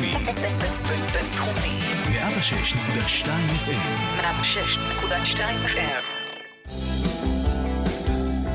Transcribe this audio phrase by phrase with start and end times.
[0.00, 0.12] בינתחומי.
[1.12, 1.78] בינתחומי.
[2.12, 3.28] 106.2
[3.66, 4.20] FM.
[4.20, 6.04] 106.2 FM.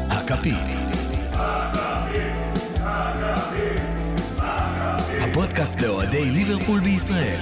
[0.09, 0.79] הכפית.
[5.21, 7.39] הפודקאסט לאוהדי ליברפול בישראל.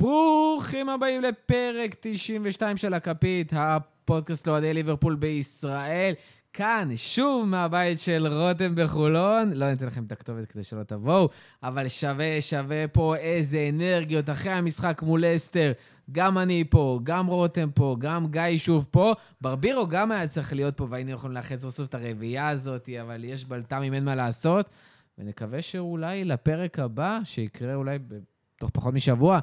[0.00, 6.14] ברוכים הבאים לפרק 92 של הכפית, הפודקאסט לאוהדי ליברפול בישראל.
[6.54, 9.52] כאן, שוב מהבית של רותם בחולון.
[9.54, 11.28] לא ניתן לכם את הכתובת כדי שלא תבואו,
[11.62, 15.72] אבל שווה, שווה פה איזה אנרגיות אחרי המשחק מול אסטר.
[16.12, 19.14] גם אני פה, גם רותם פה, גם גיא שוב פה.
[19.40, 23.44] ברבירו גם היה צריך להיות פה, והיינו יכולים לאחד סוף את הרביעייה הזאת, אבל יש
[23.44, 24.70] בלת"מים, אין מה לעשות.
[25.18, 29.38] ונקווה שאולי לפרק הבא, שיקרה אולי בתוך פחות משבוע,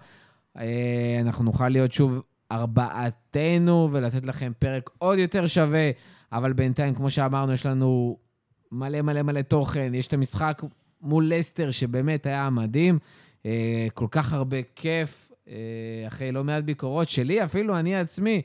[0.58, 2.22] אה, אנחנו נוכל להיות שוב
[2.52, 5.92] ארבעתנו ולתת לכם פרק עוד יותר שווה,
[6.32, 8.18] אבל בינתיים, כמו שאמרנו, יש לנו
[8.72, 9.94] מלא מלא מלא תוכן.
[9.94, 10.62] יש את המשחק
[11.02, 13.00] מול לסטר, שבאמת היה מדהים.
[13.46, 15.54] אה, כל כך הרבה כיף, אה,
[16.08, 18.42] אחרי לא מעט ביקורות שלי, אפילו אני עצמי,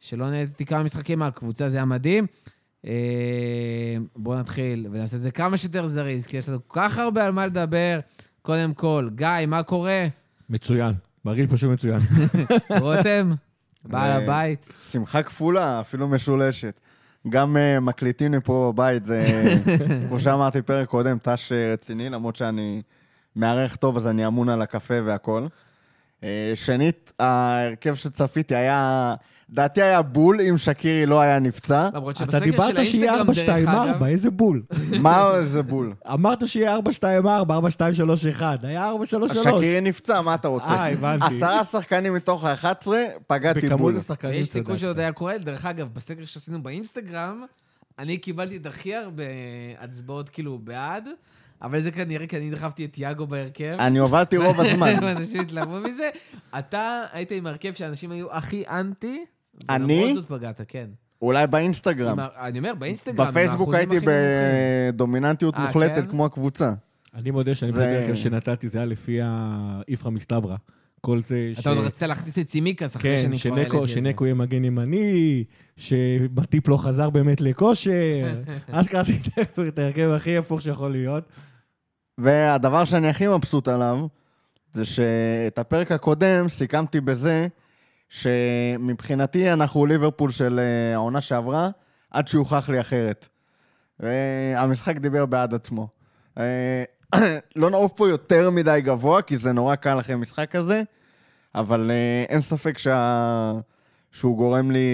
[0.00, 2.26] שלא נהניתי כמה משחקים מהקבוצה, זה היה מדהים.
[4.16, 7.32] בואו נתחיל ונעשה את זה כמה שיותר זריז, כי יש לנו כל כך הרבה על
[7.32, 8.00] מה לדבר.
[8.42, 10.06] קודם כל, גיא, מה קורה?
[10.50, 10.94] מצוין.
[11.24, 12.00] מרגיש פשוט מצוין.
[12.80, 13.32] רותם,
[13.84, 14.66] בעל הבית.
[14.90, 16.80] שמחה כפולה, אפילו משולשת.
[17.28, 19.22] גם uh, מקליטים לי פה בבית, זה,
[20.08, 22.82] כמו שאמרתי, פרק קודם, ת"ש רציני, למרות שאני
[23.36, 25.46] מארח טוב, אז אני אמון על הקפה והכל.
[26.20, 29.14] Uh, שנית, ההרכב שצפיתי היה,
[29.52, 31.88] דעתי היה בול אם שקירי לא היה נפצע.
[31.94, 34.62] למרות אתה שבסקר של דיברת שיהיה האינסטגרם, דרך 4-2-4, אגב, איזה בול.
[35.02, 35.92] מה זה בול?
[36.12, 36.80] אמרת שיהיה 4-2-4,
[38.38, 38.92] 4-2-3-1, היה
[39.28, 39.34] 4-3-3.
[39.34, 40.66] שקירי נפצע, מה אתה רוצה?
[40.66, 41.24] אה, הבנתי.
[41.24, 42.86] עשרה שחקנים מתוך ה-11,
[43.26, 43.96] פגעתי בכמות בול.
[43.96, 44.80] השחקנים ויש סיכוי צדקת.
[44.80, 45.38] שעוד היה קורה.
[45.38, 47.44] דרך אגב, בסקר שעשינו באינסטגרם,
[47.98, 49.22] אני קיבלתי את הכי הרבה
[49.78, 51.08] הצבעות כאילו בעד,
[51.62, 53.72] אבל זה כנראה כי אני דחפתי את יאגו בהרכב.
[53.78, 55.04] אני הובלתי רוב הזמן.
[55.04, 56.10] אנשים התלהבו מזה.
[56.58, 59.24] אתה היית עם הרכב שאנשים היו הכי אנטי,
[59.68, 59.94] אני?
[59.94, 60.86] ולמרות זאת פגעת, כן.
[61.22, 62.18] אולי באינסטגרם.
[62.20, 63.96] אני אומר, באינסטגרם, בפייסבוק הייתי.
[64.92, 66.10] בדומיננטיות אה, מוחלטת כן?
[66.10, 66.72] כמו הקבוצה.
[67.14, 70.56] אני מודה שאני בדרך כלל שנתתי, זה היה לפי האיפכא מסתברא.
[71.00, 71.58] כל זה ש...
[71.58, 73.94] אתה עוד רצית להכניס את סימיקס אחרי כן, שאני כבר העליתי שנקו, את זה.
[73.94, 75.44] שנקו יהיה מגן ימני,
[75.76, 77.90] שמטיפ לא חזר באמת לכושר.
[78.70, 79.30] אשכרה עשיתי
[79.68, 81.24] את ההרכב הכי הפוך שיכול להיות.
[82.18, 84.06] והדבר שאני הכי מבסוט עליו,
[84.72, 87.48] זה שאת הפרק הקודם סיכמתי בזה
[88.10, 91.70] שמבחינתי אנחנו ליברפול של אה, העונה שעברה,
[92.10, 93.28] עד שיוכח לי אחרת.
[94.00, 95.88] והמשחק דיבר בעד עצמו.
[96.38, 96.84] אה,
[97.56, 100.82] לא נעוף פה יותר מדי גבוה, כי זה נורא קל אחרי משחק כזה,
[101.54, 103.52] אבל אה, אין ספק שה...
[104.12, 104.88] שהוא גורם לי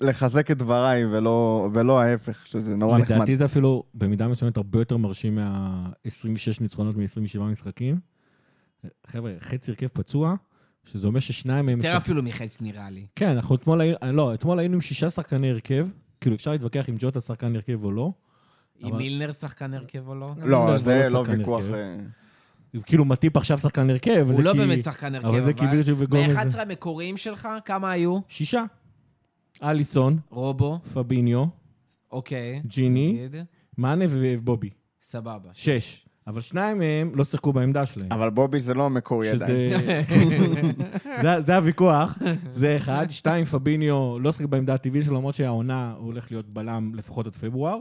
[0.00, 3.16] לחזק את דבריי, ולא, ולא ההפך, שזה נורא נחמד.
[3.16, 7.98] לדעתי זה אפילו במידה מסוימת הרבה יותר מרשים מה-26 ניצחונות מ-27 משחקים.
[9.06, 10.34] חבר'ה, חצי הרכב פצוע,
[10.84, 11.78] שזה אומר ששניים מהם...
[11.78, 13.06] יותר אפילו מחץ נראה לי.
[13.16, 15.86] כן, אנחנו אתמול היינו, לא, אתמול היינו עם שישה שחקני הרכב,
[16.20, 18.12] כאילו אפשר להתווכח אם ג'וטה שחקן הרכב או לא.
[18.82, 20.30] אם אבל- מילנר שחקן הרכב או לא?
[20.38, 21.62] לא, לא, זה זה לא לא ויכוח.
[21.74, 21.96] אה,
[22.86, 24.26] כאילו מטיפ עכשיו שחקן הרכב.
[24.28, 26.32] הוא זה לא כי- באמת שחקן הרכב, אבל זה כי וירג'יל וגומז...
[26.54, 28.18] מ-11 המקוריים שלך, כמה היו?
[28.28, 28.64] שישה.
[29.62, 31.44] אליסון, רובו, פביניו,
[32.12, 32.62] אוקיי.
[32.66, 33.28] ג'יני.
[33.78, 34.70] מאנה ובובי.
[35.02, 35.50] סבבה.
[35.52, 36.03] שש.
[36.26, 38.12] אבל שניים מהם לא שיחקו בעמדה שלהם.
[38.12, 39.80] אבל בובי זה לא מקורי עדיין.
[39.80, 40.72] שזה...
[41.22, 42.18] זה, זה הוויכוח,
[42.52, 43.06] זה אחד.
[43.10, 47.36] שתיים, פביניו לא שיחק בעמדה הטבעית שלו, למרות שהעונה הוא הולך להיות בלם לפחות עד
[47.36, 47.78] פברואר.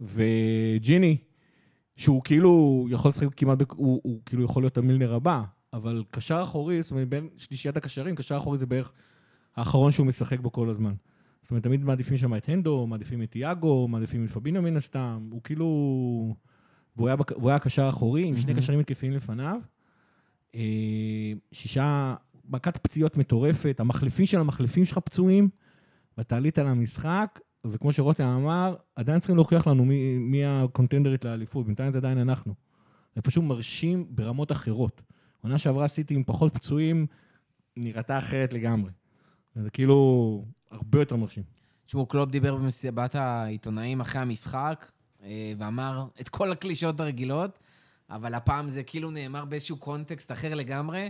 [0.00, 1.16] וג'יני,
[1.96, 5.42] שהוא כאילו יכול לשחק כמעט, הוא, הוא כאילו יכול להיות המילנר הבא,
[5.72, 8.92] אבל קשר אחורי, זאת אומרת, בין שלישיית הקשרים, קשר אחורי זה בערך
[9.56, 10.94] האחרון שהוא משחק בו כל הזמן.
[11.42, 15.28] זאת אומרת, תמיד מעדיפים שם את הנדו, מעדיפים את יאגו, מעדיפים את פביניו מן הסתם,
[15.30, 16.34] הוא כאילו...
[16.96, 17.16] והוא היה.
[17.30, 18.54] והוא היה קשר אחורי, עם שני.
[18.54, 19.56] קשרים התקפיים לפניו.
[20.54, 22.14] אה, שישה,
[22.48, 25.48] מכת פציעות מטורפת, המחליפים של המחליפים שלך פצועים,
[26.18, 31.92] ואתה עלית למשחק, וכמו שרותם אמר, עדיין צריכים להוכיח לנו מי, מי הקונטנדרית לאליפות, בינתיים
[31.92, 32.54] זה עדיין אנחנו.
[33.14, 35.02] זה פשוט מרשים ברמות אחרות.
[35.42, 37.06] עונה שעברה עשיתי עם פחות פצועים,
[37.76, 38.90] נראתה אחרת לגמרי.
[39.54, 41.42] זה כאילו הרבה יותר מרשים.
[41.86, 44.90] תשמעו, קלופ דיבר במסיבת העיתונאים אחרי המשחק,
[45.58, 47.58] ואמר את כל הקלישאות הרגילות,
[48.10, 51.08] אבל הפעם זה כאילו נאמר באיזשהו קונטקסט אחר לגמרי,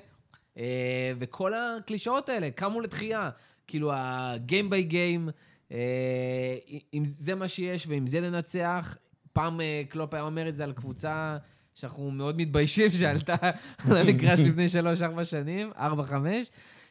[0.59, 3.31] אה, וכל הקלישאות האלה קמו לתחייה.
[3.67, 5.31] כאילו, ה-game by game,
[5.73, 6.57] אה,
[6.95, 8.97] אם זה מה שיש ואם זה ננצח,
[9.33, 11.37] פעם אה, קלופ היה אומר את זה על קבוצה
[11.75, 13.35] שאנחנו מאוד מתביישים שעלתה
[13.95, 16.51] למגרש לפני שלוש-ארבע שנים, ארבע-חמש.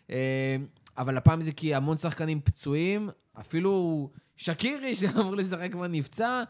[0.09, 0.55] אה,
[0.97, 3.09] אבל הפעם זה כי המון שחקנים פצועים,
[3.39, 6.43] אפילו שקירי שאמור לשחק כבר נפצע,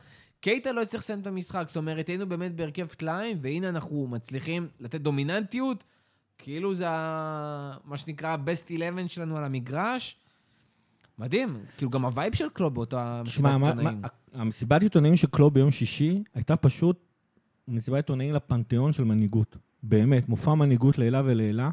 [0.43, 4.67] קייטה לא הצליח לסיים את המשחק, זאת אומרת, היינו באמת בהרכב טליים, והנה אנחנו מצליחים
[4.79, 5.83] לתת דומיננטיות,
[6.37, 7.77] כאילו זה ה...
[7.85, 10.17] מה שנקרא ה best 11 שלנו על המגרש.
[11.19, 14.01] מדהים, כאילו גם ה vibe של קלופ באותה מסיבת עיתונאים.
[14.33, 16.99] המסיבת עיתונאים של קלופ ביום שישי הייתה פשוט
[17.67, 19.57] מסיבת עיתונאים לפנתיאון של מנהיגות.
[19.83, 21.69] באמת, מופע מנהיגות לעילה ולעילה.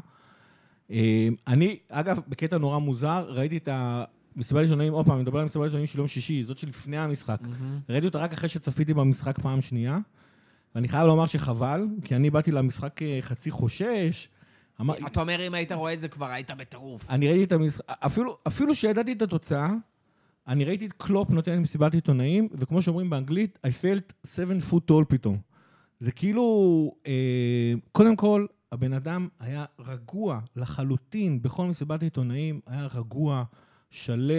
[0.91, 3.69] אה, אני, אגב, בקטע נורא מוזר, ראיתי את
[4.35, 7.39] המסיבת עיתונאים, עוד פעם, אני מדבר על מסיבת עיתונאים של יום שישי, זאת שלפני המשחק.
[7.89, 9.99] ראיתי אותה רק אחרי שצפיתי במשחק פעם שנייה,
[10.75, 14.29] ואני חייב לומר שחבל, כי אני באתי למשחק אה, חצי חושש.
[14.81, 17.09] אמר- אתה אומר, אם היית רואה את זה כבר, היית בטירוף.
[17.09, 19.73] אני ראיתי את המשחק, אפילו, אפילו שידעתי את התוצאה,
[20.47, 25.05] אני ראיתי את קלופ נותן מסיבת עיתונאים, וכמו שאומרים באנגלית, I felt seven foot tall
[25.07, 25.37] פתאום.
[25.99, 26.43] זה כאילו,
[27.07, 33.43] אה, קודם כל, הבן אדם היה רגוע לחלוטין בכל מסיבת עיתונאים, היה רגוע,
[33.91, 34.33] שלו,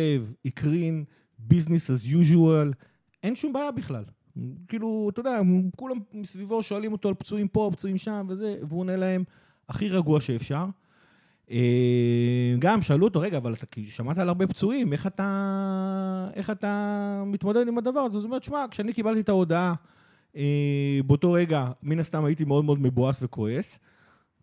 [0.44, 1.04] הקרין,
[1.50, 2.74] business as usual,
[3.22, 4.04] אין שום בעיה בכלל.
[4.68, 5.40] כאילו, אתה יודע,
[5.76, 9.24] כולם מסביבו שואלים אותו על פצועים פה, פצועים שם וזה, והוא עונה להם
[9.68, 10.66] הכי רגוע שאפשר.
[11.50, 16.50] אה, גם שאלו אותו, רגע, אבל אתה כאילו שמעת על הרבה פצועים, איך אתה, איך
[16.50, 18.18] אתה מתמודד עם הדבר הזה?
[18.18, 19.74] אז הוא אומר, שמע, כשאני קיבלתי את ההודעה,
[20.36, 23.78] אה, באותו רגע, מן הסתם הייתי מאוד מאוד מבואס וכועס.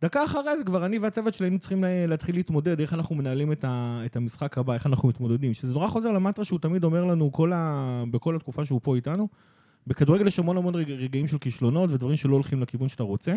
[0.01, 3.51] דקה אחרי זה כבר אני והצוות שלי היינו צריכים לה- להתחיל להתמודד, איך אנחנו מנהלים
[3.51, 5.53] את, ה, את המשחק הבא, איך אנחנו מתמודדים.
[5.53, 9.27] שזה נורא חוזר למטרה שהוא תמיד אומר לנו כל ה, בכל התקופה שהוא פה איתנו.
[9.87, 13.35] בכדורגל יש המון המון רגע- רגעים של כישלונות ודברים שלא הולכים לכיוון שאתה רוצה.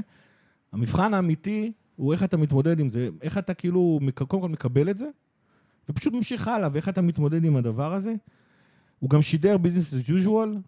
[0.73, 4.97] המבחן האמיתי הוא איך אתה מתמודד עם זה, איך אתה כאילו, קודם כל מקבל את
[4.97, 5.07] זה,
[5.89, 8.15] ופשוט ממשיך הלאה, ואיך אתה מתמודד עם הדבר הזה.
[8.99, 10.59] הוא גם שידר ביזנס as usual,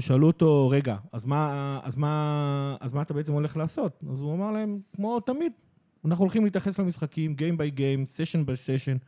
[0.00, 4.04] שאלו אותו, רגע, אז מה, אז, מה, אז מה אתה בעצם הולך לעשות?
[4.12, 5.52] אז הוא אמר להם, כמו תמיד,
[6.04, 8.98] אנחנו הולכים להתייחס למשחקים, Game by Game, Session by Session.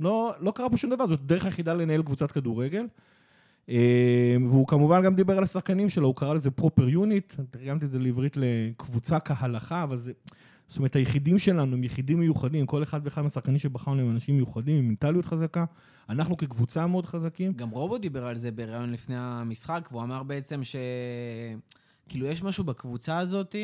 [0.00, 2.86] לא, לא קרה פה שום דבר, זאת דרך היחידה לנהל קבוצת כדורגל.
[3.68, 7.90] אה, והוא כמובן גם דיבר על השחקנים שלו, הוא קרא לזה פרופר יוניט, תרגמתי את
[7.90, 10.12] זה לעברית לקבוצה כהלכה, אבל זה...
[10.72, 14.76] זאת אומרת, היחידים שלנו הם יחידים מיוחדים, כל אחד ואחד מהשחקנים שבחרנו הם אנשים מיוחדים,
[14.78, 15.64] עם מנטליות חזקה.
[16.08, 17.52] אנחנו כקבוצה מאוד חזקים.
[17.52, 20.76] גם רובו דיבר על זה בריאיון לפני המשחק, והוא אמר בעצם ש...
[22.08, 23.56] כאילו, יש משהו בקבוצה הזאת,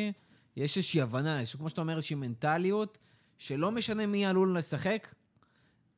[0.57, 2.97] יש איזושהי הבנה, יש, כמו שאתה אומר, איזושהי מנטליות,
[3.37, 5.15] שלא משנה מי עלול לשחק,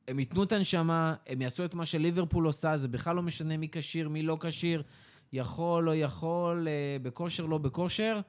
[0.08, 3.68] הם ייתנו את הנשמה, הם יעשו את מה שליברפול עושה, זה בכלל לא משנה מי
[3.72, 4.84] כשיר, מי לא כשיר,
[5.34, 8.20] יכול, לא יכול, אה, בכושר, לא בכושר.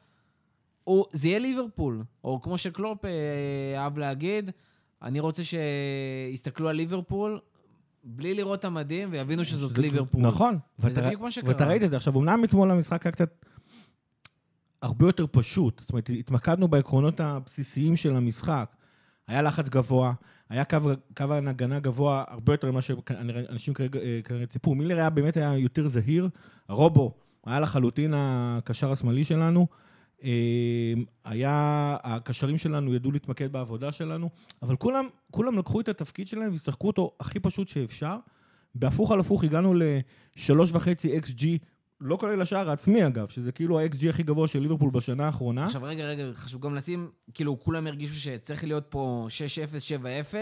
[0.87, 3.11] או זה יהיה ליברפול, או כמו שקלופ אה,
[3.83, 4.51] אהב להגיד,
[5.03, 7.39] אני רוצה שיסתכלו על ליברפול
[8.05, 10.21] בלי לראות את המדים ויבינו שזאת שזה- ליברפול.
[10.23, 10.59] נכון.
[10.79, 11.49] וזה ואתה- בדיוק מה שקרה.
[11.51, 11.97] ואתה ראית את זה.
[11.97, 13.45] עכשיו, אמנם אתמול המשחק היה קצת
[14.83, 15.81] הרבה יותר פשוט.
[15.81, 18.77] זאת אומרת, התמקדנו בעקרונות הבסיסיים של המשחק.
[19.29, 20.13] היה לחץ גבוה,
[20.49, 20.77] היה קו,
[21.17, 24.75] קו הגנה גבוה הרבה יותר ממה שאנשים כרגע, אה, כנראה ציפו.
[24.75, 26.29] מילר היה באמת היה יותר זהיר,
[26.69, 27.15] הרובו
[27.47, 29.67] היה לחלוטין הקשר השמאלי שלנו.
[30.25, 30.93] אה,
[31.25, 34.31] היה, הקשרים שלנו ידעו להתמקד בעבודה שלנו,
[34.63, 38.17] אבל כולם, כולם לקחו את התפקיד שלהם וישחקו אותו הכי פשוט שאפשר.
[38.75, 41.45] בהפוך על הפוך הגענו לשלוש וחצי XG,
[42.01, 45.65] לא כולל השער העצמי אגב, שזה כאילו ה-XG הכי גבוה של ליברפול בשנה האחרונה.
[45.65, 49.27] עכשיו, רגע, רגע, חשוב גם לשים, כאילו, כולם הרגישו שצריך להיות פה
[50.33, 50.37] 6-0, 7-0,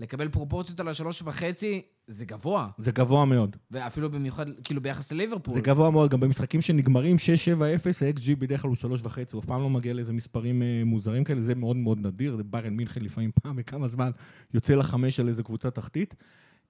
[0.00, 2.68] לקבל פרופורציות על השלוש וחצי, זה גבוה.
[2.78, 3.56] זה גבוה מאוד.
[3.70, 5.54] ואפילו במיוחד, כאילו, ביחס לליברפול.
[5.54, 9.62] זה גבוה מאוד, גם במשחקים שנגמרים 6-7-0, ה-XG בדרך כלל הוא 3.5, הוא אף פעם
[9.62, 13.30] לא מגיע לאיזה מספרים אה, מוזרים כאלה, זה מאוד מאוד נדיר, זה ביירן מינכן לפעמים
[13.42, 14.10] פעם בכמה זמן
[14.54, 16.14] יוצא לחמש על איזה קבוצה תחתית.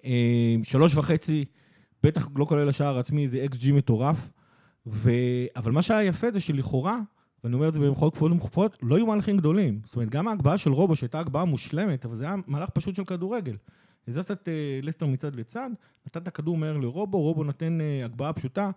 [0.04, 1.44] אה, שלוש וחצי,
[2.02, 4.30] בטח לא כולל השער העצמי, זה XG מטורף.
[4.87, 5.10] ו...
[5.56, 7.00] אבל מה שהיה יפה זה שלכאורה,
[7.44, 9.80] ואני אומר את זה במחאות כפולות ומכופות, לא היו מהלכים גדולים.
[9.85, 13.04] זאת אומרת, גם ההגבהה של רובו, שהייתה הגבהה מושלמת, אבל זה היה מהלך פשוט של
[13.04, 13.56] כדורגל.
[14.09, 15.70] הזזת את אה, לסטר מצד לצד,
[16.06, 18.70] נתת כדור מהר לרובו, רובו נותן אה, הגבהה פשוטה,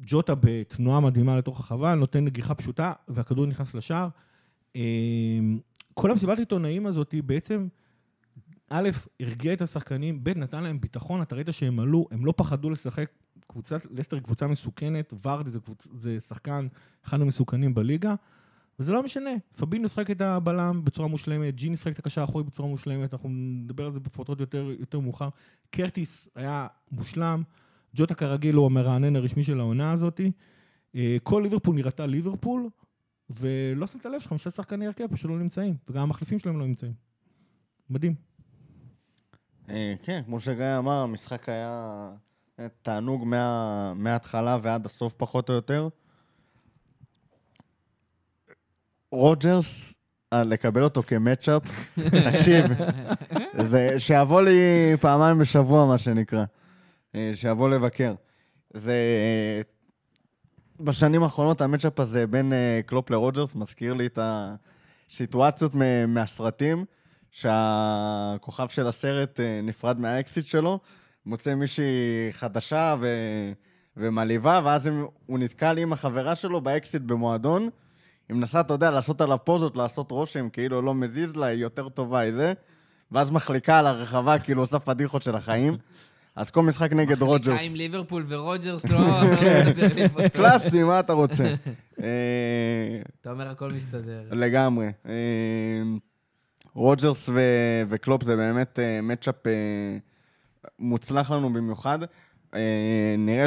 [0.00, 4.08] ג'וטה בתנועה מדהימה לתוך החווה, נותן נגיחה פשוטה, והכדור נכנס לשער.
[4.76, 4.80] אה,
[5.94, 7.68] כל המסיבת עיתונאים הזאת היא בעצם,
[8.70, 8.88] א',
[9.20, 13.10] הרגיע את השחקנים, ב', נתן להם ביטחון, אתה ראית שהם עלו, הם לא פחדו לשחק.
[13.46, 16.66] קבוצת, לסטר היא קבוצה מסוכנת, ורדי זה, קבוצ, זה שחקן,
[17.04, 18.14] אחד המסוכנים בליגה,
[18.78, 19.30] וזה לא משנה.
[19.56, 23.86] פבינו שחק את הבלם בצורה מושלמת, ג'יני שחק את הקשר האחורי בצורה מושלמת, אנחנו נדבר
[23.86, 25.28] על זה בפרוטות יותר, יותר מאוחר.
[25.70, 27.42] קרטיס היה מושלם,
[27.94, 30.20] ג'וטה כרגיל הוא המרענן הרשמי של העונה הזאת.
[30.94, 32.68] אה, כל ליברפול נראתה ליברפול,
[33.30, 36.92] ולא שמת לב שחמישה שחקני הרכב פשוט לא נמצאים, וגם המחליפים שלהם לא נמצאים.
[37.90, 38.14] מדהים.
[39.68, 42.10] אה, כן, כמו שגיא אמר, המשחק היה
[42.82, 45.88] תענוג מה- מההתחלה ועד הסוף פחות או יותר.
[49.12, 49.94] רוג'רס,
[50.32, 51.62] אה, לקבל אותו כמצ'אפ,
[52.32, 52.64] תקשיב,
[53.62, 54.58] זה שיבוא לי
[55.00, 56.44] פעמיים בשבוע, מה שנקרא.
[57.14, 58.14] אה, שיבוא לבקר.
[58.74, 58.94] זה...
[60.80, 65.72] בשנים האחרונות ה matchup הזה בין אה, קלופ לרוג'רס מזכיר לי את הסיטואציות
[66.08, 66.84] מהסרטים,
[67.30, 70.78] שהכוכב של הסרט נפרד מהאקסית שלו,
[71.26, 73.06] מוצא מישהי חדשה ו...
[73.96, 77.68] ומלהיבה, ואז הם, הוא נתקל עם החברה שלו באקסית במועדון.
[78.28, 81.88] היא מנסה, אתה יודע, לעשות עליו פוזות, לעשות רושם, כאילו לא מזיז לה, היא יותר
[81.88, 82.52] טובה, היא זה.
[83.12, 85.76] ואז מחליקה על הרחבה, כאילו עושה פדיחות של החיים.
[86.36, 87.54] אז כל משחק נגד רוג'רס.
[87.54, 90.28] מחליקה עם ליברפול ורוג'רס לא לא מסתדר לי פה.
[90.28, 91.44] קלאסי, מה אתה רוצה?
[92.02, 94.22] אה, אתה אומר הכל מסתדר.
[94.30, 94.86] לגמרי.
[95.06, 95.12] אה,
[96.74, 97.28] רוג'רס
[97.88, 99.52] וקלופ זה באמת match-up אה,
[100.78, 101.98] מוצלח לנו במיוחד.
[102.54, 103.46] אה, נראה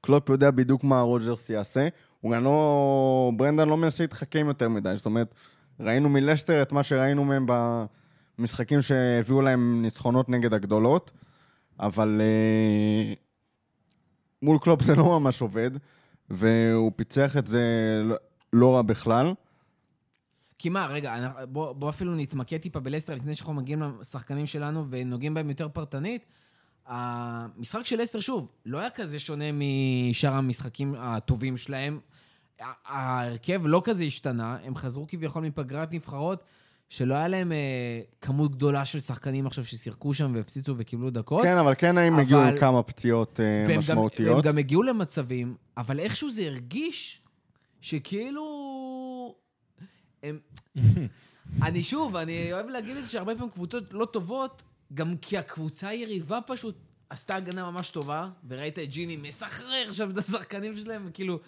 [0.00, 1.88] שקלופ יודע בדיוק מה רוג'רס יעשה.
[2.20, 3.32] הוא גם לא...
[3.36, 4.92] ברנדן לא מנסה להתחכם יותר מדי.
[4.96, 5.34] זאת אומרת,
[5.80, 7.46] ראינו מלסטר את מה שראינו מהם
[8.38, 11.10] במשחקים שהביאו להם ניצחונות נגד הגדולות,
[11.80, 13.14] אבל אה,
[14.42, 15.70] מול קלופ זה לא ממש עובד,
[16.30, 17.62] והוא פיצח את זה
[18.04, 18.16] לא-
[18.52, 19.34] לא רע בכלל.
[20.60, 24.84] כי מה, רגע, אנחנו- בוא, בוא אפילו נתמקד טיפה בלסטר לפני שאנחנו מגיעים לשחקנים שלנו
[24.90, 26.24] ונוגעים בהם יותר פרטנית.
[26.86, 32.00] המשחק של לסטר, שוב, לא היה כזה שונה משאר המשחקים הטובים שלהם.
[32.86, 36.44] ההרכב לא כזה השתנה, הם חזרו כביכול מפגרת נבחרות,
[36.88, 37.56] שלא היה להם אה,
[38.20, 41.42] כמות גדולה של שחקנים עכשיו ששיחקו שם והפציצו וקיבלו דקות.
[41.42, 44.44] כן, אבל כן הם אבל- הגיעו עם כמה פציעות אה, והם גם, הם משמעותיות.
[44.44, 47.20] גם הגיעו למצבים, אבל איכשהו זה הרגיש
[47.80, 48.46] שכאילו...
[50.22, 50.38] הם...
[51.62, 54.62] אני שוב, אני אוהב להגיד את זה שהרבה פעמים קבוצות לא טובות,
[54.94, 56.74] גם כי הקבוצה היריבה פשוט
[57.10, 61.38] עשתה הגנה ממש טובה, וראית את ג'יני מסחרר שם את השחקנים שלהם, וכאילו...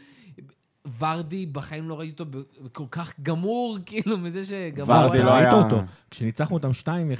[0.99, 2.38] ורדי, בחיים לא ראיתי אותו
[2.73, 5.25] כל כך גמור, כאילו, מזה שגמור ורדי היה.
[5.26, 5.81] לא ראית היה- אותו.
[6.11, 6.71] כשניצחנו אותם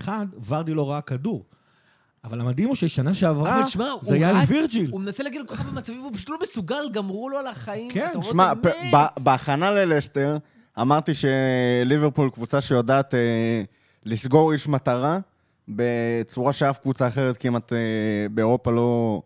[0.05, 0.09] 2-1,
[0.47, 1.45] ורדי לא ראה כדור.
[2.25, 4.91] אבל המדהים הוא ששנה שעברה, אבל תשמע, זה היה עם רץ, וירג'יל.
[4.91, 7.91] הוא מנסה להגיע לכל כך הרבה מצבים, והוא פשוט לא מסוגל, גמרו לו על החיים.
[7.91, 8.53] כן, שמע,
[9.21, 10.37] בהכנה ללסטר,
[10.81, 13.63] אמרתי שליברפול קבוצה שיודעת אה,
[14.05, 15.19] לסגור איש מטרה,
[15.69, 17.79] בצורה שאף קבוצה אחרת כמעט אה,
[18.31, 19.23] באירופה לא,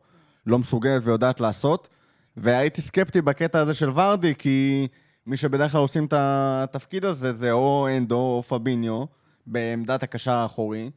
[0.46, 1.88] לא מסוגלת ויודעת לעשות.
[2.36, 4.88] והייתי סקפטי בקטע הזה של ורדי, כי
[5.26, 9.04] מי שבדרך כלל עושים את התפקיד הזה זה או אנדו או פביניו,
[9.46, 10.90] בעמדת הקשר האחורי,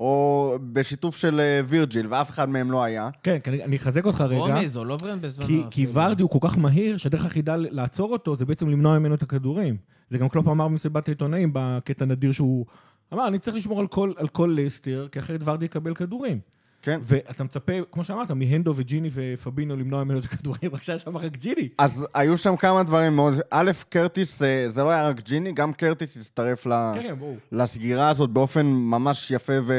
[0.00, 3.10] או בשיתוף של אה, וירג'יל, ואף אחד מהם לא היה.
[3.22, 4.38] כן, כי אני אחזק אותך רגע.
[4.38, 5.46] רומז או לוברן בזמנו.
[5.46, 5.86] כי, כי.
[5.92, 9.76] ורדי הוא כל כך מהיר, שהדרך היחידה לעצור אותו זה בעצם למנוע ממנו את הכדורים.
[10.10, 12.66] זה גם קלופ אמר במסיבת העיתונאים בקטע נדיר שהוא
[13.12, 16.40] אמר, אני צריך לשמור על כל, על כל לסטר, כי אחרת ורדי יקבל כדורים.
[16.82, 17.00] כן.
[17.02, 21.36] ואתה מצפה, כמו שאמרת, מהנדו וג'יני ופבינו למנוע ממנו את הכדורים, רק שהיה שם רק
[21.36, 21.68] ג'יני.
[21.78, 23.34] אז היו שם כמה דברים מאוד...
[23.50, 26.92] א', קרטיס, אה, זה לא היה רק ג'יני, גם קרטיס הצטרף ל...
[26.94, 27.34] כן, כן.
[27.52, 29.74] לסגירה הזאת באופן ממש יפה ו...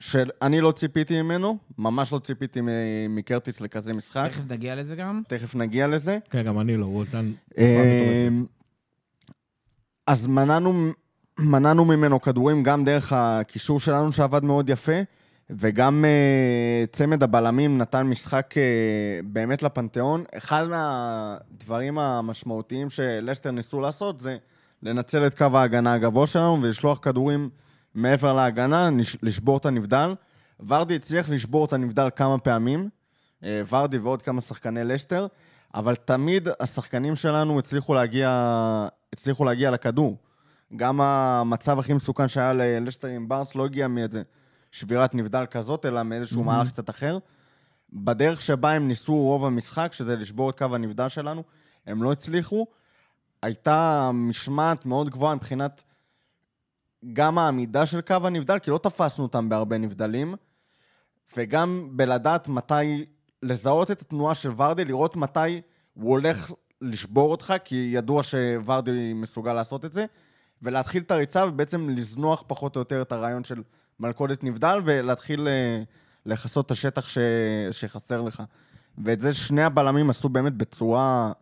[0.00, 2.60] שאני לא ציפיתי ממנו, ממש לא ציפיתי
[3.08, 4.28] מקרטיס לכזה משחק.
[4.32, 5.22] תכף נגיע לזה גם.
[5.28, 6.18] תכף נגיע לזה.
[6.30, 7.32] כן, גם אני לא, הוא נתן...
[7.58, 8.28] אה,
[10.06, 10.90] אז מנענו,
[11.38, 15.00] מנענו ממנו כדורים גם דרך הקישור שלנו שעבד מאוד יפה,
[15.50, 20.24] וגם אה, צמד הבלמים נתן משחק אה, באמת לפנתיאון.
[20.36, 24.36] אחד מהדברים המשמעותיים שלסטר ניסו לעשות זה
[24.82, 27.50] לנצל את קו ההגנה הגבוה שלנו ולשלוח כדורים
[27.94, 28.88] מעבר להגנה,
[29.22, 30.14] לשבור את הנבדל.
[30.68, 32.88] ורדי הצליח לשבור את הנבדל כמה פעמים,
[33.44, 35.26] אה, ורדי ועוד כמה שחקני לסטר,
[35.74, 38.28] אבל תמיד השחקנים שלנו הצליחו להגיע,
[39.12, 40.16] הצליחו להגיע לכדור.
[40.76, 44.22] גם המצב הכי מסוכן שהיה ללסטר עם ברס לא הגיע מאיזה
[44.76, 47.18] שבירת נבדל כזאת, אלא מאיזשהו מהלך קצת אחר.
[47.92, 51.42] בדרך שבה הם ניסו רוב המשחק, שזה לשבור את קו הנבדל שלנו,
[51.86, 52.66] הם לא הצליחו.
[53.42, 55.82] הייתה משמעת מאוד גבוהה מבחינת
[57.12, 60.34] גם העמידה של קו הנבדל, כי לא תפסנו אותם בהרבה נבדלים,
[61.36, 63.04] וגם בלדעת מתי,
[63.42, 65.60] לזהות את התנועה של ורדי, לראות מתי
[65.94, 70.06] הוא הולך לשבור אותך, כי ידוע שוורדי מסוגל לעשות את זה,
[70.62, 73.62] ולהתחיל את הריצה ובעצם לזנוח פחות או יותר את הרעיון של
[74.00, 75.82] מלכודת נבדל, ולהתחיל אה,
[76.26, 77.18] לכסות את השטח ש...
[77.70, 78.42] שחסר לך.
[78.98, 81.32] ואת זה שני הבלמים עשו באמת בצורה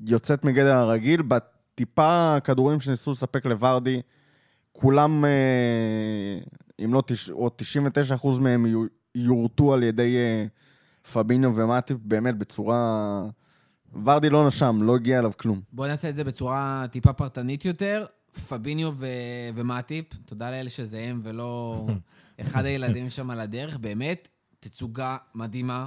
[0.00, 1.22] יוצאת מגדר הרגיל.
[1.22, 4.02] בטיפה כדורים שניסו לספק לוורדי,
[4.72, 6.38] כולם, אה,
[6.84, 7.30] אם לא, תש...
[7.30, 7.50] או
[8.22, 10.46] 99% מהם יו- יורטו על ידי אה,
[11.12, 13.22] פביניו ומטיפ, באמת בצורה...
[14.04, 15.60] ורדי לא נשם, לא הגיע אליו כלום.
[15.72, 18.06] בואו נעשה את זה בצורה טיפה פרטנית יותר.
[18.38, 19.06] פביניו ו-
[19.54, 21.86] ומטיפ, תודה לאלה שזה הם ולא
[22.40, 24.28] אחד הילדים שם על הדרך, באמת,
[24.60, 25.86] תצוגה מדהימה.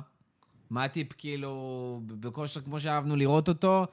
[0.72, 3.86] מטיפ כאילו בכושר כמו שאהבנו לראות אותו.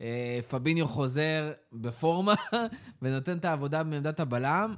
[0.00, 2.34] אה, פביניו חוזר בפורמה
[3.02, 4.74] ונותן את העבודה בעמדת הבלם.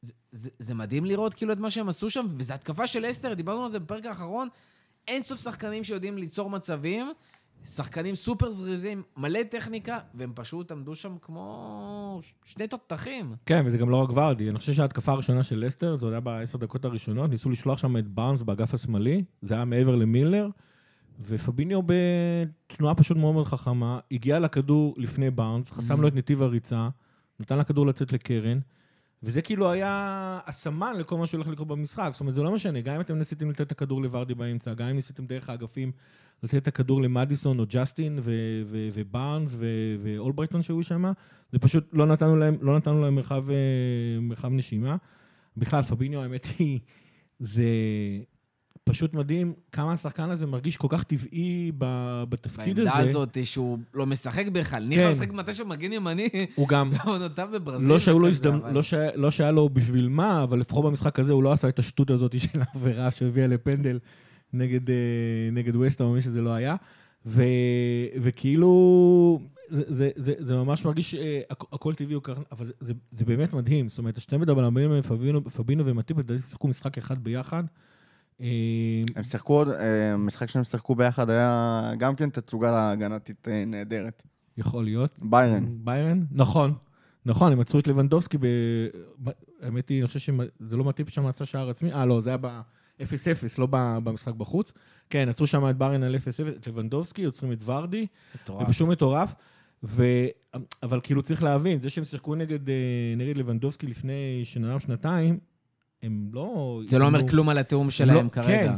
[0.00, 3.34] זה, זה, זה מדהים לראות כאילו את מה שהם עשו שם, וזו התקפה של אסטר,
[3.34, 4.48] דיברנו על זה בפרק האחרון.
[5.08, 7.12] אין סוף שחקנים שיודעים ליצור מצבים,
[7.64, 13.34] שחקנים סופר זריזים, מלא טכניקה, והם פשוט עמדו שם כמו שני תותחים.
[13.46, 14.50] כן, וזה גם לא רק ורדי.
[14.50, 18.08] אני חושב שההתקפה הראשונה של לסטר, זה היה בעשר דקות הראשונות, ניסו לשלוח שם את
[18.08, 20.48] בארנס באגף השמאלי, זה היה מעבר למילנר,
[21.20, 26.88] ופביניו בתנועה פשוט מאוד מאוד חכמה, הגיע לכדור לפני בארנס, חסם לו את נתיב הריצה,
[27.40, 28.58] נתן לכדור לצאת לקרן,
[29.22, 32.08] וזה כאילו היה הסמן לכל מה שהולך לקרות במשחק.
[32.12, 34.86] זאת אומרת, זה לא משנה, גם אם אתם ניסיתם לתת את הכדור לוורדי באמצע, גם
[34.86, 35.92] אם ניסיתם דרך האגפים
[36.42, 38.30] לתת את הכדור למדיסון או ג'סטין ו-
[38.66, 39.66] ו- ובארנס ו-
[40.02, 41.04] ואולברייטון שהיו שם,
[41.52, 43.56] זה פשוט לא נתנו להם, לא נתנו להם מרחב, אה,
[44.20, 44.96] מרחב נשימה.
[45.56, 46.78] בכלל, פביניו, האמת היא,
[47.38, 47.64] זה
[48.84, 52.90] פשוט מדהים כמה השחקן הזה מרגיש כל כך טבעי ב- בתפקיד הזה.
[52.90, 54.84] בעמדה הזאת שהוא לא משחק בכלל.
[54.84, 55.10] ניחא כן.
[55.10, 57.88] משחק מתישהו מגן ימני, הוא גם, בעונותיו בברזיל.
[57.88, 60.84] לא שהיו לו וכזה, הזדמנות, אבל- לא, שהיה- לא שהיה לו בשביל מה, אבל לפחות
[60.84, 63.98] במשחק הזה הוא לא עשה את השטות הזאת של העבירה שהביאה לפנדל
[64.54, 64.94] נגד, אה,
[65.52, 66.76] נגד ווסטה, או מי שזה לא היה.
[67.26, 67.42] ו,
[68.20, 72.16] וכאילו, זה, זה, זה, זה ממש מרגיש אה, הכ- הכל טבעי,
[72.52, 73.88] אבל זה, זה, זה באמת מדהים.
[73.88, 77.64] זאת אומרת, השתי מדברים, פבינו, פבינו ומטיפ, לדעתי שיחקו משחק אחד ביחד.
[78.40, 78.46] אה,
[79.16, 79.68] הם שיחקו עוד,
[80.14, 84.22] המשחק שהם שיחקו ביחד היה גם כן תצוגה הגנתית אה, נהדרת.
[84.58, 85.14] יכול להיות.
[85.22, 85.66] ביירן.
[85.84, 86.24] ביירן?
[86.32, 86.72] נכון.
[87.26, 88.46] נכון, הם עצרו את לבנדובסקי ב...
[89.24, 89.30] ב-
[89.62, 91.92] האמת היא, אני חושב שזה לא מטיפ שם עשה שער עצמי.
[91.92, 92.36] אה, לא, זה היה
[93.00, 93.66] ב-0-0, לא
[94.04, 94.72] במשחק בחוץ.
[95.10, 96.18] כן, עצרו שם את ביירן על 0-0,
[96.56, 98.06] את לבנדובסקי, יוצרים את ורדי.
[98.46, 99.34] זה פשוט מטורף.
[99.84, 100.04] ו...
[100.82, 102.74] אבל כאילו צריך להבין, זה שהם שיחקו נגד, אה,
[103.16, 105.38] נגד לבנדובסקי לפני שנה או שנתיים,
[106.02, 106.80] הם לא...
[106.88, 108.46] זה לא אומר כלום על התיאום הם שלהם לא- כרגע.
[108.46, 108.76] כן,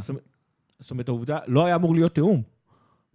[0.78, 2.42] זאת אומרת, העובדה, לא היה אמור להיות תיאום.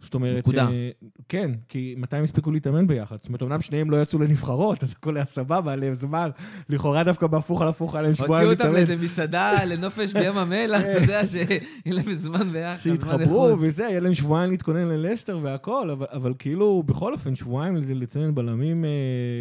[0.01, 0.67] זאת אומרת, נקודה.
[0.67, 0.89] אה,
[1.29, 3.15] כן, כי מתי הם הספיקו להתאמן ביחד?
[3.19, 6.29] זאת אומרת, אמנם שניהם לא יצאו לנבחרות, אז הכל היה סבבה, עליהם זמן.
[6.69, 8.73] לכאורה דווקא בהפוך על הפוך, היה להם שבועיים הוציאו אותם להתאמן.
[8.73, 13.59] לאיזה מסעדה, לנופש בים המלח, אתה יודע, שיהיה להם זמן ביחד, שהתחברו איכות.
[13.61, 18.85] וזה, יהיה להם שבועיים להתכונן ללסטר והכל, אבל, אבל כאילו, בכל אופן, שבועיים לציין בלמים,
[18.85, 18.89] אה,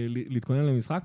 [0.09, 1.03] להתכונן למשחק.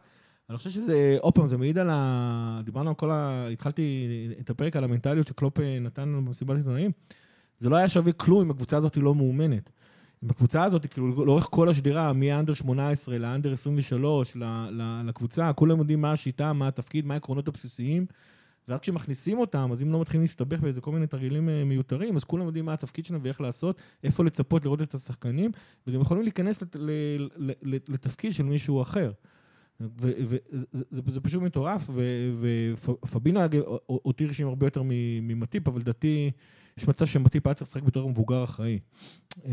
[0.49, 2.61] אני חושב שזה, עוד פעם, זה מעיד על ה...
[2.65, 3.47] דיברנו על כל ה...
[3.51, 4.07] התחלתי
[4.41, 6.91] את הפרק על המנטליות שקלופ אה, נתן לנו במסיבת עיתונאים.
[7.59, 9.69] זה לא היה שווה כלום אם הקבוצה הזאת לא מאומנת.
[10.23, 15.79] אם הקבוצה הזאת, כאילו, לאורך כל השדרה, מהאנדר 18 לאנדר 23, ל- ל- לקבוצה, כולם
[15.79, 18.05] יודעים מה השיטה, מה התפקיד, מה העקרונות הבסיסיים.
[18.67, 22.23] ואז כשמכניסים אותם, אז אם לא מתחילים להסתבך באיזה כל מיני תרגילים אה, מיותרים, אז
[22.23, 25.51] כולם יודעים מה התפקיד שלהם ואיך לעשות, איפה לצפות לראות את השחקנים,
[25.87, 26.89] וגם יכולים להיכנס לת, ל,
[27.37, 29.11] ל, ל, לתפקיד של מישהו אחר.
[29.79, 30.37] וזה
[30.71, 31.89] זה, זה פשוט מטורף,
[32.39, 33.39] ופבינו
[33.89, 34.81] אותי הרשים הרבה יותר
[35.21, 36.31] ממטיפ, אבל לדעתי
[36.77, 38.79] יש מצב שמטיפ היה צריך לשחק בתור מבוגר אחראי.
[39.45, 39.51] אה,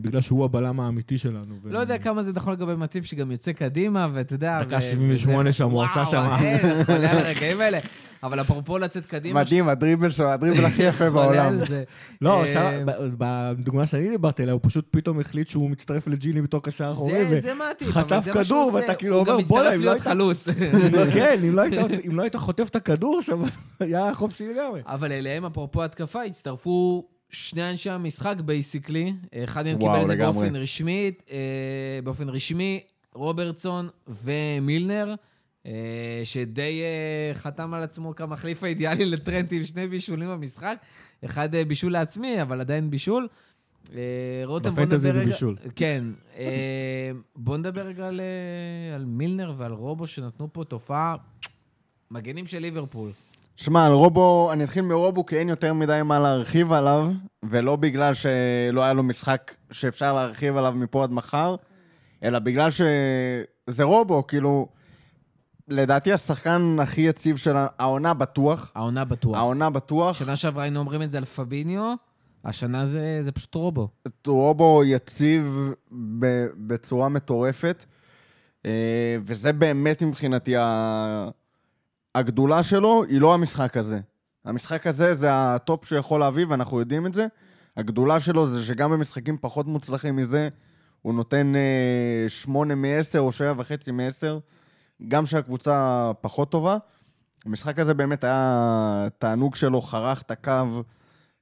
[0.00, 1.54] בגלל שהוא הבלם האמיתי שלנו.
[1.64, 4.62] לא יודע כמה זה נכון לגבי מטיפ שגם יוצא קדימה, ואתה יודע...
[4.64, 6.16] דקה ו- 78 וזה- שם, הוא עשה שם.
[6.16, 7.78] וואו, חולה על הרגעים האלה.
[8.22, 9.40] אבל אפרופו לצאת קדימה...
[9.40, 11.58] מדהים, הדריבל שלו, הדריבל הכי יפה בעולם.
[12.20, 12.82] לא, אה,
[13.18, 17.26] בדוגמה שאני דיברתי עליה, הוא פשוט פתאום החליט שהוא מצטרף לג'יני בתור קשר אחורי.
[17.28, 18.74] זה, ו- זה מעטיף, חטף אבל זה מה שהוא כדור.
[18.74, 20.48] ואתה כאילו אומר, "בואנה, אם לא להיות היית-" חלוץ.
[21.14, 21.74] כן, אם לא היית-
[22.06, 23.40] אם לא היית חוטף את הכדור עכשיו,
[23.80, 24.80] היה חופשי לגמרי.
[24.86, 29.12] אבל אליהם, אפרופו התקפה, הצטרפו שני אנשי המשחק basically.
[29.44, 30.16] אחד מהם קיבל את זה.
[30.16, 31.36] באופן רשמי, אה,
[32.04, 32.80] באופן רשמי,
[33.14, 33.88] רוברטסון
[34.24, 35.14] ומילנר,
[36.24, 40.76] שדי אה, חתם על עצמו כמחליף האידיאלי לטרנט עם שני בישולים במשחק.
[41.24, 43.28] אחד אה, בישול לעצמי, אבל עדיין בישול.
[43.94, 44.00] אה,
[44.44, 45.30] רותם, בוא בפנטזי נדבר זה רגע...
[45.30, 45.56] בישול.
[45.76, 46.04] כן.
[46.38, 51.16] אה, בוא נדבר רגע על, אה, על מילנר ועל רובו, שנתנו פה תופעה.
[52.10, 53.10] מגנים של ליברפול.
[53.56, 57.10] שמע, על רובו, אני אתחיל מרובו, כי אין יותר מדי מה להרחיב עליו,
[57.42, 61.56] ולא בגלל שלא היה לו משחק שאפשר להרחיב עליו מפה עד מחר,
[62.22, 64.68] אלא בגלל שזה רובו, כאילו,
[65.68, 68.72] לדעתי השחקן הכי יציב של העונה בטוח.
[68.74, 69.36] העונה בטוח.
[69.36, 70.16] העונה בטוח.
[70.16, 71.94] שנה שעברה היינו אומרים את זה על פביניו,
[72.44, 73.88] השנה זה, זה פשוט רובו.
[74.26, 75.72] רובו יציב
[76.18, 77.84] ב- בצורה מטורפת,
[78.66, 80.54] אה, וזה באמת מבחינתי
[82.14, 84.00] הגדולה שלו, היא לא המשחק הזה.
[84.44, 87.26] המשחק הזה זה הטופ שהוא יכול להביא, ואנחנו יודעים את זה.
[87.76, 90.48] הגדולה שלו זה שגם במשחקים פחות מוצלחים מזה,
[91.02, 94.40] הוא נותן אה, שמונה מ-10 או שבע וחצי מ-10,
[95.08, 96.76] גם שהקבוצה פחות טובה.
[97.46, 100.82] המשחק הזה באמת היה תענוג שלו, חרך את הקו,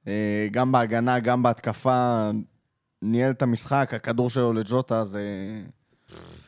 [0.07, 2.29] אה, גם בהגנה, גם בהתקפה,
[3.01, 5.21] ניהל את המשחק, הכדור שלו לג'וטה זה...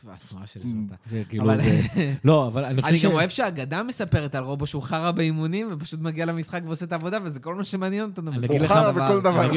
[0.08, 0.94] התנועה של ז'וטה.
[1.10, 1.44] זה כאילו.
[2.24, 3.02] לא, אבל אני חושב אני.
[3.04, 7.18] גם אוהב שהאגדה מספרת על רובו שהוא חרא באימונים, ופשוט מגיע למשחק ועושה את העבודה,
[7.22, 8.30] וזה כל מה שמעניין אותנו.
[8.30, 9.50] לך- חרא בכל דבר.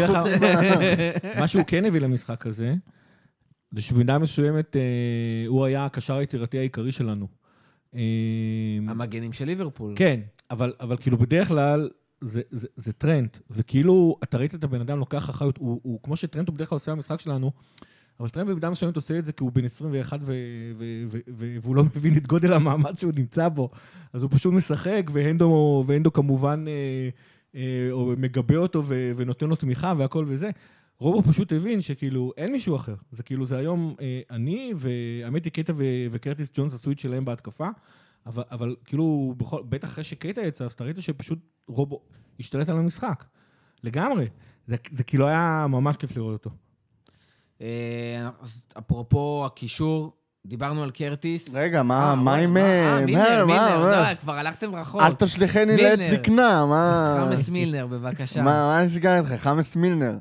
[1.39, 2.73] מה שהוא כן הביא למשחק הזה,
[3.71, 4.81] זה שבמידה מסוימת אה,
[5.47, 7.27] הוא היה הקשר היצירתי העיקרי שלנו.
[7.95, 8.01] אה,
[8.87, 9.93] המגנים של ליברפול.
[9.95, 10.19] כן,
[10.51, 11.89] אבל, אבל כאילו בדרך כלל,
[12.21, 16.15] זה, זה, זה טרנט, וכאילו, אתה ראית את הבן אדם לוקח אחריות, הוא, הוא כמו
[16.15, 17.51] שטרנט הוא בדרך כלל עושה במשחק שלנו,
[18.19, 20.33] אבל טרנט במידה מסוימת עושה את זה כי הוא בן 21 ו,
[20.77, 23.69] ו, ו, ו, והוא לא מבין את גודל המעמד שהוא נמצא בו,
[24.13, 27.09] אז הוא פשוט משחק, והנדו, והנדו כמובן אה,
[27.55, 30.49] אה, מגבה אותו ו, ונותן לו תמיכה והכל וזה.
[30.99, 32.95] רובו פשוט הבין שכאילו אין מישהו אחר.
[33.11, 37.25] זה כאילו, זה היום אה, אני, והאמת היא קייטה ו- וקרטיס ג'ונס עשו את שלהם
[37.25, 37.67] בהתקפה,
[38.25, 42.01] אבל, אבל כאילו, בכל, בטח אחרי שקייטה יצא, אז אתה ראית שפשוט רובו
[42.39, 43.25] השתלט על המשחק.
[43.83, 44.27] לגמרי.
[44.67, 46.49] זה, זה כאילו היה ממש כיף לראות אותו.
[47.61, 50.13] אה, אז אפרופו הקישור,
[50.45, 51.55] דיברנו על קרטיס.
[51.55, 52.57] רגע, מה אה, מה עם...
[52.57, 54.09] אה, מילנר, מה, מילנר, מה?
[54.11, 55.01] לא, כבר הלכתם רחוק.
[55.01, 55.99] אל תשליכני לעת.
[56.11, 57.15] זקנה, מה...
[57.17, 58.41] חמאס מילנר, בבקשה.
[58.41, 59.33] מה מה נסגר איתך?
[59.33, 60.17] חמאס מילנר.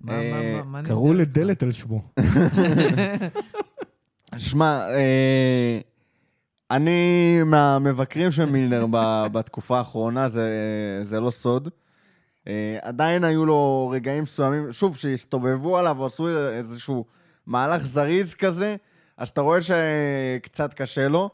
[0.00, 1.30] מה- אה, מה- מה- מה קראו נסגר איתך?
[1.38, 2.02] לדלת על שמו.
[4.38, 5.78] שמע, אה,
[6.70, 7.00] אני
[7.46, 8.86] מהמבקרים של מילנר
[9.32, 10.50] בתקופה האחרונה, זה,
[11.02, 11.68] זה לא סוד.
[12.48, 17.04] אה, עדיין היו לו רגעים מסוימים, שוב, שהסתובבו עליו ועשו איזשהו
[17.46, 18.76] מהלך זריז כזה,
[19.16, 21.30] אז אתה רואה שקצת קשה לו,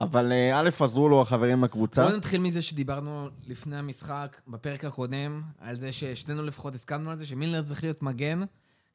[0.00, 2.04] אבל אה, א', עזרו לו החברים לקבוצה.
[2.06, 7.26] בואו נתחיל מזה שדיברנו לפני המשחק, בפרק הקודם, על זה ששנינו לפחות הסכמנו על זה,
[7.26, 8.42] שמילנר צריך להיות מגן,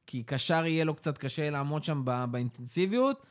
[0.07, 3.25] כי קשר יהיה לו קצת קשה לעמוד שם ב- באינטנסיביות,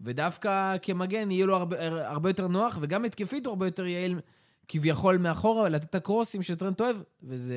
[0.00, 1.76] ודווקא כמגן יהיה לו הרבה,
[2.08, 4.20] הרבה יותר נוח, וגם התקפית הוא הרבה יותר יעיל
[4.68, 7.56] כביכול מאחורה, לתת את הקרוסים שטרנט אוהב, וזה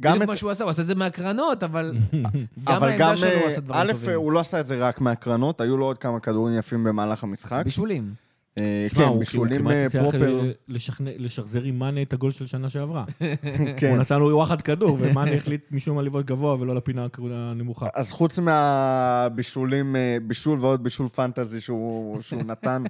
[0.00, 2.26] גם בדיוק את- מה שהוא עשה, הוא עשה את זה מהקרנות, אבל גם
[2.66, 4.14] אבל גם, העמדה שלו הוא אה, עשה דברים א', טובים.
[4.16, 7.60] הוא לא עשה את זה רק מהקרנות, היו לו עוד כמה כדורים יפים במהלך המשחק.
[7.64, 8.14] בישולים.
[8.60, 10.52] אה, כן, בישולים כמעט אה, פרופר.
[10.98, 13.04] לשחזר עם מאנה את הגול של שנה שעברה.
[13.78, 13.90] כן.
[13.90, 17.86] הוא נתן לו וואחד כדור, ומאנה החליט משום מה לבעוט גבוה ולא לפינה הנמוכה.
[17.94, 22.82] אז חוץ מהבישולים, אה, בישול ועוד בישול פנטזי שהוא, נתן,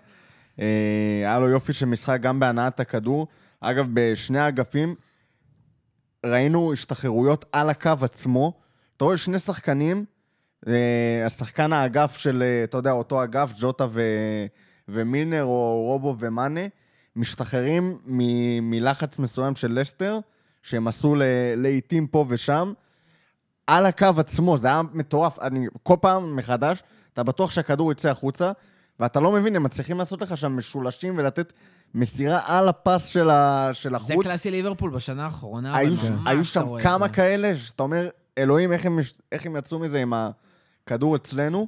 [0.57, 3.27] היה לו יופי של משחק גם בהנעת הכדור.
[3.61, 4.95] אגב, בשני האגפים
[6.27, 8.53] ראינו השתחררויות על הקו עצמו.
[8.97, 10.05] אתה רואה שני שחקנים,
[11.27, 14.03] השחקן האגף של, אתה יודע, אותו אגף, ג'וטה ו,
[14.89, 16.61] ומילנר או רובו ומאנה,
[17.17, 18.21] משתחררים מ,
[18.71, 20.19] מלחץ מסוים של לסטר,
[20.63, 21.15] שהם עשו
[21.57, 22.73] לעיתים פה ושם.
[23.67, 25.39] על הקו עצמו, זה היה מטורף.
[25.39, 28.53] אני כל פעם מחדש, אתה בטוח שהכדור יצא החוצה,
[29.01, 31.53] ואתה לא מבין, הם מצליחים לעשות לך שם משולשים ולתת
[31.95, 34.25] מסירה על הפס של, ה, של זה החוץ.
[34.25, 37.13] קלאסי ליברפול בשנה האחרונה, אבל היו, ממש ש- היו שם כמה זה.
[37.13, 38.99] כאלה, שאתה אומר, אלוהים, איך הם,
[39.33, 40.13] איך הם יצאו מזה עם
[40.85, 41.67] הכדור אצלנו.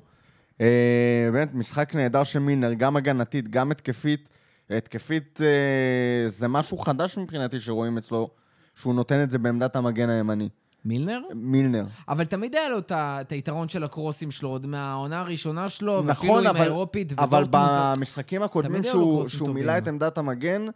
[0.60, 4.28] אה, באמת, משחק נהדר של מילנר, גם הגנתית, גם התקפית.
[4.70, 8.30] התקפית אה, זה משהו חדש מבחינתי שרואים אצלו,
[8.74, 10.48] שהוא נותן את זה בעמדת המגן הימני.
[10.84, 11.20] מילנר?
[11.34, 11.84] מילנר.
[12.08, 16.32] אבל תמיד היה לו את את היתרון של הקרוסים שלו, עוד מהעונה הראשונה שלו, ואפילו
[16.32, 17.12] נכון, עם אבל, האירופית.
[17.12, 19.48] אבל ודורטמונד, במשחקים הקודמים שהוא, שהוא.
[19.50, 20.66] מילא את עמדת המגן,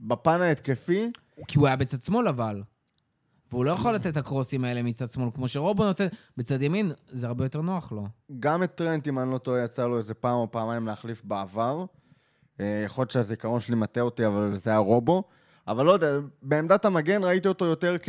[0.00, 1.10] בפן ההתקפי,
[1.48, 2.62] כי הוא היה בצד שמאל אבל.
[3.54, 7.26] והוא לא יכול לתת את הקרוסים האלה מצד שמאל, כמו שרובו נותן, בצד ימין זה
[7.26, 8.06] הרבה יותר נוח לו.
[8.40, 11.84] גם את טרנט, אם אני לא טועה, יצא לו איזה פעם או פעמיים להחליף בעבר.
[12.60, 15.22] אה, יכול להיות שהזיכרון שלי מטעה אותי, אבל זה היה רובו.
[15.68, 16.08] אבל לא יודע,
[16.42, 18.08] בעמדת המגן ראיתי אותו יותר כ...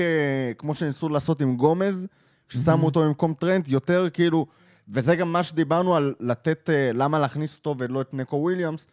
[0.57, 2.07] כמו שניסו לעשות עם גומז,
[2.49, 4.45] ששמו אותו במקום טרנט, יותר כאילו...
[4.89, 8.87] וזה גם מה שדיברנו על לתת, אה, למה להכניס אותו ולא את נקו וויליאמס,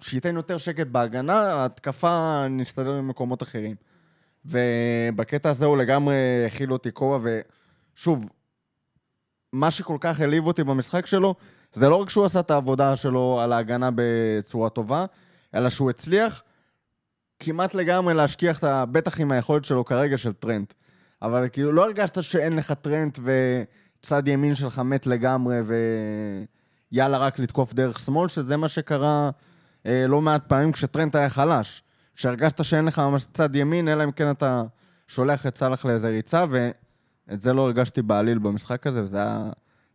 [0.00, 3.91] שייתן יותר שקט בהגנה, ההתקפה נסתדר במקומות אחרים.
[4.44, 6.14] ובקטע הזה הוא לגמרי
[6.46, 7.30] הכיל אותי כובע,
[7.94, 8.28] ושוב,
[9.52, 11.34] מה שכל כך העליב אותי במשחק שלו,
[11.72, 15.04] זה לא רק שהוא עשה את העבודה שלו על ההגנה בצורה טובה,
[15.54, 16.42] אלא שהוא הצליח
[17.40, 18.84] כמעט לגמרי להשכיח את ה...
[18.86, 20.74] בטח עם היכולת שלו כרגע של טרנט.
[21.22, 25.56] אבל כאילו, לא הרגשת שאין לך טרנט וצד ימין שלך מת לגמרי
[26.92, 29.30] ויאללה, רק לתקוף דרך שמאל, שזה מה שקרה
[29.86, 31.82] אה, לא מעט פעמים כשטרנט היה חלש.
[32.14, 34.62] שהרגשת שאין לך ממש צד ימין, אלא אם כן אתה
[35.08, 39.50] שולח את סאלח לאיזה ריצה, ואת זה לא הרגשתי בעליל במשחק הזה, וזה היה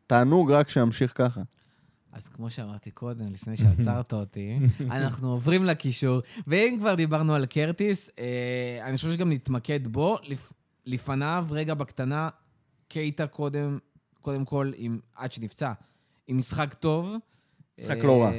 [0.07, 1.41] תענוג רק שימשיך ככה.
[2.11, 4.59] אז כמו שאמרתי קודם, לפני שעצרת אותי,
[4.91, 10.17] אנחנו עוברים לקישור, ואם כבר דיברנו על קרטיס, אה, אני חושב שגם נתמקד בו.
[10.23, 10.53] לפ,
[10.85, 12.29] לפניו, רגע בקטנה,
[12.87, 13.79] קייטה קודם,
[14.21, 15.71] קודם כל, עם, עד שנפצע,
[16.27, 17.15] עם משחק טוב.
[17.79, 18.27] משחק לא רע.
[18.31, 18.33] אה,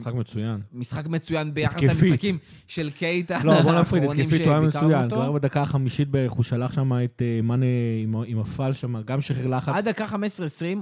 [0.00, 0.60] משחק מצוין.
[0.72, 1.82] משחק מצוין ביחס.
[1.82, 5.08] למשחקים של קייטה לא, בוא נפריד, התקפית הוא היה מצוין.
[5.10, 7.66] כבר בדקה החמישית בערך הוא שלח שם את אה, מאנה
[8.26, 9.74] עם- הפעל שם, גם שחרר לחץ.
[9.74, 10.14] עד דקה 15-20,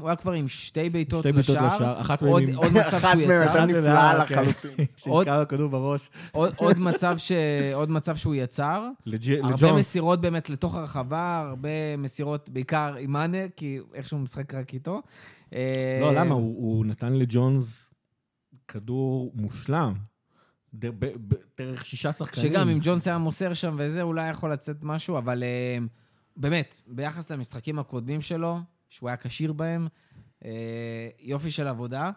[0.01, 2.01] הוא היה כבר עם שתי בעיטות שתי בעיטות לשער.
[2.01, 3.59] אחת עוד, מהן עם- עוד מצב אחת שהוא מהן יצר.
[3.59, 4.35] הייתה נפלאה כן.
[4.43, 4.87] לחלוטין.
[5.41, 6.11] לו כדור בראש.
[6.33, 7.33] עוד, מצב ש...
[7.75, 8.89] עוד מצב שהוא יצר.
[9.07, 9.79] לג'- הרבה לג'ונס.
[9.79, 15.03] מסירות באמת לתוך הרחבה, הרבה מסירות בעיקר עם מאנה, כי איכשהו משחק רק איתו.
[15.53, 16.35] אה, לא, למה?
[16.35, 17.91] הוא הוא נתן לג'ונס
[18.69, 19.95] כדור מושלם.
[21.59, 22.53] דרך שישה שחקנים.
[22.53, 25.79] שגם אם ג'ונס היה מוסר שם וזה, אולי יכול לצאת משהו, אבל אה,
[26.37, 29.89] באמת, ביחס למשחקים הקודמים שלו, שהוא היה כשיר בהם,
[30.45, 32.11] אה, יופי של עבודה.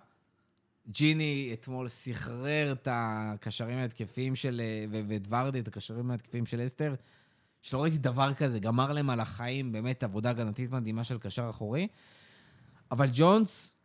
[0.87, 4.61] ג'יני אתמול סחרר את הקשרים ההתקפיים של...
[4.63, 6.95] אה, ואת ורדי, את הקשרים ההתקפיים של אסתר,
[7.61, 11.87] שלא ראיתי דבר כזה, גמר להם על החיים, באמת עבודה הגנתית מדהימה של קשר אחורי.
[12.91, 13.77] אבל ג'ונס,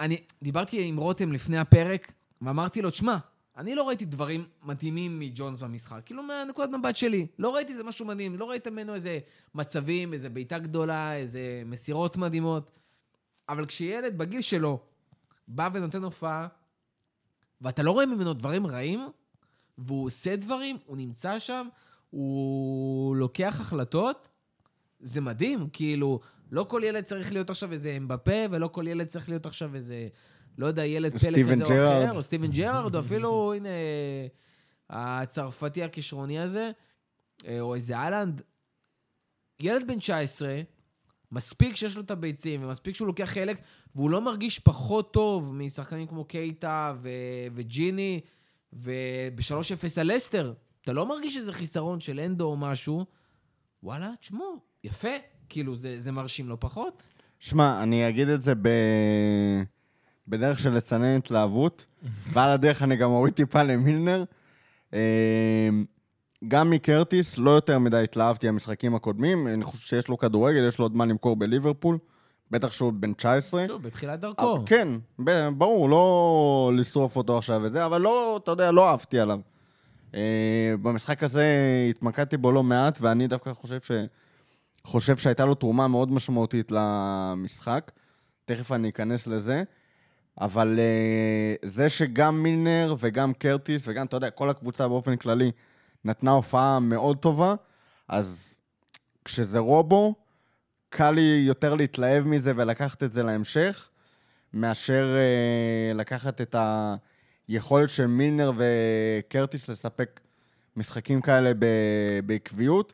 [0.00, 3.16] אני דיברתי עם רותם לפני הפרק, ואמרתי לו, תשמע,
[3.56, 7.26] אני לא ראיתי דברים מדהימים מג'ונס במשחק, כאילו מהנקודת מבט שלי.
[7.38, 9.18] לא ראיתי איזה משהו מדהים, לא ראית ממנו איזה
[9.54, 12.70] מצבים, איזה בעיטה גדולה, איזה מסירות מדהימות.
[13.48, 14.78] אבל כשילד בגיל שלו
[15.48, 16.48] בא ונותן הופעה,
[17.60, 19.08] ואתה לא רואה ממנו דברים רעים,
[19.78, 21.68] והוא עושה דברים, הוא נמצא שם,
[22.10, 24.28] הוא לוקח החלטות,
[25.00, 29.28] זה מדהים, כאילו, לא כל ילד צריך להיות עכשיו איזה אמבפה, ולא כל ילד צריך
[29.28, 30.08] להיות עכשיו איזה,
[30.58, 31.68] לא יודע, ילד פלא כזה או.
[31.68, 33.68] אחר, או סטיבן ג'רארד, או אפילו, הנה,
[34.90, 36.70] הצרפתי הכישרוני הזה,
[37.46, 38.42] אה, או איזה אהלנד.
[39.60, 40.60] ילד בן 19,
[41.32, 43.56] מספיק שיש לו את הביצים, ומספיק שהוא לוקח חלק,
[43.94, 47.08] והוא לא מרגיש פחות טוב משחקנים כמו קייטה ו-
[47.54, 48.20] וג'יני,
[48.72, 50.54] וב-3-0 על לסטר.
[50.82, 53.06] אתה לא מרגיש איזה חיסרון של אנדו או משהו,
[53.82, 55.08] וואלה, תשמעו, יפה.
[55.48, 57.02] כאילו, זה, זה מרשים לא פחות.
[57.38, 58.68] שמע, אני אגיד את זה ב...
[60.28, 61.86] בדרך של לצנן התלהבות,
[62.32, 64.24] ועל הדרך אני גם אוריד טיפה למילנר.
[64.94, 65.68] אה,
[66.48, 70.84] גם מקרטיס, לא יותר מדי התלהבתי המשחקים הקודמים, אני חושב שיש לו כדורגל, יש לו
[70.84, 71.98] עוד מה למכור בליברפול,
[72.50, 73.66] בטח שהוא בן 19.
[73.66, 74.64] שוב, בתחילת דרכו.
[74.66, 74.88] כן,
[75.58, 79.40] ברור, לא לשרוף אותו עכשיו וזה, אבל לא, אתה יודע, לא אהבתי עליו.
[80.14, 81.46] אה, במשחק הזה
[81.90, 83.90] התמקדתי בו לא מעט, ואני דווקא חושב ש...
[84.86, 87.90] חושב שהייתה לו תרומה מאוד משמעותית למשחק.
[88.44, 89.62] תכף אני אכנס לזה.
[90.40, 95.52] אבל uh, זה שגם מילנר וגם קרטיס וגם, אתה יודע, כל הקבוצה באופן כללי
[96.04, 97.54] נתנה הופעה מאוד טובה,
[98.08, 98.58] אז
[99.24, 100.14] כשזה רובו,
[100.88, 103.88] קל לי יותר להתלהב מזה ולקחת את זה להמשך,
[104.52, 106.56] מאשר uh, לקחת את
[107.48, 110.20] היכולת של מילנר וקרטיס לספק
[110.76, 111.52] משחקים כאלה
[112.26, 112.92] בעקביות,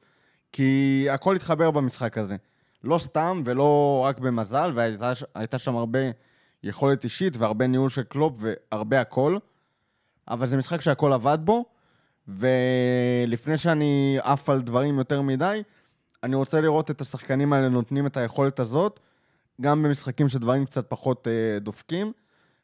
[0.53, 2.37] כי הכל התחבר במשחק הזה.
[2.85, 5.99] לא סתם ולא רק במזל, והייתה הייתה שם הרבה
[6.63, 9.39] יכולת אישית והרבה ניהול של קלופ והרבה הכל,
[10.29, 11.65] אבל זה משחק שהכל עבד בו,
[12.29, 15.63] ולפני שאני עף על דברים יותר מדי,
[16.23, 19.01] אני רוצה לראות את השחקנים האלה נותנים את היכולת הזאת,
[19.61, 22.13] גם במשחקים שדברים קצת פחות אה, דופקים,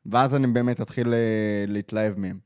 [0.06, 2.38] ואז אני באמת אתחיל אה, להתלהב מהם.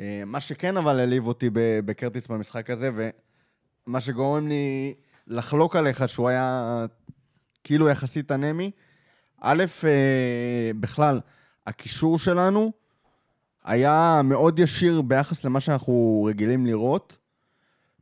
[0.00, 1.50] אה, מה שכן אבל העליב אותי
[1.84, 3.10] בקרטיס במשחק הזה,
[3.86, 4.94] ומה שגורם לי
[5.26, 6.86] לחלוק עליך שהוא היה
[7.64, 8.70] כאילו יחסית אנמי,
[9.40, 11.20] א', אה, בכלל,
[11.66, 12.72] הקישור שלנו
[13.64, 17.18] היה מאוד ישיר ביחס למה שאנחנו רגילים לראות.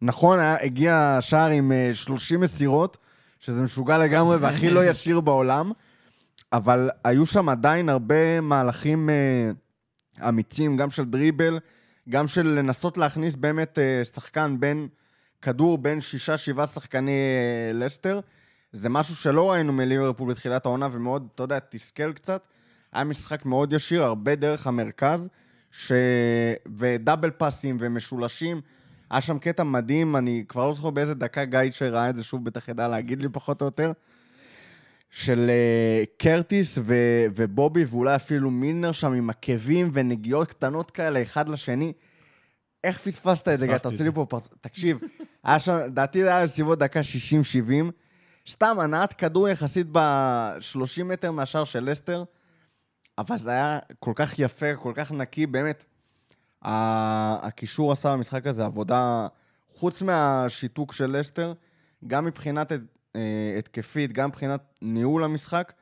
[0.03, 2.97] נכון, היה, הגיע שער עם אה, 30 מסירות,
[3.41, 5.73] שזה משוגע לגמרי והכי לא ישיר בעולם,
[6.53, 11.59] אבל היו שם עדיין הרבה מהלכים אה, אמיצים, גם של דריבל,
[12.09, 14.89] גם של לנסות להכניס באמת אה, שחקן בין
[15.43, 18.21] כדור בין שישה, שבעה שחקני אה, לסטר.
[18.73, 22.47] זה משהו שלא ראינו מליברפול בתחילת העונה, ומאוד, אתה יודע, תסכל קצת.
[22.93, 25.29] היה משחק מאוד ישיר, הרבה דרך המרכז,
[25.71, 25.93] ש...
[26.77, 28.61] ודאבל פאסים ומשולשים.
[29.11, 32.45] היה שם קטע מדהים, אני כבר לא זוכר באיזה דקה גיא שראה את זה, שוב
[32.45, 33.93] בטח ידע להגיד לי פחות או יותר,
[35.11, 41.49] של uh, קרטיס ו- ובובי, ואולי אפילו מילנר שם עם עקבים ונגיעות קטנות כאלה, אחד
[41.49, 41.93] לשני.
[42.85, 43.77] איך פספסת את זה, גיא?
[43.77, 44.49] אתה עושה לי פה פרצ...
[44.61, 44.99] תקשיב,
[45.45, 47.91] היה שם, לדעתי זה היה בסביבות דקה 60-70.
[48.49, 52.25] סתם, הנעת כדור יחסית ב-30 מטר מהשער של לסטר,
[53.19, 55.85] אבל זה היה כל כך יפה, כל כך נקי, באמת.
[56.63, 59.27] הקישור עשה במשחק הזה עבודה,
[59.71, 61.53] חוץ מהשיתוק של לסטר,
[62.07, 62.73] גם מבחינת
[63.17, 65.73] אה, התקפית, גם מבחינת ניהול המשחק,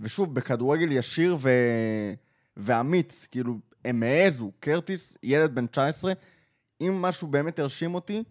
[0.00, 1.50] ושוב, בכדורגל ישיר ו...
[2.56, 6.12] ואמיץ, כאילו, הם העזו, קרטיס, ילד בן 19,
[6.80, 8.22] אם משהו באמת הרשים אותי,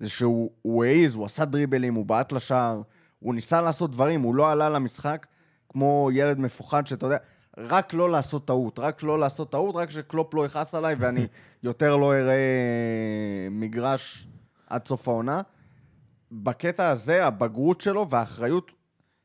[0.00, 2.82] זה שהוא הוא העז, הוא עשה דריבלים, הוא בעט לשער,
[3.18, 5.26] הוא ניסה לעשות דברים, הוא לא עלה למשחק
[5.68, 7.16] כמו ילד מפוחד שאתה יודע,
[7.56, 11.26] רק לא לעשות טעות, רק לא לעשות טעות, רק שקלופ לא יכעס עליי ואני
[11.62, 12.38] יותר לא אראה
[13.50, 14.28] מגרש
[14.66, 15.42] עד סוף העונה.
[16.32, 18.72] בקטע הזה, הבגרות שלו והאחריות,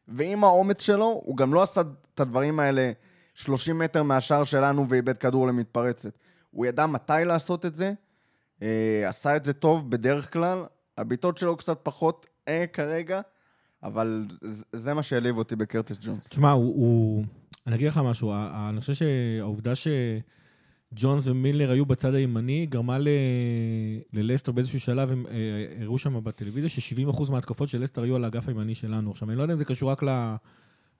[0.07, 1.81] ועם האומץ שלו, הוא גם לא עשה
[2.13, 2.91] את הדברים האלה
[3.33, 6.17] 30 מטר מהשער שלנו ואיבד כדור למתפרצת.
[6.51, 7.93] הוא ידע מתי לעשות את זה,
[8.61, 10.63] אה, עשה את זה טוב בדרך כלל,
[10.97, 13.21] הבעיטות שלו קצת פחות אה, כרגע,
[13.83, 14.63] אבל זה-
[14.93, 16.27] מה שהעליב אותי בקרטיס ג'ונס.
[16.27, 17.23] תשמע, הוא, הוא...
[17.67, 18.33] אני אגיד לך משהו,
[18.69, 19.75] אני חושב שהעובדה
[20.95, 23.07] ג'ונס ומילנר היו בצד הימני, גרמה ל...
[24.13, 25.33] ללסטר באיזשהו שלב, הם אה,
[25.81, 29.11] הראו שם בטלוויזיה ש-70% מההתקפות של לסטר היו על האגף הימני שלנו.
[29.11, 30.03] עכשיו, אני לא יודע אם זה קשור רק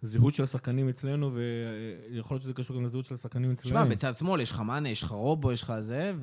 [0.03, 3.69] לזהות של השחקנים אצלנו, ויכול להיות שזה קשור גם לזהות של השחקנים אצלנו.
[3.69, 6.13] תשמע, בצד שמאל יש לך מאנה, יש לך רובו, יש לך זה,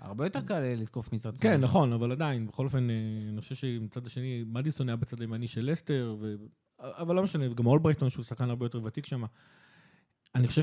[0.00, 1.52] והרבה יותר קל לתקוף מצד שמאל.
[1.52, 2.94] כן, נכון, אבל עדיין, בכל אופן, אה,
[3.32, 6.34] אני חושב שמצד השני, מדיסון היה בצד הימני של לסטר, ו...
[6.80, 9.24] אבל לא משנה, וגם אולברייטון, שהוא שחקן הרבה יותר ותיק שם.
[10.34, 10.62] אני חושב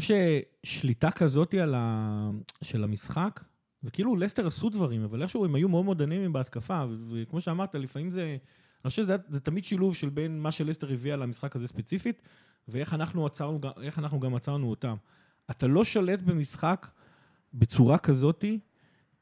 [0.64, 2.30] ששליטה כזאת על ה...
[2.62, 3.44] של המשחק,
[3.84, 8.10] וכאילו לסטר עשו דברים, אבל איכשהו הם היו מאוד מאוד אנמיים בהתקפה, וכמו שאמרת, לפעמים
[8.10, 8.38] זה...
[8.86, 12.22] אני חושב שזה זה תמיד שילוב של בין מה שלסטר הביאה למשחק הזה ספציפית,
[12.68, 13.60] ואיך אנחנו, עצרנו,
[13.98, 14.96] אנחנו גם עצרנו אותם.
[15.52, 16.88] אתה לא שולט במשחק
[17.54, 18.60] בצורה כזאתי,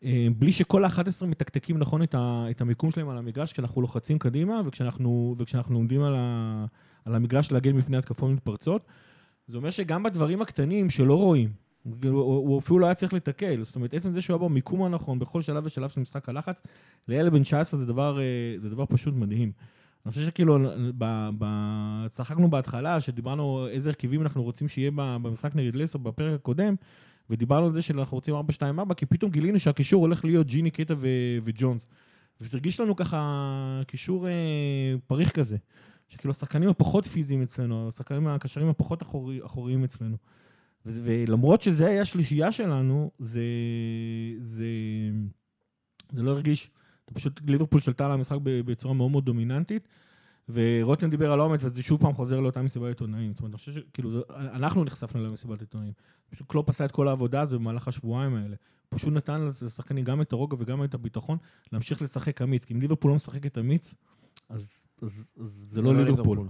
[0.04, 4.20] אה, בלי שכל ה-11 מתקתקים נכון את, ה, את המיקום שלהם על המגרש, כשאנחנו לוחצים
[4.20, 6.66] קדימה, וכשאנחנו, וכשאנחנו עומדים על, ה,
[7.06, 8.86] על המגרש להגן מפני התקפות מתפרצות.
[9.48, 11.52] זה אומר שגם בדברים הקטנים שלא רואים,
[11.84, 13.64] הוא, הוא אפילו לא היה צריך לתקל.
[13.64, 16.62] זאת אומרת, עצם זה שהוא היה במיקום הנכון בכל שלב ושלב של משחק הלחץ,
[17.08, 19.52] לילד בן 19 זה דבר, אה, זה דבר פשוט מדהים.
[20.06, 20.60] אני חושב שכאילו,
[20.98, 21.46] ב, ב,
[22.08, 26.76] צחקנו בהתחלה, שדיברנו איזה הרכיבים אנחנו רוצים שיהיה במשחק נגד לסטר בפרק הקודם,
[27.30, 31.38] ודיברנו על זה שאנחנו רוצים 4-2-4, כי פתאום גילינו שהקישור הולך להיות ג'יני, קטע ו-
[31.44, 31.88] וג'ונס.
[32.42, 34.34] וזה הרגיש לנו ככה קישור אה,
[35.08, 35.58] פריך כזה.
[36.10, 40.18] שכאילו השחקנים הפחות פיזיים אצלנו, השחקנים הקשרים הפחות אחורי, אחוריים אצלנו.
[40.94, 43.42] ולמרות שזה היה השלישייה שלנו, זה,
[44.40, 44.66] זה,
[46.12, 46.72] זה לא הרגיש,
[47.06, 49.88] אתה פשוט, ליברפול שלטה על המשחק בצורה מאוד מאוד דומיננטית,
[50.50, 53.32] ורוטן דיבר על אומץ, וזה שוב פעם חוזר לאותה מסיבת עיתונאים.
[53.32, 55.94] זאת אומרת, אני חושב שכאילו, זה, אנחנו נחשפנו למסיבת עיתונאים.
[56.30, 58.56] פשוט קלופ עשה את כל העבודה הזו במהלך השבועיים האלה.
[58.90, 61.38] פשוט נתן לשחקנים גם את הרוגע וגם את הביטחון
[61.72, 62.66] להמשיך לשחק אמיץ.
[62.66, 63.94] כי אם ליברפול לא משחקת אמיץ,
[64.50, 66.50] אז, אז, אז זה, לא ליברפול.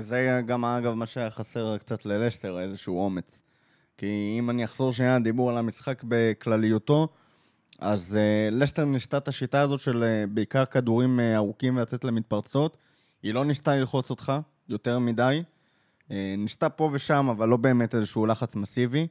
[0.00, 3.42] זה גם, אגב, מה שהיה חסר קצת ללסטר, איזשהו אומץ.
[3.98, 7.08] כי אם אני אחזור שנייה דיבור על המשחק בכלליותו,
[7.78, 12.76] אז uh, לסטר ניסתה את השיטה הזאת של uh, בעיקר כדורים uh, ארוכים ולצאת למתפרצות.
[13.22, 14.32] היא לא ניסתה ללחוץ אותך
[14.68, 15.42] יותר מדי.
[16.08, 19.06] Uh, ניסתה פה ושם, אבל לא באמת איזשהו לחץ מסיבי.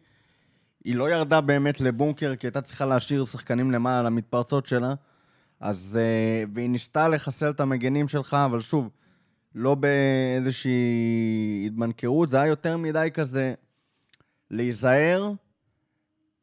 [0.83, 4.93] היא לא ירדה באמת לבונקר, כי הייתה צריכה להשאיר שחקנים למעלה למתפרצות שלה.
[5.59, 5.99] אז...
[5.99, 8.89] Uh, והיא ניסתה לחסל את המגנים שלך, אבל שוב,
[9.55, 13.53] לא באיזושהי התבנקרות, זה היה יותר מדי כזה
[14.51, 15.31] להיזהר,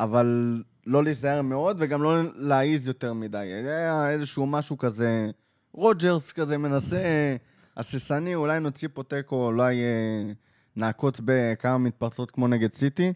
[0.01, 3.39] אבל לא להיזהר מאוד, וגם לא להעיז יותר מדי.
[3.39, 5.31] היה איזשהו משהו כזה,
[5.73, 7.37] רוג'רס כזה מנסה,
[7.77, 10.33] הססני, אולי נוציא פה תיקו, אולי אה,
[10.77, 13.13] נעקוץ בכמה מתפרצות כמו נגד סיטי.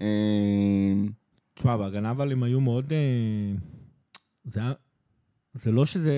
[0.00, 0.06] אה,
[1.54, 2.92] תשמע, בהגנה אבל הם היו מאוד...
[2.92, 2.98] אה,
[4.44, 4.60] זה.
[5.54, 6.12] זה לא שזה...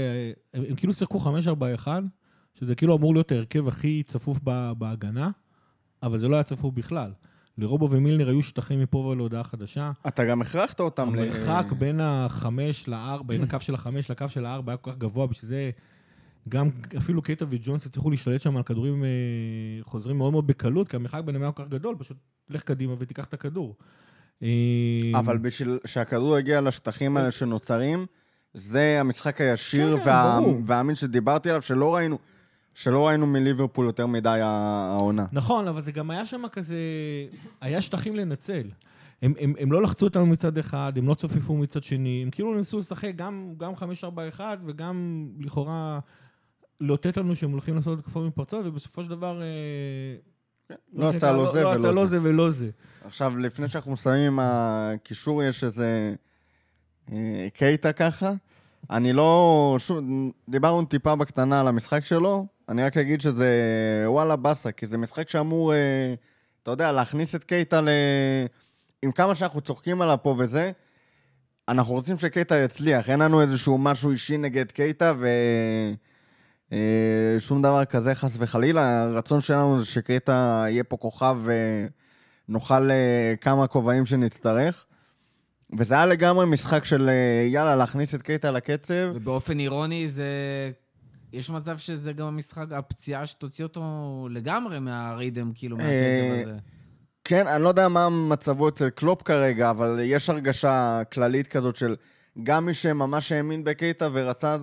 [0.54, 1.18] הם, הם כאילו שיחקו
[1.84, 1.88] 5-4-1,
[2.62, 4.38] שזה כאילו אמור להיות ההרכב הכי צפוף
[4.78, 5.30] בהגנה,
[6.02, 7.12] אבל זה לא היה צפוף בכלל.
[7.58, 9.92] לרובו ומילנר היו שטחים מפה ולהודעה חדשה.
[10.08, 11.18] אתה גם הכרחת אותם ל...
[11.18, 15.26] המרחק בין החמש לארבע, בין הקו של החמש לקו של הארבע היה כל כך גבוה,
[15.26, 15.70] בשביל זה
[16.48, 19.08] גם אפילו קייטה וג'ונס הצליחו להשתלט שם על כדורים אה,
[19.82, 22.16] חוזרים מאוד מאוד בקלות, כי המרחק ביניהם היה כל כך גדול, פשוט
[22.50, 23.76] לך קדימה ותיקח את הכדור.
[24.42, 24.48] אה,
[25.14, 28.06] אבל בשביל שהכדור יגיע לשטחים האלה שנוצרים,
[28.54, 30.04] זה המשחק הישיר כן.
[30.04, 30.60] ברור.
[30.66, 32.18] והאמין שדיברתי עליו, שלא ראינו,
[32.74, 35.26] שלא ראינו מליברפול יותר מדי העונה.
[35.32, 36.76] נכון, אבל זה גם היה שם כזה...
[37.60, 38.70] היה שטחים לנצל.
[39.22, 42.54] הם, הם, הם לא לחצו אותנו מצד אחד, הם לא צופפו מצד שני, הם כאילו
[42.54, 43.72] ניסו לשחק גם, גם
[44.38, 45.98] 5-4-1 וגם לכאורה
[46.80, 49.42] לאותת לנו שהם הולכים לעשות התקפות מתפרצות, ובסופו של דבר...
[49.42, 49.46] אה,
[50.92, 52.18] לא מה יצא לא זה לא ולא יצא לא זה.
[52.18, 52.70] זה ולא זה.
[53.04, 56.14] עכשיו, לפני שאנחנו מסיימים עם הקישור, יש איזה
[57.12, 58.32] אה, קייטה ככה.
[58.90, 59.76] אני לא...
[59.78, 59.98] שוב,
[60.48, 63.48] דיברנו טיפה בקטנה על המשחק שלו, אני רק אגיד שזה
[64.06, 66.14] וואלה באסה, כי זה משחק שאמור, אה,
[66.62, 67.88] אתה יודע, להכניס את קייטה ל...
[69.02, 70.72] עם כמה שאנחנו צוחקים עליו פה וזה,
[71.68, 75.28] אנחנו רוצים שקייטה יצליח, אין לנו איזשהו משהו אישי נגד קייטה ו...
[76.72, 79.02] אה, שום דבר כזה, חס וחלילה.
[79.02, 81.38] הרצון שלנו זה שקייטה יהיה פה כוכב
[82.48, 84.84] ונאכל אה, כמה כובעים שנצטרך.
[85.78, 87.10] וזה היה לגמרי משחק של
[87.46, 89.12] יאללה, להכניס את קייטה לקצב.
[89.14, 90.24] ובאופן אירוני זה...
[91.32, 93.82] יש מצב שזה גם המשחק, הפציעה שתוציא אותו
[94.30, 96.58] לגמרי מהרידם, כאילו, אה, מהקצב הזה.
[97.24, 101.96] כן, אני לא יודע מה מצבו אצל קלופ כרגע, אבל יש הרגשה כללית כזאת של
[102.42, 104.56] גם מי שממש האמין בקייטה ורצה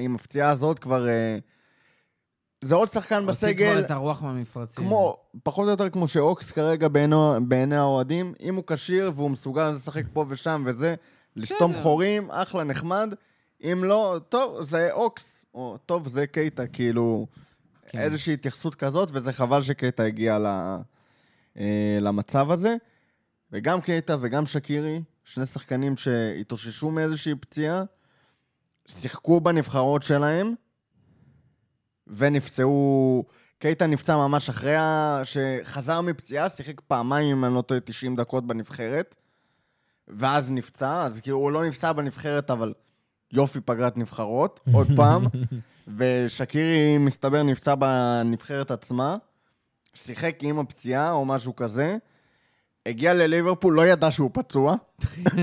[0.00, 1.08] עם הפציעה הזאת כבר...
[1.08, 1.38] אה,
[2.64, 4.84] זה עוד שחקן הוציא כבר בסגל, את הרוח מהמפרצים.
[4.84, 9.70] כמו, פחות או יותר כמו שאוקס כרגע בעיני, בעיני האוהדים, אם הוא כשיר והוא מסוגל
[9.70, 10.94] לשחק פה ושם וזה,
[11.36, 11.74] לסתום.
[11.74, 13.14] חורים, אחלה, נחמד.
[13.62, 17.26] אם לא, טוב, זה אוקס, או טוב, זה קייטה, כאילו,
[17.86, 17.98] כן.
[17.98, 20.46] איזושהי התייחסות כזאת, וזה חבל שקייטה הגיע ל,
[21.56, 22.76] אה, למצב הזה.
[23.52, 27.82] וגם קייטה וגם שקירי, שני שחקנים שהתאוששו מאיזושהי פציעה,
[28.88, 30.54] שיחקו בנבחרות שלהם,
[32.06, 33.24] ונפצעו...
[33.58, 35.20] קייטה נפצע ממש אחרי ה...
[35.24, 39.14] שחזר מפציעה, שיחק פעמיים, אם אני לא טועה, 90 דקות בנבחרת,
[40.08, 42.74] ואז נפצע, אז כאילו הוא לא נפצע בנבחרת, אבל
[43.32, 45.24] יופי פגרת נבחרות, עוד פעם.
[45.96, 49.16] ושקירי, מסתבר, נפצע בנבחרת עצמה,
[49.94, 51.96] שיחק עם הפציעה או משהו כזה,
[52.86, 54.74] הגיע לליברפול, לא ידע שהוא פצוע,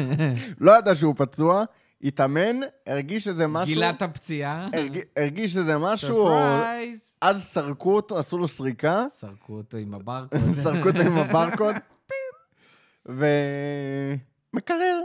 [0.62, 1.64] לא ידע שהוא פצוע,
[2.04, 2.56] התאמן,
[2.88, 3.74] הרגיש שזה משהו...
[3.74, 4.68] גילה את הפציעה.
[4.74, 5.00] הרג...
[5.18, 7.18] הרגיש שזה משהו, או- surprise.
[7.22, 10.40] אז סרקו אותו, עשו לו סריקה, סרקו אותו עם הברקוד.
[10.64, 11.76] סרקו אותו עם הברקוד,
[13.10, 13.26] ו...
[14.54, 15.00] מקרר.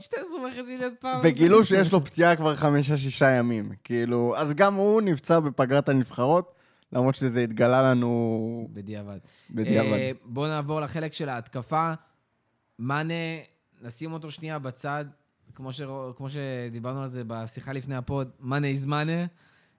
[0.00, 1.20] אה, 12 וחצי להיות פעם.
[1.22, 3.72] וגילו שיש לו פציעה כבר חמישה-שישה ימים.
[3.84, 6.54] כאילו, אז גם הוא נפצע בפגרת הנבחרות,
[6.92, 9.18] למרות שזה התגלה לנו בדיעבד.
[9.50, 9.92] בדיעבד.
[9.92, 11.92] אה, בואו נעבור לחלק של ההתקפה.
[12.78, 13.14] מאנה,
[13.82, 15.04] נשים אותו שנייה בצד,
[15.54, 15.82] כמו, ש...
[16.16, 19.26] כמו שדיברנו על זה בשיחה לפני הפוד, מאנה is מאנה.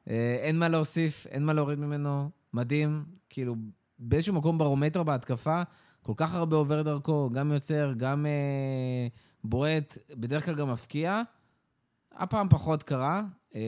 [0.10, 2.30] אה, אין מה להוסיף, אין מה להוריד ממנו.
[2.54, 3.04] מדהים.
[3.30, 3.56] כאילו,
[4.00, 5.62] באיזשהו מקום ברומטר בהתקפה,
[6.04, 9.08] כל כך הרבה עובר דרכו, גם יוצר, גם אה,
[9.50, 11.22] בועט, בדרך כלל גם מפקיע.
[12.16, 13.24] הפעם פחות קרה,
[13.56, 13.62] אה,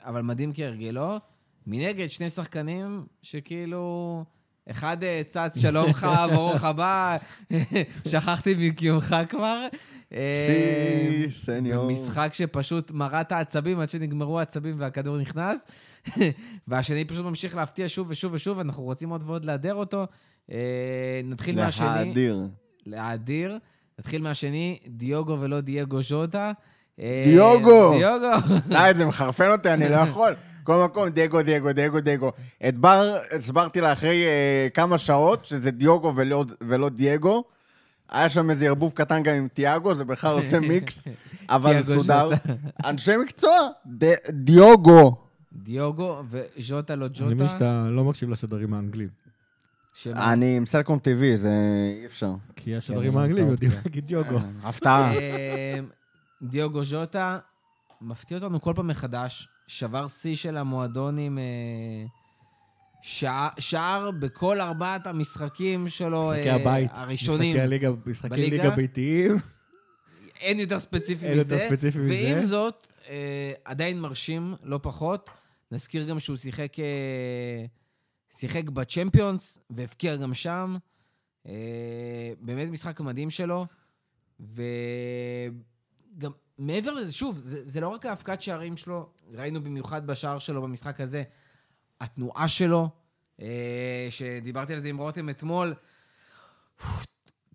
[0.00, 1.16] אבל מדהים כהרגלו.
[1.66, 4.24] מנגד, שני שחקנים שכאילו...
[4.70, 7.16] אחד אה, צץ, שלום לך, ברוך הבא,
[8.10, 9.66] שכחתי מקיומך כבר.
[10.12, 10.46] אה,
[11.30, 11.84] שי, סניור.
[11.84, 15.66] במשחק שפשוט מרט העצבים עד שנגמרו העצבים והכדור נכנס.
[16.68, 20.06] והשני פשוט ממשיך להפתיע שוב ושוב ושוב, אנחנו רוצים עוד ועוד להדר אותו.
[20.52, 21.86] אה, נתחיל מהשני.
[21.86, 22.46] להאדיר.
[22.86, 23.58] להאדיר.
[23.98, 26.52] נתחיל מהשני, דיוגו ולא דייגו ז'וטה.
[27.00, 27.94] אה, דיוגו!
[27.98, 28.58] דיוגו!
[28.68, 30.34] די, זה מחרפן אותי, אני לא יכול.
[30.64, 32.32] כל מקום, דייגו, דייגו, דייגו, דייגו.
[32.68, 37.44] את בר הסברתי לה אחרי אה, כמה שעות, שזה דיוגו ולא, ולא דייגו.
[38.10, 41.02] היה שם איזה ערבוב קטן גם עם תיאגו, זה בכלל עושה מיקס,
[41.48, 42.28] אבל תיאגו סודר.
[42.84, 43.56] אנשי מקצוע,
[43.98, 45.16] ד- דיוגו.
[45.52, 47.52] דיוגו וז'וטה לא אני מבין ג'וטה.
[47.52, 49.08] שאתה לא מקשיב לשדרים האנגלים.
[49.94, 50.32] שמה?
[50.32, 51.50] אני עם סלקום TV, זה
[52.00, 52.32] אי אפשר.
[52.56, 53.70] כי השדרים כן, האנגלים אתה יודעים.
[53.84, 54.38] להגיד יוגו.
[54.62, 55.12] הפתעה.
[55.18, 55.78] אה,
[56.42, 57.38] דיוגו ז'וטה
[58.00, 62.06] מפתיע אותנו כל פעם מחדש, שבר שיא של המועדון עם אה,
[63.02, 66.90] שע- שער בכל ארבעת המשחקים שלו, משחקי אה, הבית.
[66.94, 67.50] הראשונים.
[67.50, 68.56] משחקי הליגה, משחקי בליגה?
[68.56, 69.36] ליגה ביתיים.
[70.40, 71.90] אין יותר ספציפי אין יותר מזה.
[72.08, 75.30] ועם זאת, אה, עדיין מרשים, לא פחות.
[75.72, 76.84] נזכיר גם שהוא שיחק, אה,
[78.30, 80.76] שיחק בצ'מפיונס, והבקיע גם שם.
[81.46, 83.66] אה, באמת משחק מדהים שלו.
[84.40, 90.62] וגם מעבר לזה, שוב, זה, זה לא רק ההפקת שערים שלו, ראינו במיוחד בשער שלו
[90.62, 91.22] במשחק הזה,
[92.00, 92.88] התנועה שלו,
[93.40, 95.74] אה, שדיברתי על זה עם רותם אתמול,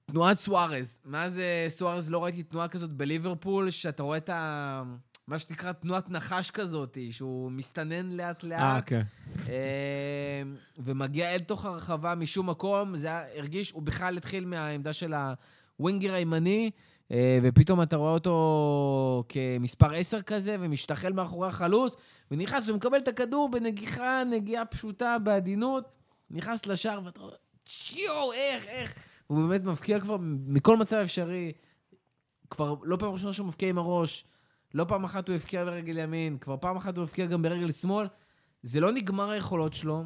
[0.06, 1.02] תנועת סוארז.
[1.06, 4.84] מאז סוארז לא ראיתי תנועה כזאת בליברפול, שאתה רואה את ה...
[5.28, 8.84] מה שנקרא תנועת נחש כזאת, שהוא מסתנן אה, לאט-לאט.
[8.86, 9.02] כן.
[9.50, 10.44] אה,
[10.78, 15.14] ומגיע אל תוך הרחבה משום מקום, זה היה, הרגיש, הוא בכלל התחיל מהעמדה של
[15.80, 16.72] הווינגר הימני,
[17.12, 21.96] אה, ופתאום אתה רואה אותו כמספר 10 כזה, ומשתחל מאחורי החלוץ,
[22.32, 25.92] ונכנס ומקבל את הכדור בנגיחה, נגיעה פשוטה, בעדינות,
[26.32, 28.94] נכנס לשער, ואתה רואה, שיו, איך, איך.
[29.28, 30.18] הוא באמת מבקיע כבר
[30.48, 31.52] מכל מצב אפשרי.
[32.50, 34.26] כבר לא פעם ראשונה שהוא מבקיע עם הראש,
[34.74, 38.08] לא פעם אחת הוא הבקיע ברגל ימין, כבר פעם אחת הוא הבקיע גם ברגל שמאל.
[38.64, 40.04] זה לא נגמר היכולות שלו.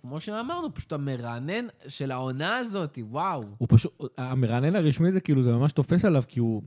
[0.00, 3.44] כמו שאמרנו, פשוט המרענן של העונה הזאת, וואו.
[3.58, 6.62] הוא פשוט, המרענן הרשמי זה כאילו, זה ממש תופס עליו, כי הוא...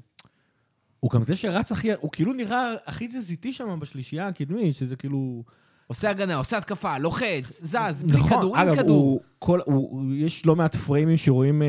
[1.00, 5.44] הוא גם זה שרץ הכי, הוא כאילו נראה הכי תזזיתי שם בשלישייה הקדמית, שזה כאילו...
[5.88, 8.98] עושה הגנה, עושה התקפה, לוחץ, זז, בלי נכון, כדור, אגב, כדור.
[8.98, 11.68] הוא, כל, הוא, הוא, יש לא מעט פריימים שרואים, אה,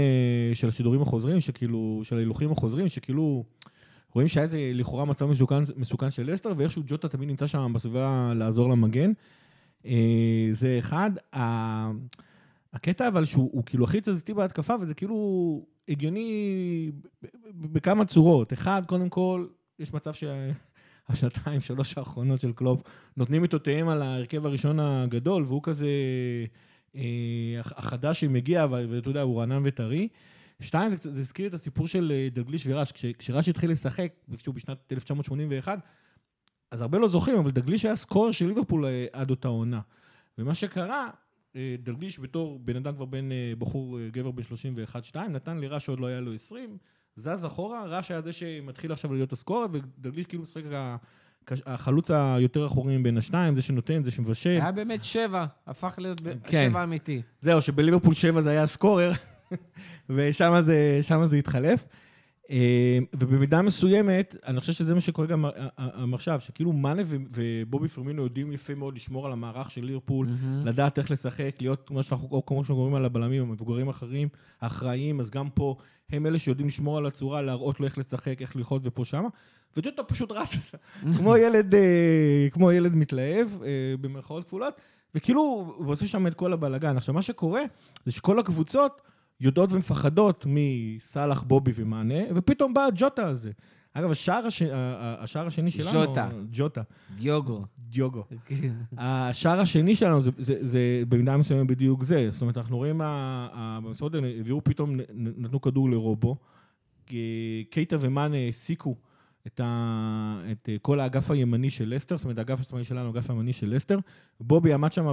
[0.54, 3.44] של השידורים החוזרים, שכאילו, של ההילוכים החוזרים, שכאילו,
[4.18, 8.32] רואים שהיה איזה לכאורה מצב מסוכן, מסוכן של לסטר, ואיכשהו ג'וטה תמיד נמצא שם בסביבה
[8.36, 9.12] לעזור למגן.
[9.86, 11.10] אה, זה אחד.
[12.72, 15.16] הקטע אבל שהוא הוא כאילו הכי תזזיתי בהתקפה, וזה כאילו
[15.88, 16.90] הגיוני
[17.54, 18.52] בכמה צורות.
[18.52, 19.46] אחד, קודם כל,
[19.78, 22.82] יש מצב שהשנתיים, שלוש האחרונות של קלופ
[23.16, 25.88] נותנים את אותיהם על ההרכב הראשון הגדול, והוא כזה
[26.96, 27.02] אה,
[27.60, 30.08] הח- החדש שמגיע, ואתה יודע, הוא רענן וטרי.
[30.60, 32.92] שתיים, זה, הזכיר את הסיפור של אה, דגליש ורש.
[32.92, 35.78] כש, כשרש התחיל לשחק, איפשהו בשנת 1981,
[36.70, 39.80] אז הרבה לא זוכרים, אבל דגליש היה סקור של ליברפול אה, עד אותה עונה.
[40.38, 41.10] ומה שקרה,
[41.56, 43.28] אה, דגליש בתור בן אדם כבר בן,
[43.58, 44.42] בחור, גבר בן
[45.12, 46.78] 31-2, נתן לרש שעוד לא היה לו 20,
[47.16, 50.62] זז אחורה, רש היה זה שמתחיל עכשיו להיות הסקורר, ודגליש כאילו משחק
[51.66, 54.50] החלוץ היותר אחורי בין השניים, זה שנותן, זה שמבשל.
[54.50, 56.68] היה באמת שבע, הפך להיות כן.
[56.70, 57.22] שבע אמיתי.
[57.42, 59.12] זהו, שבליברפול 7 זה היה הסקורר,
[60.10, 61.86] ושם זה, זה התחלף.
[62.50, 67.02] אה, ובמידה מסוימת, אני חושב שזה מה שקורה גם אה, אה, אה, עכשיו, שכאילו מאנה
[67.06, 70.28] ובובי פרמינו יודעים יפה מאוד לשמור על המערך של ליברפול,
[70.64, 74.28] לדעת איך לשחק, להיות כמו שאנחנו, או כמו שאנחנו קוראים על הבלמים, המבוגרים האחרים,
[74.60, 75.76] האחראיים, אז גם פה
[76.10, 79.28] הם אלה שיודעים לשמור על הצורה, להראות לו איך לשחק, איך ללחוץ ופה שמה,
[79.76, 80.72] וג'וטה פשוט רץ,
[81.16, 81.74] כמו ילד,
[82.52, 83.48] כמו ילד מתלהב,
[84.00, 84.74] במרכאות כפולות,
[85.14, 86.96] וכאילו, הוא עושה שם את כל הבלאגן.
[86.96, 87.62] עכשיו, מה שקורה,
[88.04, 89.00] זה שכל הקבוצות
[89.40, 93.50] יודעות ומפחדות מסאלח, בובי ומאנה, ופתאום בא הג'וטה הזה.
[93.92, 94.62] אגב, השער, הש...
[95.18, 95.90] השער השני שלנו...
[95.90, 96.28] ז'וטה.
[96.52, 96.82] ג'וטה.
[97.16, 97.64] דיוגו.
[97.78, 98.24] דיוגו.
[98.44, 98.72] כן.
[98.98, 102.30] השער השני שלנו זה, זה, זה במידה מסוימת בדיוק זה.
[102.30, 103.00] זאת אומרת, אנחנו רואים,
[103.84, 106.36] במסורת האלה הביאו פתאום, נתנו כדור לרובו.
[107.70, 108.96] קייטה ומאנה העסיקו
[109.46, 113.30] את, ה, את אה, כל האגף הימני של לסטר, זאת אומרת, האגף השמאלי שלנו, האגף
[113.30, 113.98] הימני של לסטר.
[114.40, 115.06] בובי עמד שם,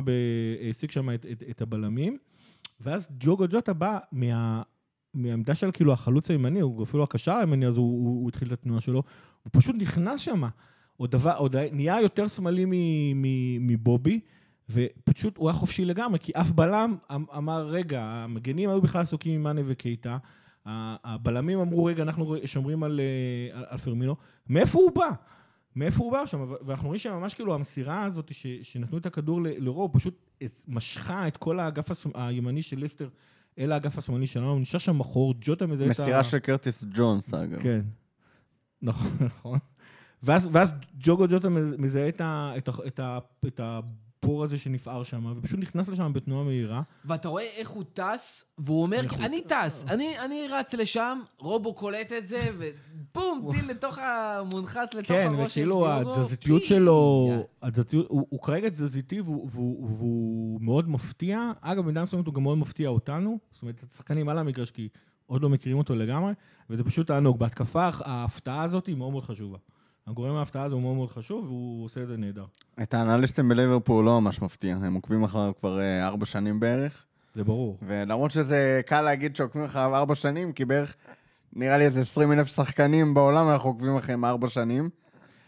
[0.66, 2.18] העסיק שם את, את, את הבלמים,
[2.80, 4.62] ואז דיוגו ג'וטה בא מה...
[5.14, 8.54] מהעמדה של כאילו החלוץ הימני, הוא אפילו הקשר הימני, אז הוא, הוא, הוא התחיל את
[8.54, 9.04] התנועה שלו,
[9.44, 10.44] הוא פשוט נכנס שם.
[10.98, 12.66] עוד, עוד נהיה יותר שמאלי
[13.60, 14.20] מבובי,
[14.70, 19.34] ופשוט הוא היה חופשי לגמרי, כי אף בלם אמ- אמר, רגע, המגנים היו בכלל עסוקים
[19.34, 20.18] עם מאנה וקייטה,
[20.66, 24.16] הבלמים אמרו, רגע, אנחנו שומרים על, אה, על, על פרמינו,
[24.50, 25.10] מאיפה הוא בא?
[25.76, 26.54] מאיפה הוא בא שם?
[26.66, 30.14] ואנחנו רואים שממש כאילו המסירה הזאת ש, שנתנו את הכדור לרוב, פשוט
[30.68, 33.10] משכה את כל האגף הס- הימני של לסטר
[33.60, 36.04] אל האגף השמאלי שלנו, נשאר שם מחור, ג'וטה מזהה את ה...
[36.04, 37.60] מסירה של קרטיס ג'ונס, אגב.
[37.62, 37.82] כן.
[38.82, 39.60] נכון, נכון.
[40.24, 43.60] ואז, ואז ג'וגו ג'וטה מזהה את, ה, את, ה, את, ה, את
[44.24, 46.82] הבור הזה שנפער שם, ופשוט נכנס לשם בתנועה מהירה.
[47.06, 52.12] ואתה רואה איך הוא טס, והוא אומר, אני טס, אני, אני רץ לשם, רובו קולט
[52.12, 56.12] את זה, ובום, טיל לתוך המונחת, לתוך כן, הראש של וכאילו דיוגו.
[56.12, 56.68] התזזיתיות פי.
[56.68, 57.30] שלו,
[57.62, 61.52] התזזיתיות, הוא, הוא כרגע תזזיתי והוא, והוא, והוא מאוד מפתיע.
[61.62, 63.40] אגב, במידה מסוימת הוא גם מאוד מפתיע אותנו.
[63.52, 64.90] זאת אומרת, השחקנים על המגרש, כי
[65.26, 66.34] עוד לא מכירים אותו לגמרי,
[66.70, 67.40] וזה פשוט תענוג.
[67.40, 69.58] בהתקפה, ההפתעה הזאת היא מאוד מאוד חשובה.
[70.08, 72.46] הגורם ההפתעה הזה הוא מאוד מאוד חשוב, והוא עושה את זה נהדר.
[72.82, 77.06] את האנליסטים בליברפול לא ממש מפתיע, הם עוקבים אחריו כבר אה, ארבע שנים בערך.
[77.36, 77.78] זה ברור.
[77.88, 80.96] ולמרות שזה קל להגיד שעוקבים אחריו ארבע שנים, כי בערך,
[81.54, 84.90] נראה לי איזה 20 אלף שחקנים בעולם אנחנו עוקבים אחריהם ארבע שנים.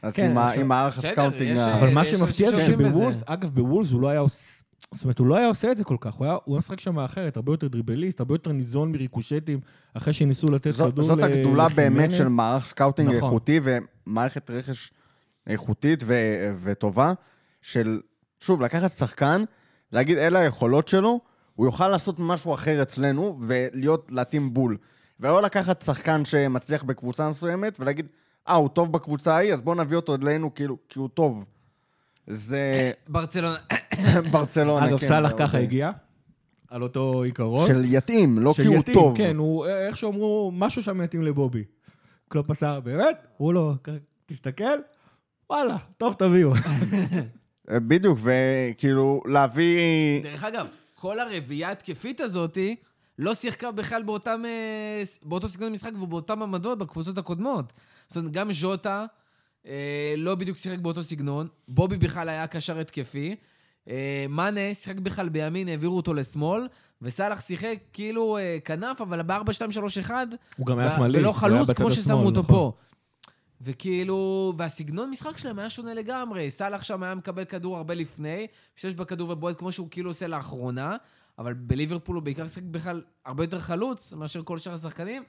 [0.02, 1.58] אז כן, עם ה- עכשיו- עם מערך ה scouting...
[1.58, 2.66] אה, אבל מה שמפתיע זה.
[2.66, 4.57] שבוולבס, אגב, בוולבס הוא לא היה עושה...
[4.94, 6.80] זאת אומרת, הוא לא היה עושה את זה כל כך, הוא היה, הוא היה משחק
[6.80, 9.60] שם אחרת, הרבה יותר דריבליסט, הרבה יותר ניזון מריקושטים,
[9.94, 12.18] אחרי שניסו לתת זאת, כדור זאת ל- הגדולה באמת לחימנז.
[12.18, 13.24] של מערך scouting נכון.
[13.24, 14.92] איכותי ומערכת רכש
[15.48, 17.14] איכותית ו- וטובה,
[17.62, 18.02] של,
[18.40, 19.44] שוב, לקחת שחקן,
[19.92, 21.20] להגיד אלה היכולות שלו,
[21.56, 24.78] הוא יוכל לעשות משהו אחר אצלנו ולהיות, להתאים בול.
[25.20, 28.12] ולא לקחת שחקן שמצליח בקבוצה מסוימת ולהגיד,
[28.48, 31.46] אה, הוא טוב בקבוצה ההיא, אז בואו נביא אותו אלינו כאילו, כי הוא טוב.
[32.28, 33.58] זה ברצלונה.
[34.32, 35.92] ברצלונה, אגב, כן, סאלח זה ככה הגיע,
[36.70, 37.68] על אותו עיקרון.
[37.68, 39.18] של יתאים, לא של כי הוא יתאים, טוב.
[39.18, 41.64] כן, הוא, איך שאומרו, משהו שם יתאים לבובי.
[42.28, 43.28] קלופ עשה, באמת?
[43.38, 43.74] הוא לא,
[44.26, 44.80] תסתכל,
[45.50, 46.52] וואלה, טוב תביאו.
[47.88, 50.24] בדיוק, וכאילו, להביא...
[50.24, 52.76] דרך אגב, כל הרביעייה התקפית הזאתי
[53.20, 57.74] לא שיחקה בכלל באותם, אה, באותו סגנון משחק ובאותם עמדות בקבוצות הקודמות.
[58.08, 59.06] זאת אומרת, גם ז'וטה
[59.68, 63.36] אה, לא בדיוק שיחק באותו סגנון, בובי בכלל היה קשר התקפי, אה,
[64.30, 66.68] מאנה שיחק בכלל בימין, העבירו אותו לשמאל,
[67.02, 70.12] וסאלח שיחק כאילו אה, כנף, אבל ב-4-2-3-1,
[70.58, 71.20] הוא גם היה שמאלי.
[71.20, 72.56] ולא הוא היה חלוץ כמו ששמו אותו נכון.
[72.56, 72.74] פה.
[73.62, 76.52] וכאילו, והסגנון משחק שלהם היה שונה לגמרי.
[76.52, 80.96] סאלח שם היה מקבל כדור הרבה לפני, משתמש בכדור ובועט כמו שהוא כאילו עושה לאחרונה,
[81.40, 85.24] אבל בליברפול הוא בעיקר שיחק בכלל הרבה יותר חלוץ מאשר כל שאר השחקנים,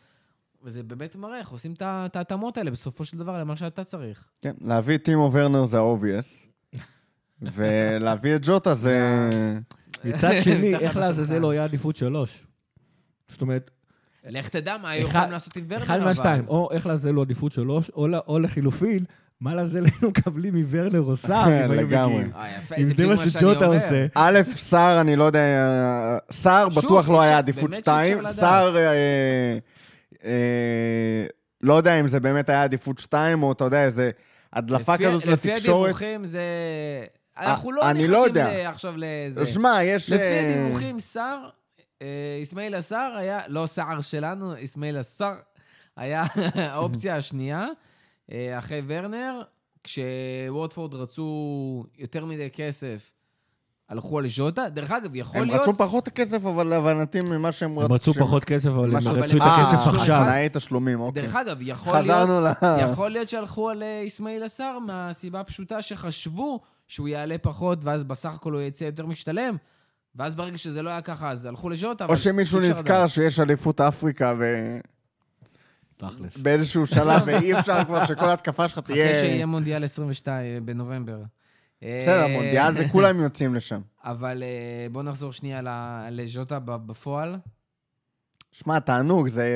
[0.62, 4.24] וזה באמת מראה איך עושים את ההתאמות האלה בסופו של דבר למה שאתה צריך.
[4.42, 6.47] כן, להביא את טימו ורנר זה ה-obvious,
[7.42, 9.00] ולהביא את ג'וטה זה...
[10.04, 11.38] מצד שני, איך לעזאזל.
[11.38, 12.44] לא היה עדיפות שלוש?
[13.28, 13.70] זאת אומרת,
[14.30, 16.04] לך תדע מה היו אחד- יכולים לעשות עם ורנר, אחד אבל...
[16.04, 17.90] מהשתיים, או איך לעזאזל לא עדיפות שלוש,
[18.28, 19.04] או לחילופין,
[19.40, 22.14] מה לעזאזל היינו מקבלים מוורנר או סער אם היינו לגמרי.
[22.14, 22.32] מגיעים.
[22.36, 23.66] אה, אם זה מה שג'וטה.
[23.66, 24.06] עושה.
[24.14, 25.40] א', סער, אני לא יודע,
[26.30, 28.34] סער בטוח לא היה עדיפות באמת שאי אפשר 2, לדעת.
[28.34, 28.88] סער, אה,
[30.24, 31.26] אה,
[31.62, 34.10] לא יודע אם זה באמת היה עדיפות 2, או אתה יודע, איזה
[34.52, 35.84] הדלפה לפי- כזאת לפי לתקשורת.
[35.90, 36.40] הדיווחים זה...
[37.38, 38.62] אנחנו לא אני לא נכנסים יודע.
[38.62, 39.46] ל- עכשיו לזה.
[39.46, 40.10] שמע, יש...
[40.10, 41.48] לפי אה, הדיווחים, סער,
[42.02, 45.34] אה, אסמאעיל הסער היה, לא סער שלנו, אסמאעיל הסער,
[45.96, 46.24] היה
[46.72, 47.66] האופציה השנייה,
[48.32, 49.42] אה, אחרי ורנר,
[49.84, 53.12] כשווטפורד רצו יותר מדי כסף,
[53.88, 54.68] הלכו על ז'וטה.
[54.68, 55.62] דרך אגב, יכול הם להיות...
[55.62, 59.42] רצו פחות כסף, אבל להבנתי ממה שהם הם רצו פחות כסף, אבל הם רצו את
[59.42, 60.22] אה, הכסף אה, עכשיו.
[60.24, 61.22] תנאי תשלומים, אוקיי.
[61.22, 62.04] דרך אגב, יכול להיות...
[62.06, 62.52] חזרנו ל...
[62.90, 68.34] יכול להיות שהלכו על אה, אסמאעיל עשר מהסיבה הפשוטה שחשבו שהוא יעלה פחות, ואז בסך
[68.34, 69.56] הכל הוא יצא יותר משתלם.
[70.16, 73.08] ואז ברגע שזה לא היה ככה, אז הלכו לז'וטה, אבל או שמישהו נזכר לדעת.
[73.08, 74.34] שיש אליפות אפריקה
[75.96, 76.36] תכלס.
[76.36, 79.08] ובאיזשהו שלב, ואי אפשר כבר שכל התקפה שלך תהיה...
[79.08, 81.22] חכה שיהיה מונדיאל 22 בנובמבר.
[81.82, 83.80] בסדר, אה, מונדיאל זה כולם יוצאים לשם.
[84.04, 85.60] אבל אה, בוא נחזור שנייה
[86.10, 87.36] לז'וטה ב- בפועל.
[88.50, 89.48] שמע, תענוג, זה...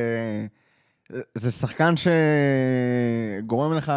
[1.35, 3.93] זה שחקן שגורם לך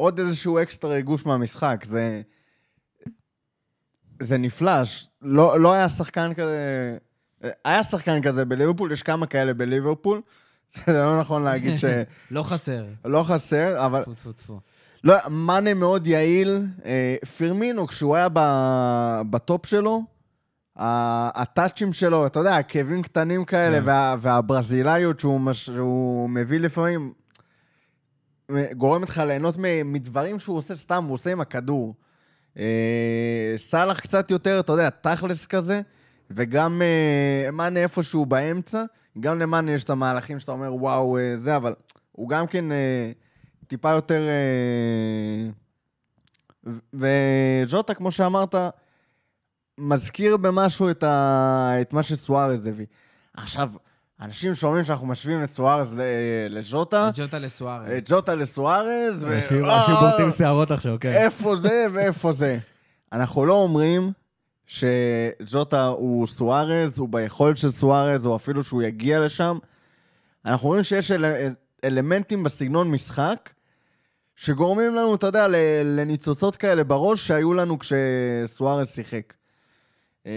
[0.00, 1.84] עוד איזשהו אקסטרה ריגוש מהמשחק.
[1.86, 2.22] זה...
[4.22, 4.84] זה נפלא.
[4.84, 6.98] ש- לא, לא היה שחקן כזה...
[7.64, 10.20] היה שחקן כזה בליברפול, יש כמה כאלה בליברפול.
[10.86, 11.78] זה לא נכון להגיד
[12.30, 12.84] לא חסר.
[13.02, 14.60] שלא חסר, אבל טפו טפו טפו.
[15.04, 16.62] לא, מאנה מאוד יעיל.
[16.84, 18.28] אה, פירמינו, כשהוא היה
[19.30, 20.02] בטופ שלו,
[20.76, 23.86] הטאצ'ים שלו, אתה יודע, עקבים קטנים כאלה, כן.
[23.86, 27.12] וה, והברזילאיות שהוא, מש, שהוא מביא לפעמים,
[28.76, 31.94] גורמת לך ליהנות מדברים שהוא עושה סתם, הוא עושה עם הכדור.
[32.58, 35.80] אה, סאלח קצת יותר, אתה יודע, תכלס כזה,
[36.30, 38.84] וגם אה, מאנה איפשהו באמצע.
[39.20, 41.74] גם למאנה יש את המהלכים שאתה אומר, וואו, אה, זה, אבל
[42.12, 42.64] הוא גם כן
[43.66, 44.22] טיפה יותר...
[46.66, 48.54] ו- וז'וטה, כמו שאמרת,
[49.78, 51.72] מזכיר במשהו את, ה...
[51.80, 52.86] את מה שסוארז הביא.
[53.34, 53.72] עכשיו,
[54.20, 57.90] אנשים שומעים שאנחנו משווים את סוארז ל- לז'וטה, ג'וטה לסוארז.
[57.90, 59.34] את ז'וטה לסוארז, ו...
[59.36, 61.12] אנשים אה, בולטים שערות עכשיו, כן.
[61.12, 62.58] איפה זה ואיפה זה.
[63.12, 64.12] אנחנו לא אומרים
[64.66, 69.58] שז'וטה הוא סוארז, הוא ביכולת של סוארז, או אפילו שהוא יגיע לשם.
[70.46, 71.24] אנחנו אומרים שיש אל...
[71.84, 73.50] אלמנטים בסגנון משחק,
[74.36, 75.46] שגורמים לנו, אתה יודע,
[75.84, 79.32] לניצוצות כאלה בראש שהיו לנו כשסוארז שיחק.
[80.26, 80.32] אה,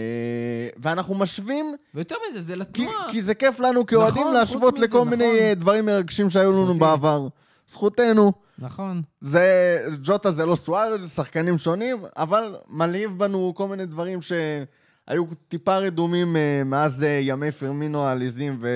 [0.76, 3.10] ואנחנו משווים, ויותר מזה, זה כי, לתנועה.
[3.10, 5.38] כי זה כיף לנו כאוהדים נכון, להשוות חוץ מזה, לכל מיני נכון.
[5.38, 6.80] אה, דברים מרגשים שהיו לנו זכותי.
[6.80, 7.28] בעבר.
[7.68, 8.32] זכותנו.
[8.58, 9.02] נכון.
[9.20, 15.24] זה, ג'וטה זה לא סוארז, זה שחקנים שונים, אבל מלהיב בנו כל מיני דברים שהיו
[15.48, 18.68] טיפה רדומים אה, מאז ימי פרמינו העליזים ו...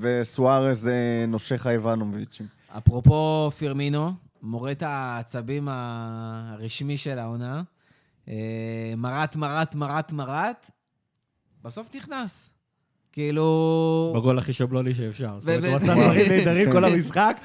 [0.00, 0.90] וסוארז
[1.28, 2.46] נושך האיבנוביצ'ים.
[2.78, 7.62] אפרופו פירמינו, מורט העצבים הרשמי של העונה,
[8.96, 10.70] מרט, מרט, מרט, מרט,
[11.64, 12.52] בסוף נכנס.
[13.12, 14.12] כאילו...
[14.16, 15.36] בגול הכי שבלוני שאפשר.
[15.40, 17.36] זאת אומרת, הוא עשה דברים נהדרים כל המשחק,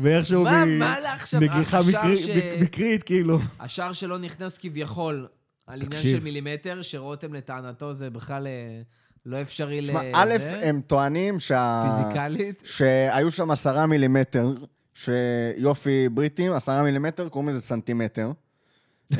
[0.00, 1.40] ואיכשהו מה, מ- מה לה עכשיו?
[1.40, 3.38] נגיחה השער מקרי- ש- מק- מקרית, כאילו.
[3.60, 5.26] השער שלו נכנס כביכול
[5.66, 6.02] על עניין.
[6.02, 8.82] של מילימטר, שרותם לטענתו זה בכלל אה,
[9.26, 9.92] לא אפשרי לזה.
[9.92, 10.32] תשמע, א',
[10.62, 11.86] הם טוענים שה...
[11.88, 12.62] פיזיקלית.
[12.66, 14.52] שהיו שם עשרה מילימטר,
[14.94, 18.32] שיופי בריטים, עשרה מילימטר, קוראים לזה סנטימטר.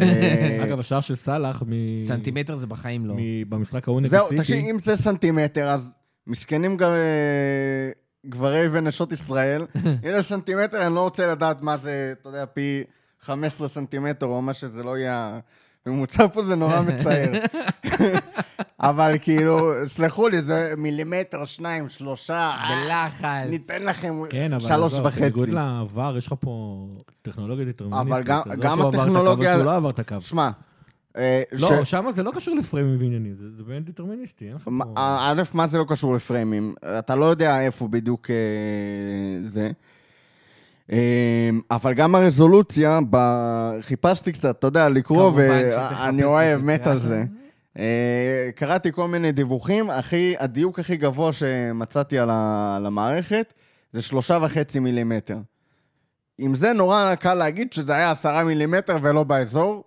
[0.00, 3.14] אה, אגב, השער של סאלח מ- סנטימטר זה בחיים לא.
[3.18, 4.40] מ- במשחק ההוא נגד זהו, סיטי.
[4.40, 5.90] תקשיב, אם זה סנטימטר, אז
[6.26, 7.90] מסכנים גם אה,
[8.26, 9.60] גברי ונשות ישראל.
[10.06, 12.82] אם זה סנטימטר, אני לא רוצה לדעת מה זה, אתה יודע, פי
[13.20, 15.38] 15 סנטימטר, או מה שזה לא יהיה...
[15.86, 17.32] הממוצע פה זה נורא מצער.
[18.80, 23.24] אבל כאילו, סלחו לי, זה מילימטר, שניים, שלושה, בלחץ.
[23.50, 25.20] ניתן לכם כן, אבל שלוש וחצי.
[25.20, 26.86] בניגוד לעבר, יש לך פה
[27.22, 28.12] טכנולוגיה דטרמיניסטית.
[28.12, 30.16] אבל גם- זה לא גם שהוא עבר את הקו הטכנולוגיה- ושהוא לא עבר את הקו.
[30.20, 30.50] שמע,
[31.16, 34.62] אה, לא, ש- שם זה לא קשור לפריימים ועניינים, זה זה באמת דטרמיניסטי, אין לך
[34.64, 34.70] פה...
[34.96, 36.74] א', מה זה לא קשור לפריימים?
[36.98, 38.36] אתה לא יודע איפה בדיוק אה,
[39.42, 39.70] זה.
[40.92, 40.98] אה,
[41.70, 46.74] אבל גם הרזולוציה, ב- חיפשתי קצת, אתה יודע, לקרוא, ואני אוהב, ותקרא.
[46.74, 47.24] מת על זה.
[47.78, 53.54] אה, קראתי כל מיני דיווחים, הכי, הדיוק הכי גבוה שמצאתי על, ה, על המערכת
[53.92, 55.36] זה שלושה וחצי מילימטר.
[56.38, 59.84] עם זה נורא קל להגיד שזה היה עשרה מילימטר ולא באזור.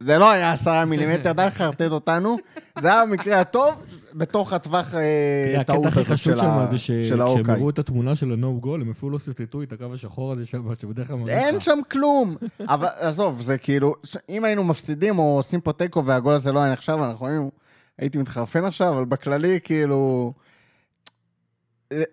[0.00, 2.38] זה לא היה עשרה מילימטר, די לחרטט אותנו.
[2.80, 3.74] זה היה במקרה הטוב,
[4.18, 7.54] בתוך הטווח אה, טעות הקטע הכי הזאת חשוב של שם זה של שכשהם האוקיי.
[7.54, 10.62] הראו את התמונה של ה-No גול, הם אפילו לא סרטטו את הקו השחור הזה שם,
[10.80, 11.60] שבדרך כלל אין.
[11.60, 12.36] שם כלום.
[12.60, 13.94] אבל עזוב, זה כאילו,
[14.28, 17.50] אם היינו מפסידים או עושים פה תיקו והגול הזה לא היה נחשב, אנחנו היינו,
[17.98, 20.32] הייתי מתחרפן עכשיו, אבל בכללי, כאילו,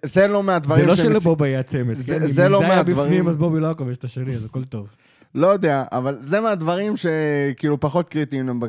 [0.06, 2.28] זה לא מהדברים זה לא שלבובי היה צמד, זה- כן?
[2.28, 4.46] זה אם לא זה היה מהדברים- בפנים, אז בובי לא היה כובש את השני, אז
[4.46, 4.88] הכל טוב.
[5.36, 8.60] לא יודע, אבל זה מהדברים שכאילו פחות קריטיים,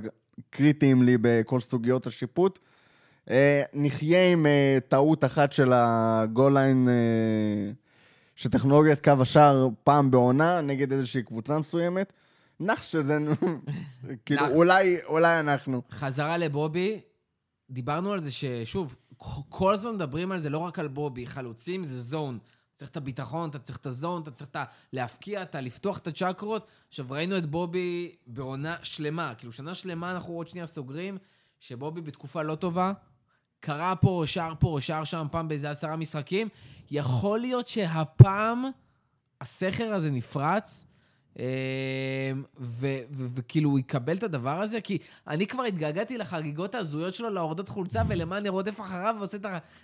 [0.50, 2.58] קריטיים לי בכל סוגיות השיפוט.
[3.30, 7.72] אה, נחיה עם אה, טעות אחת של הגול ליין, אה,
[8.36, 12.12] שטכנולוגיית קו השער פעם בעונה נגד איזושהי קבוצה מסוימת.
[12.60, 13.18] נחש שזה,
[14.26, 14.46] כאילו.
[14.46, 15.82] אולי, אולי אנחנו.
[15.90, 17.00] חזרה לבובי,
[17.70, 18.96] דיברנו על זה ששוב,
[19.48, 22.38] כל הזמן מדברים על זה, לא רק על בובי, חלוצים זה זון.
[22.74, 24.56] צריך את הביטחון, אתה צריך את הזון, אתה צריך את.
[24.92, 26.66] להפקיע, אתה לפתוח את הצ'קרות.
[26.88, 31.18] עכשיו, ראינו את בובי בעונה שלמה, כאילו, שנה שלמה אנחנו עוד שנייה סוגרים,
[31.60, 32.92] שבובי בתקופה לא טובה,
[33.60, 36.48] קרה פה, שער פה, שער שם, פעם באיזה עשרה משחקים.
[36.90, 38.64] יכול להיות שהפעם
[39.40, 40.86] הסכר הזה נפרץ,
[42.60, 42.86] ו-
[43.34, 44.98] וכאילו הוא יקבל את הדבר הזה, כי
[45.28, 49.38] אני כבר התגעגעתי לחגיגות ההזויות שלו, להורדות חולצה, ולמה אני רודף אחריו ועושה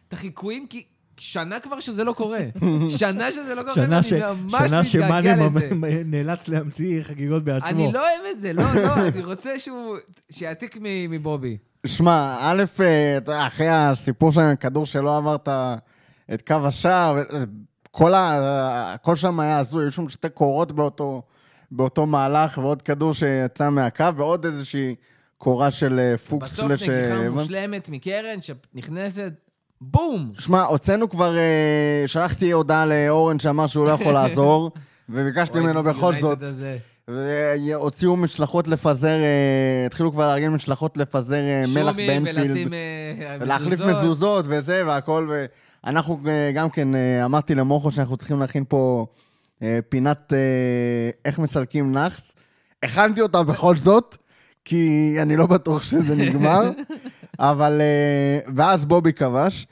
[0.09, 0.85] את החיקויים, כי
[1.19, 2.45] שנה כבר שזה לא קורה.
[2.99, 4.13] שנה שזה לא קורה, שנה, ואני ש...
[4.13, 5.75] ממש שנה מתגעגע שמאנה לזה.
[5.75, 7.69] ממ- נאלץ להמציא חגיגות בעצמו.
[7.69, 9.97] אני לא אוהב את זה, לא, לא, אני רוצה שהוא...
[10.31, 10.77] שיעתיק
[11.09, 11.57] מבובי.
[11.87, 15.49] שמע, א', אה, אחרי הסיפור עם הכדור שלא עברת
[16.35, 17.43] את קו השער, ו-
[17.91, 18.39] כל, ה...
[18.95, 21.23] הכל שם היה הזוי, היו שם שתי קורות באותו,
[21.71, 24.95] באותו מהלך, ועוד כדור שיצא מהקו, ועוד איזושהי
[25.39, 26.53] קורה של אה, פוקס.
[26.53, 29.33] בסוף לש- נגיחה מושלמת מקרן שנכנסת,
[29.81, 30.33] בום!
[30.39, 34.71] שמע, הוצאנו כבר, אה, שלחתי הודעה לאורן שאמר שהוא לא יכול לעזור,
[35.09, 36.43] וביקשתי ממנו בכל זאת.
[36.43, 36.79] הזה.
[37.15, 42.47] והוציאו משלחות לפזר, אה, התחילו כבר לארגן משלחות לפזר אה, מלח שומים באנפילד.
[42.47, 45.31] ולשים אה, ולהחליף מזוזות וזה והכל,
[45.85, 46.89] ואנחנו אה, גם כן,
[47.25, 49.07] אמרתי למוחו שאנחנו צריכים להכין פה
[49.89, 50.33] פינת
[51.25, 52.33] איך מסלקים נאחס.
[52.83, 54.17] הכנתי אותה בכל זאת,
[54.65, 56.71] כי אני לא בטוח שזה נגמר,
[57.39, 57.81] אבל...
[58.57, 59.67] ואז בובי כבש.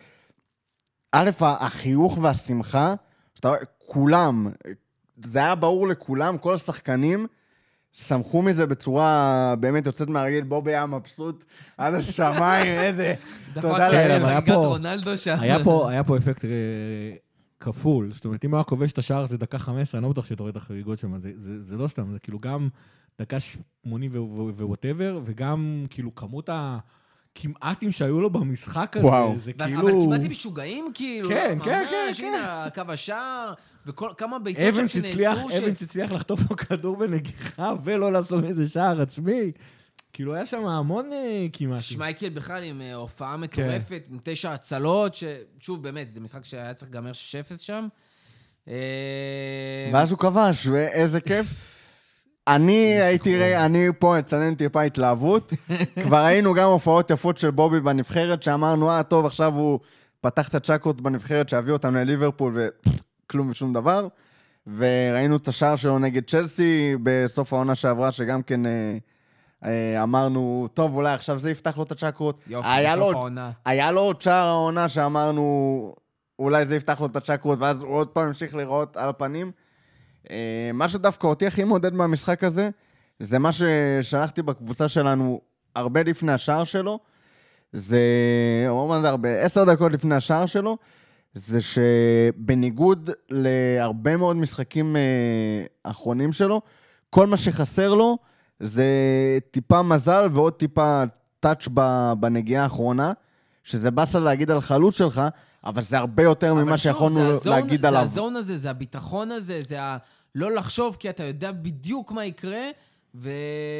[1.12, 2.94] א', החיוך והשמחה,
[3.34, 4.48] שאתה רואה, כולם,
[5.24, 7.26] זה היה ברור לכולם, כל השחקנים,
[7.92, 11.44] שמחו מזה בצורה באמת יוצאת מהרגיל, בובי היה מבסוט
[11.78, 13.14] עד השמיים, איזה...
[13.54, 15.36] תודה לאל, איזה אבל היה פה- רונלדו שם.
[15.40, 16.50] היה פה, היה פה אפקט אה,
[17.60, 18.10] כפול.
[18.12, 20.42] זאת אומרת, אם הוא היה כובש את השער הזה דקה 15, אני לא בטוח שאתה
[20.42, 21.20] רואה את החריגות שם.
[21.20, 22.68] זה, זה, זה לא סתם, זה כאילו גם
[23.20, 24.10] דקה 80
[24.56, 26.48] וווטאבר, וגם כאילו כמות
[27.36, 29.38] הכמעטים שהיו לו במשחק הזה, וואו.
[29.38, 30.02] זה אבל כאילו...
[30.06, 31.28] כמעט הם משוגעים, כאילו.
[31.28, 32.26] כן, כן, כן, ממש, כן.
[32.26, 33.52] הנה, קו השער,
[33.86, 35.50] וכמה בעיטות שם שנעצרו.
[35.50, 39.52] ש- אבנס הצליח לחטוף לו כדור בנגיחה ולא לעשות איזה שער עצמי.
[40.12, 41.80] כאילו, היה שם המון אה, כמעט.
[41.80, 43.40] שמייקל בכלל עם אה, הופעה כן.
[43.40, 47.10] מטורפת, עם תשע הצלות, ששוב, באמת, זה משחק שהיה צריך להיגמר
[47.54, 47.88] 6-0 שם.
[48.68, 48.74] אה,
[49.92, 51.69] ואז הוא כבש, ואיזה כיף.
[52.54, 55.52] אני הייתי, רגע, אני פה אצנן טיפה התלהבות.
[56.02, 59.78] כבר ראינו גם הופעות יפות של בובי בנבחרת, שאמרנו, אה, טוב, עכשיו הוא
[60.20, 62.58] פתח את הצ'קות בנבחרת שהביא אותם לליברפול,
[63.26, 64.08] וכלום ושום דבר.
[64.76, 68.96] וראינו את השער שלו נגד צ'לסי בסוף העונה שעברה, שגם כן אה,
[69.64, 72.40] אה, אמרנו, טוב, אולי עכשיו זה יפתח לו את הצ'קרות.
[72.46, 73.50] יופי, בסוף עוד- העונה.
[73.64, 75.94] היה לו עוד שער העונה שאמרנו,
[76.38, 79.52] אולי זה יפתח לו את הצ'קרות, ואז הוא עוד פעם המשיך לראות על הפנים.
[80.30, 82.70] אה, מה שדווקא אותי הכי מעודד מהמשחק הזה,
[83.20, 85.40] זה מה ששלחתי בקבוצה שלנו
[85.74, 86.98] הרבה לפני השער שלו.
[87.72, 88.00] זה,
[88.68, 90.76] או מה זה הרבה, עשר דקות לפני השער שלו,
[91.34, 96.60] זה שבניגוד להרבה מאוד משחקים אה, אחרונים שלו,
[97.10, 98.18] כל מה שחסר לו
[98.60, 98.86] זה
[99.50, 101.02] טיפה מזל ועוד טיפה
[101.40, 101.68] טאץ'
[102.20, 103.12] בנגיעה האחרונה,
[103.64, 105.22] שזה באסה להגיד על חלוץ שלך,
[105.64, 108.00] אבל זה הרבה יותר ממה שוב, שיכולנו זה הזון- להגיד זה עליו.
[108.02, 109.96] הזון הזה, זה הביטחון הזה, זה ה...
[110.34, 112.62] לא לחשוב, כי אתה יודע בדיוק מה יקרה,
[113.14, 113.30] ו...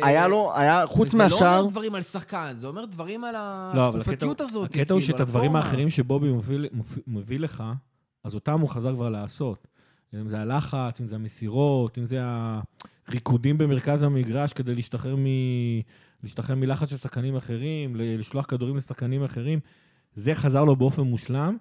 [0.03, 3.35] היה לו, היה, חוץ וזה לא מהשאר, אומר דברים על שחקן, זה אומר דברים על
[3.75, 4.71] לא, התקופתיות הזאת.
[4.71, 5.59] הקטע הוא כאילו, שאת על הדברים הפורמה.
[5.59, 7.65] האחרים שבובי מביא- מביא- מביא לך,
[8.25, 9.67] אז אותם הוא חזר כבר לעשות.
[10.15, 12.21] אם זה הלחץ, אם זה המסירות, אם זה
[13.09, 15.25] הריקודים במרכז המגרש כדי להשתחרר, מ...
[16.23, 19.61] להשתחרר מלחץ של שחקנים אחרים, לשלוח כדורים לשחקנים אחרים,
[20.15, 21.57] זה חזר לו באופן מושלם.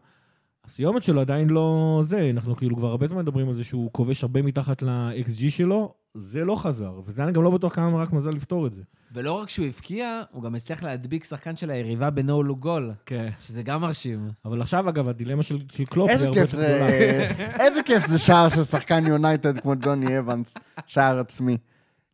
[0.66, 4.24] הסיומת שלו עדיין לא זה, אנחנו כאילו כבר הרבה זמן מדברים על זה שהוא כובש
[4.24, 8.30] הרבה מתחת ל-XG שלו, זה לא חזר, וזה אני גם לא בטוח כמה רק מזל
[8.30, 8.82] לפתור את זה.
[9.14, 13.30] ולא רק שהוא הבקיע, הוא גם הצליח להדביק שחקן של היריבה בנו-לו גול, כן.
[13.42, 14.30] שזה גם מרשים.
[14.46, 16.90] אבל עכשיו, אגב, הדילמה של, של קלופ זה הרבה כיף יותר גדולה.
[17.66, 20.54] איזה כיף זה שער של שחקן יונייטד כמו ג'וני אבנס,
[20.88, 21.58] שער עצמי.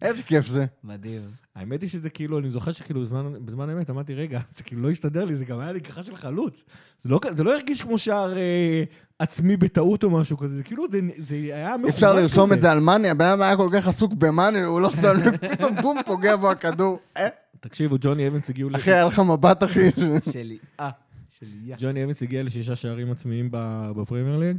[0.01, 0.65] איזה כיף זה.
[0.83, 1.21] מדהים.
[1.55, 4.89] האמת היא שזה כאילו, אני זוכר שכאילו בזמן, בזמן אמת אמרתי, רגע, זה כאילו לא
[4.89, 6.63] הסתדר לי, זה גם היה לי ככה של חלוץ.
[7.03, 8.83] זה לא, זה לא הרגיש כמו שער אה,
[9.19, 11.89] עצמי בטעות או משהו כזה, זה כאילו, זה, זה היה מכוון כזה.
[11.89, 14.91] אפשר לרשום את זה על מאני, הבן אדם היה כל כך עסוק במאני, הוא לא
[14.91, 15.15] שם
[15.51, 16.99] פתאום בום, פוגע בו הכדור.
[17.17, 17.27] אה,
[17.59, 18.69] תקשיבו, ג'וני אבנס הגיעו...
[18.69, 19.89] ל- אחי, היה לך מבט, אחי.
[20.31, 20.89] שלי, אה,
[21.29, 21.73] שלי.
[21.77, 24.57] ג'וני אבנס הגיע לשישה שערים עצמיים ב- בפרמייר ליג.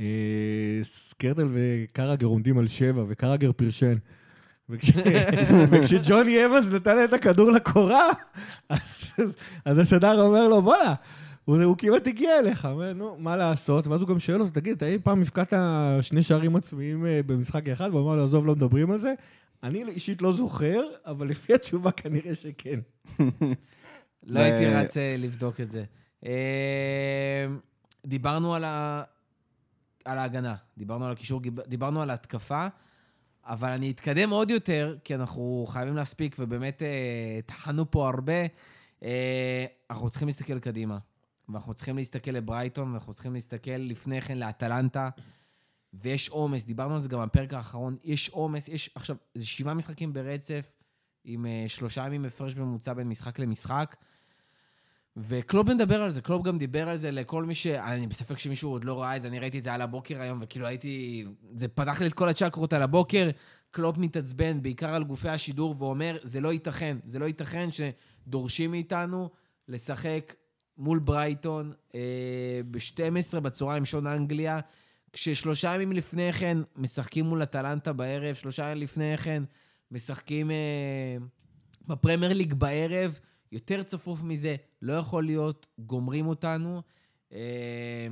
[0.00, 0.04] אה,
[0.82, 3.94] סקרטל וקרגר עומדים על שבע, וקרגר פרשן.
[4.72, 4.92] וכש-
[5.70, 8.08] וכשג'וני אבנס נתן את הכדור לקורה,
[8.68, 10.94] אז, השדר אומר לו, בואנה,
[11.44, 13.86] הוא, הוא כמעט הגיע אליך, אומר, נו, מה לעשות?
[13.86, 15.52] ואז הוא גם שואל אותו, תגיד, אתה אי פעם הפקעת
[16.00, 17.90] שני שערים עצמיים אה, במשחק אחד?
[17.92, 19.14] והוא אמר לו, עזוב, לא מדברים על זה.
[19.62, 22.80] אני אישית לא זוכר, אבל לפי התשובה כנראה שכן.
[24.26, 25.84] לא הייתי רץ אה, לבדוק את זה.
[26.26, 27.46] אה,
[28.06, 28.64] דיברנו על
[30.04, 32.66] על ההגנה, דיברנו על הקישור, דיברנו על ההתקפה,
[33.44, 38.46] אבל אני אתקדם עוד יותר, כי אנחנו חייבים להספיק, ובאמת אה, טחנו פה הרבה.
[39.02, 40.98] אה, אנחנו צריכים להסתכל קדימה,
[41.48, 45.10] ואנחנו צריכים להסתכל לברייטון, ואנחנו צריכים להסתכל לפני כן לאטלנטה,
[45.94, 50.12] ויש עומס, דיברנו על זה גם בפרק האחרון, יש עומס, יש עכשיו, זה שבעה משחקים
[50.12, 50.72] ברצף,
[51.24, 53.96] עם אה, שלושה ימים הפרש ממוצע בין משחק למשחק.
[55.16, 57.66] וקלופ מדבר על זה, קלופ גם דיבר על זה לכל מי ש...
[57.66, 60.38] אני בספק שמישהו עוד לא ראה את זה, אני ראיתי את זה על הבוקר היום,
[60.42, 61.24] וכאילו הייתי...
[61.54, 63.30] זה פתח לי את כל הצ'קרות על הבוקר.
[63.70, 69.30] קלופ מתעצבן בעיקר על גופי השידור ואומר, זה לא ייתכן, זה לא ייתכן שדורשים מאיתנו
[69.68, 70.34] לשחק
[70.78, 74.60] מול ברייטון אה, ב-12 בצהריים שעון אנגליה,
[75.12, 79.42] כששלושה ימים לפני כן משחקים מול אטלנטה בערב, שלושה ימים לפני כן
[79.90, 80.56] משחקים אה,
[81.88, 83.18] בפרמייר ליג בערב,
[83.52, 86.82] יותר צפוף מזה, לא יכול להיות, גומרים אותנו.
[87.32, 88.06] אה,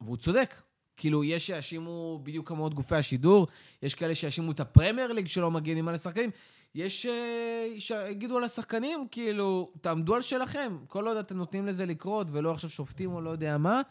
[0.00, 0.54] והוא צודק.
[0.96, 3.46] כאילו, יש שיאשימו בדיוק כמויות גופי השידור,
[3.82, 6.30] יש כאלה שיאשימו את הפרמייר ליג שלא מגינים על השחקנים,
[6.74, 10.76] יש אה, שיגידו על השחקנים, כאילו, תעמדו על שלכם.
[10.88, 13.82] כל עוד אתם נותנים לזה לקרות, ולא עכשיו שופטים או לא יודע מה.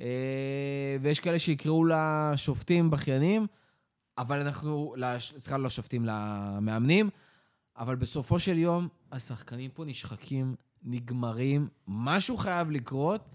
[0.00, 3.46] אה, ויש כאלה שיקראו לשופטים בכיינים,
[4.18, 7.10] אבל אנחנו, סליחה, לא שופטים, למאמנים,
[7.78, 13.28] אבל בסופו של יום, השחקנים פה נשחקים, נגמרים, משהו חייב לקרות.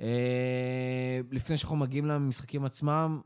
[0.00, 3.20] אה, לפני שאנחנו מגיעים למשחקים עצמם,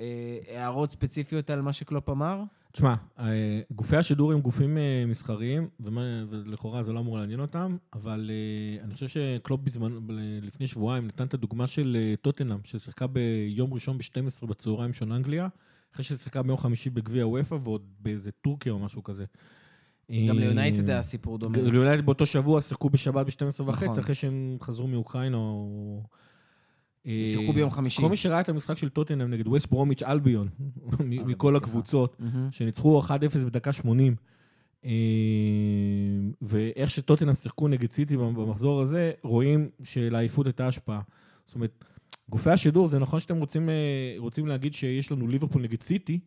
[0.00, 2.42] אה, הערות ספציפיות על מה שקלופ אמר?
[2.72, 8.30] תשמע, אה, גופי השידור הם גופים אה, מסחריים, ולכאורה זה לא אמור לעניין אותם, אבל
[8.32, 9.98] אה, אני חושב שקלופ בזמן,
[10.42, 15.48] לפני שבועיים נתן את הדוגמה של אה, טוטנאם, ששיחקה ביום ראשון ב-12 בצהריים שעון אנגליה,
[15.94, 19.24] אחרי ששיחקה ביום חמישי בגביע וופא ועוד באיזה טורקיה או משהו כזה.
[20.10, 21.58] גם אה, ליונייטד היה סיפור דומה.
[21.58, 23.98] ליונייטד באותו שבוע שיחקו בשבת ב-12 וחצי, נכון.
[23.98, 26.02] אחרי שהם חזרו מאוקראינה או...
[27.06, 28.02] אה, שיחקו ביום חמישי.
[28.02, 30.48] כל מי שראה את המשחק של טוטנאם נגד ווסט ברומיץ' אלביון,
[31.00, 31.56] מ- מכל.
[31.56, 32.16] הקבוצות.
[32.50, 33.08] שניצחו 1-0
[33.46, 34.16] בדקה 80,
[34.84, 34.90] אה,
[36.42, 41.00] ואיך שטוטנאם שיחקו נגד סיטי במחזור הזה, רואים שלעייפות הייתה השפעה.
[41.46, 41.84] זאת אומרת,
[42.28, 43.74] גופי השידור, זה נכון שאתם רוצים, אה,
[44.18, 46.18] רוצים להגיד שיש לנו ליברפול נגד סיטי,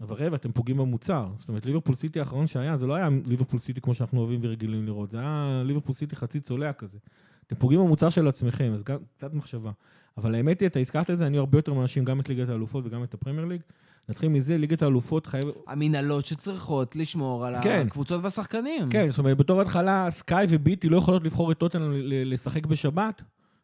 [0.00, 1.28] אבל רגע, אתם פוגעים במוצר.
[1.38, 4.86] זאת אומרת, ליברפול סיטי האחרון שהיה, זה לא היה ליברפול סיטי כמו שאנחנו אוהבים ורגילים
[4.86, 6.98] לראות, זה היה ליברפול סיטי חצי צולע כזה.
[7.46, 9.70] אתם פוגעים במוצר של עצמכם, אז גם קצת מחשבה.
[10.16, 12.86] אבל האמת היא, אתה הזכרת את זה, אני הרבה יותר מאשים גם את ליגת האלופות
[12.86, 13.60] וגם את הפרמייר ליג.
[14.08, 15.44] נתחיל מזה, ליגת האלופות חייב...
[15.66, 17.84] המנהלות שצריכות לשמור על כן.
[17.86, 18.90] הקבוצות והשחקנים.
[18.90, 23.22] כן, זאת אומרת, בתור התחלה, סקאי וביטי לא יכולות לבחור את ל- לשחק בשבת,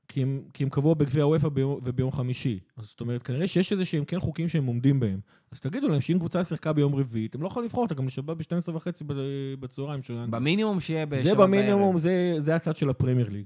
[0.09, 2.59] כי הם, כי הם קבעו בגביע הוופא ביום, וביום חמישי.
[2.77, 5.21] אז זאת אומרת, כנראה שיש איזה שהם כן חוקים שהם עומדים בהם.
[5.53, 8.37] אז תגידו להם שאם קבוצה שיחקה ביום רביעי, אתם לא יכולים לבחור אותה גם לשבת
[8.37, 9.05] ב-12 וחצי
[9.61, 10.31] בצהריים שלנו.
[10.31, 11.43] במינימום שיהיה בשבת זה בערב.
[11.49, 13.45] במינימום, זה, זה הצד של הפרמייר ליג.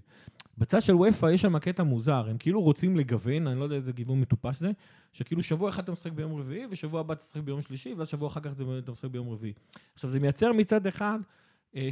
[0.58, 3.92] בצד של וופא יש שם קטע מוזר, הם כאילו רוצים לגוון, אני לא יודע איזה
[3.92, 4.70] גיוון מטופש זה,
[5.12, 8.28] שכאילו שבוע אחד אתה משחק ביום רביעי, ושבוע הבא אתה משחק ביום שלישי, ואז שבוע
[8.28, 9.52] אחר כך זה- אתה משחק ביום רביעי.
[9.94, 11.18] עכשיו, זה מייצר מצד אחד,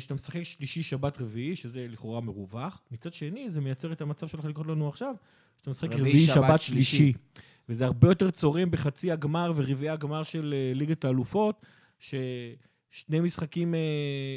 [0.00, 4.44] שאתה משחק שלישי, שבת, רביעי, שזה לכאורה מרווח, מצד שני, זה מייצר את המצב שהולך
[4.44, 5.14] לקרות לנו עכשיו,
[5.58, 6.96] שאתה משחק רביעי, רביעי, שבת, שבת, שלישי.
[6.96, 7.12] שלישי.
[7.68, 11.66] וזה הרבה יותר צורם בחצי הגמר ורבעי הגמר של אה, ליגת האלופות,
[11.98, 13.80] ששני משחקים אה,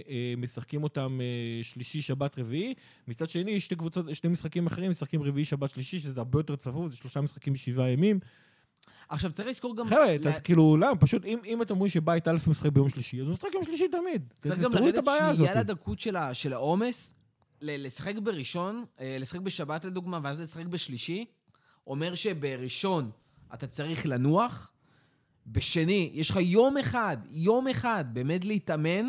[0.09, 2.73] אה, משחקים אותם אה, שלישי, שבת, רביעי.
[3.07, 6.91] מצד שני, שתי קבוצות, שני משחקים אחרים משחקים רביעי, שבת, שלישי, שזה הרבה יותר צפוף,
[6.91, 8.19] זה שלושה משחקים בשבעה ימים.
[9.09, 9.87] עכשיו, צריך לזכור גם...
[9.87, 10.95] חבר'ה, לה- כאילו, למה?
[10.95, 13.87] פשוט, אם, אם אתם אומרים שבית א' משחק ביום שלישי, אז הוא משחק יום שלישי
[13.87, 14.33] תמיד.
[14.41, 15.03] צריך גם לרדת.
[15.35, 15.99] שנייה לדקות
[16.33, 17.15] של העומס,
[17.61, 21.25] ל- לשחק בראשון, אה, לשחק בשבת לדוגמה, ואז לשחק בשלישי,
[21.87, 23.11] אומר שבראשון
[23.53, 24.71] אתה צריך לנוח,
[25.47, 29.07] בשני יש לך יום אחד, יום אחד באמת להתאמן,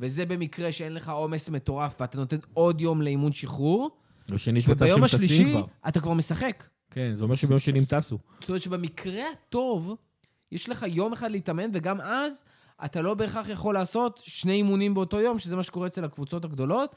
[0.00, 3.90] וזה במקרה שאין לך עומס מטורף ואתה נותן עוד יום לאימון שחרור,
[4.30, 5.66] ושני יש מצב וביום שהם טסים השלישי כבר.
[5.88, 6.64] אתה כבר משחק.
[6.90, 8.18] כן, זה אומר שביום שני הם טסו.
[8.40, 9.94] זאת אומרת שבמקרה הטוב,
[10.52, 12.44] יש לך יום אחד להתאמן, וגם אז
[12.84, 16.96] אתה לא בהכרח יכול לעשות שני אימונים באותו יום, שזה מה שקורה אצל הקבוצות הגדולות.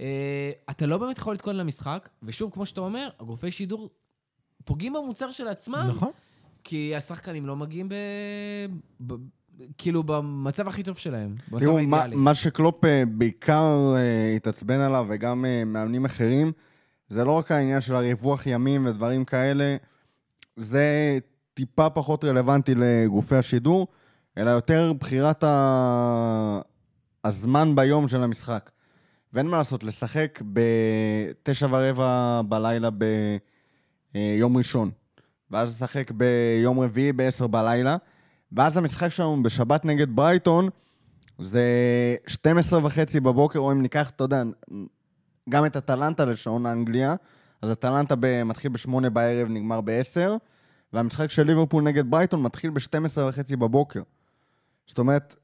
[0.00, 3.90] אה, אתה לא באמת יכול להתכונן למשחק, ושוב, כמו שאתה אומר, הגופי שידור
[4.64, 6.10] פוגעים במוצר של עצמם, נכון.
[6.64, 7.94] כי השחקנים לא מגיעים ב...
[9.06, 9.14] ב...
[9.78, 12.22] כאילו במצב הכי טוב שלהם, במצב תראו, מה, האידיאלי.
[12.22, 16.52] מה שקלופ אה, בעיקר אה, התעצבן עליו, וגם מאמנים אחרים,
[17.08, 19.76] זה לא רק העניין של הריווח ימים ודברים כאלה,
[20.56, 21.18] זה
[21.54, 23.86] טיפה פחות רלוונטי לגופי השידור,
[24.38, 26.60] אלא יותר בחירת ה...
[27.24, 28.70] הזמן ביום של המשחק.
[29.32, 34.90] ואין מה לעשות, לשחק בתשע ורבע בלילה ביום ראשון,
[35.50, 37.96] ואז לשחק ביום רביעי בעשר בלילה,
[38.52, 40.68] ואז המשחק שלנו בשבת נגד ברייטון,
[41.38, 41.64] זה
[42.26, 44.42] 12 וחצי בבוקר, או אם ניקח, אתה יודע,
[45.48, 47.14] גם את אטלנטה לשעון אנגליה,
[47.62, 50.36] אז אטלנטה מתחיל בשמונה בערב, נגמר בעשר,
[50.92, 54.02] והמשחק של ליברפול נגד ברייטון מתחיל ב-12 וחצי בבוקר.
[54.86, 55.34] זאת אומרת,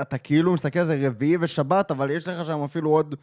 [0.00, 3.14] אתה כאילו מסתכל על זה רביעי ושבת, אבל יש לך שם אפילו עוד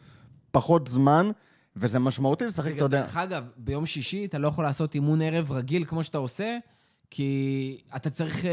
[0.50, 1.30] פחות זמן,
[1.76, 3.00] וזה משמעותי לשחק, אתה יודע.
[3.00, 6.58] דרך אגב, ביום שישי אתה לא יכול לעשות אימון ערב רגיל כמו שאתה עושה,
[7.10, 8.50] כי אתה צריך אה,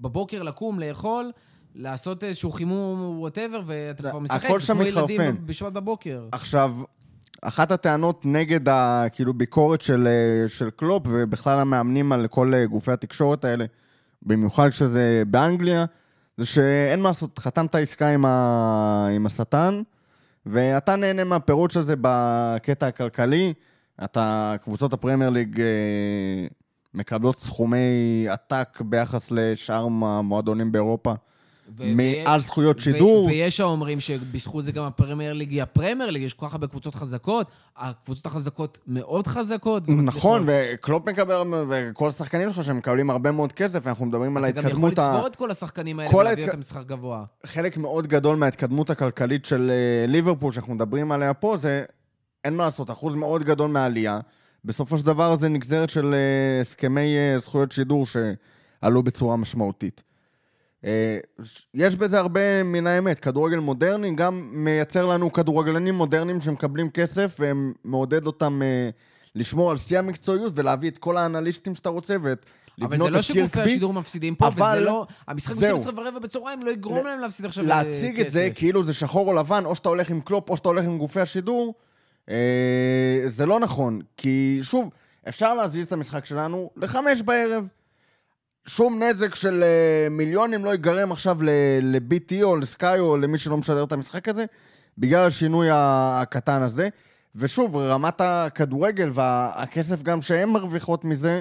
[0.00, 1.32] בבוקר לקום, לאכול,
[1.74, 4.44] לעשות איזשהו חימום whatever, ואתה כבר משחק.
[4.44, 5.12] הכל שם כמו מתחרפן.
[5.12, 6.28] ילדים בשבת בבוקר.
[6.32, 6.74] עכשיו,
[7.42, 9.04] אחת הטענות נגד ה...
[9.12, 13.64] כאילו ביקורת של, אה, של קלופ, ובכלל המאמנים על כל אה, גופי התקשורת האלה,
[14.22, 15.84] במיוחד כשזה באנגליה,
[16.36, 19.06] זה שאין מה לעשות, חתמת עסקה עם, ה...
[19.14, 19.82] עם השטן,
[20.46, 23.52] ואתה נהנה מהפירוט של זה בקטע הכלכלי.
[24.04, 26.46] אתה, קבוצות הפרמייר ליג אה,
[26.94, 31.14] מקבלות סכומי עתק ביחס לשאר המועדונים באירופה,
[31.76, 33.24] ו- מעל זכויות ו- שידור.
[33.26, 36.94] ויש האומרים שבזכות זה גם הפרמייר ליג היא הפרמייר ליג, יש כל כך הרבה קבוצות
[36.94, 39.88] חזקות, הקבוצות החזקות מאוד חזקות.
[39.88, 40.44] נכון.
[40.46, 41.36] וקלופ מקבל,
[41.68, 45.12] וכל השחקנים שלך שמקבלים הרבה מאוד כסף, ואנחנו מדברים על אתה גם יכול ההתקדמות, ה...
[45.12, 47.24] לצבור את כל השחקנים האלה ולהביא אותם לשכר גבוה.
[47.46, 51.84] חלק מאוד גדול מההתקדמות הכלכלית של אה, ליברפול, שאנחנו מדברים עליה פה, זה,
[52.44, 54.20] אין מה לעשות, אחוז מאוד גדול מהעלייה.
[54.64, 60.02] בסופו של דבר זה נגזרת של אה, הסכמי אה, זכויות שידור שעלו בצורה משמעותית.
[60.84, 61.18] אה,
[61.74, 63.18] יש בזה הרבה מן האמת.
[63.18, 68.90] כדורגל מודרני גם מייצר לנו כדורגלנים מודרניים שמקבלים כסף ומעודד אותם אה,
[69.34, 72.46] לשמור על שיא המקצועיות ולהביא את כל האנליסטים שאתה רוצה ואת...
[72.82, 73.60] אבל זה לא שגופי.
[73.60, 75.06] השידור מפסידים פה, וזה לא...
[75.28, 75.76] המשחק זהו.
[75.76, 78.58] ב-12 ורבע בצהריים לא יגרום להם להפסיד עכשיו אה, להציג את זה כסף.
[78.58, 81.20] כאילו זה שחור או לבן, או שאתה הולך עם קלופ או שאתה הולך עם גופי
[81.20, 81.74] השידור,
[83.26, 84.00] זה לא נכון.
[84.16, 84.90] כי שוב,
[85.28, 87.64] אפשר להזיז את המשחק שלנו לחמש בערב.
[88.76, 91.38] שום נזק של אה, מיליונים לא ייגרם עכשיו
[91.82, 94.44] ל-BT או לסקאי או למי שלא משדר את המשחק הזה,
[94.98, 96.88] בגלל השינוי הקטן הזה.
[97.36, 101.40] ושוב, רמת הכדורגל והכסף גם שהן מרוויחות מזה,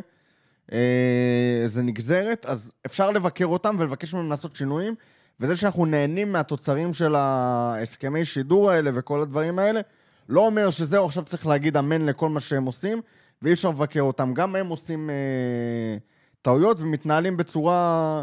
[0.72, 4.96] אה, זה נגזרת, אז אפשר לבקר אותם ולבקש מהם לעשות שינויים,
[5.40, 9.82] וזה שאנחנו נהנים מהתוצרים של ההסכמי שידור האלה וכל הדברים האלה,
[10.30, 13.02] לא אומר שזהו, עכשיו צריך להגיד אמן לכל מה שהם עושים,
[13.42, 14.34] ואי אפשר לבקר אותם.
[14.34, 15.16] גם הם עושים אה,
[16.42, 18.22] טעויות ומתנהלים בצורה...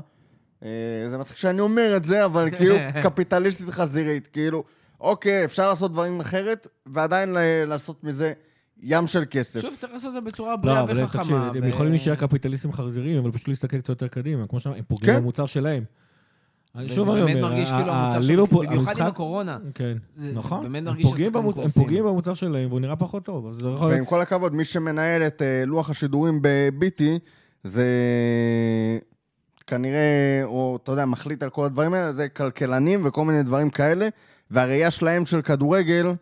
[0.64, 0.68] אה,
[1.10, 4.26] זה מצחיק שאני אומר את זה, אבל כאילו קפיטליסטית חזירית.
[4.26, 4.64] כאילו,
[5.00, 8.32] אוקיי, אפשר לעשות דברים אחרת, ועדיין ל- לעשות מזה
[8.82, 9.60] ים של כסף.
[9.60, 11.22] שוב, צריך לעשות את זה בצורה לא, בריאה אבל וחכמה.
[11.22, 14.46] תקשיב, הם ו- יכולים להישאר קפיטליסטים חרזירים, אבל פשוט להסתכל קצת יותר קדימה.
[14.46, 15.20] כמו שאמרנו, הם פוגעים כן.
[15.22, 15.84] במוצר שלהם.
[16.88, 19.58] שוב אני באמת אומר, מרגיש ה- כאילו המוצר שלהם, במיוחד עם הקורונה.
[19.74, 20.62] כן, זה- זה נכון.
[20.62, 21.82] באמת הם מרגיש פוגעים שהשחקנים במוצ- הם קורסים.
[21.82, 23.56] פוגעים במוצר שלהם, והוא נראה פחות טוב.
[23.80, 27.02] ועם כל הכבוד, מי שמנהל את אה, לוח השידורים ב-BT,
[27.66, 27.86] זה
[29.66, 34.08] כנראה, או אתה יודע, מחליט על כל הדברים האלה, זה כלכלנים וכל מיני דברים כאלה,
[34.50, 36.12] והראייה שלהם של כדורגל,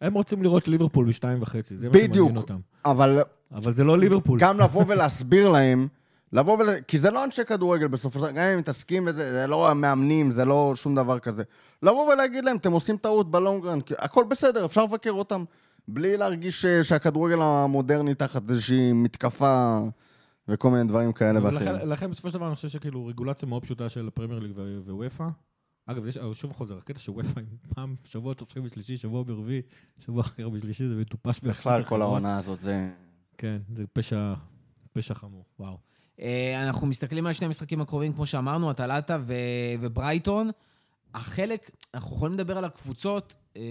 [0.00, 2.36] הם רוצים לראות ליברפול בשתיים וחצי, זה מה שמעניין בדיוק.
[2.36, 2.58] אותם.
[2.84, 3.22] אבל
[3.54, 4.38] אבל זה לא ליברפול.
[4.38, 5.88] גם לבוא ולהסביר להם,
[6.32, 6.80] לבוא ול...
[6.88, 9.70] כי זה לא אנשי כדורגל בסופו של דבר, גם אם הם מתעסקים בזה, זה לא
[9.70, 11.42] המאמנים, זה לא שום דבר כזה.
[11.82, 15.44] לבוא ולהגיד להם, אתם עושים טעות בלונגרנד, הכל בסדר, אפשר לבקר אותם,
[15.88, 16.66] בלי להרגיש ש...
[16.66, 19.78] שהכדורגל המודרני תחת איזושהי מתקפה
[20.48, 21.74] וכל מיני דברים כאלה ואחרים.
[21.74, 24.80] לכן- לכן בסופו של דבר אני חושב שכאילו רגולציה מאוד פשוטה של הפרמייר ליג ו-
[24.88, 25.28] וופא.
[25.86, 29.62] אגב, יש, שוב חוזר, הקטע של וופא, אם פעם שבוע תוצאים בשלישי, שבוע ברביעי,
[29.98, 31.40] שבוע אחר בשלישי, זה מטופש.
[31.40, 32.02] בכלל, ברמות כל.
[32.02, 32.90] העונה הזאת, זה...
[33.38, 34.34] כן, זה פשע,
[34.92, 35.78] פשע חמור, וואו.
[36.20, 39.34] אה, אנחנו מסתכלים על שני המשחקים הקרובים, כמו שאמרנו, אטלטה ו-
[39.80, 40.50] וברייטון.
[41.14, 43.62] החלק, אנחנו יכולים לדבר על הקבוצות, אה,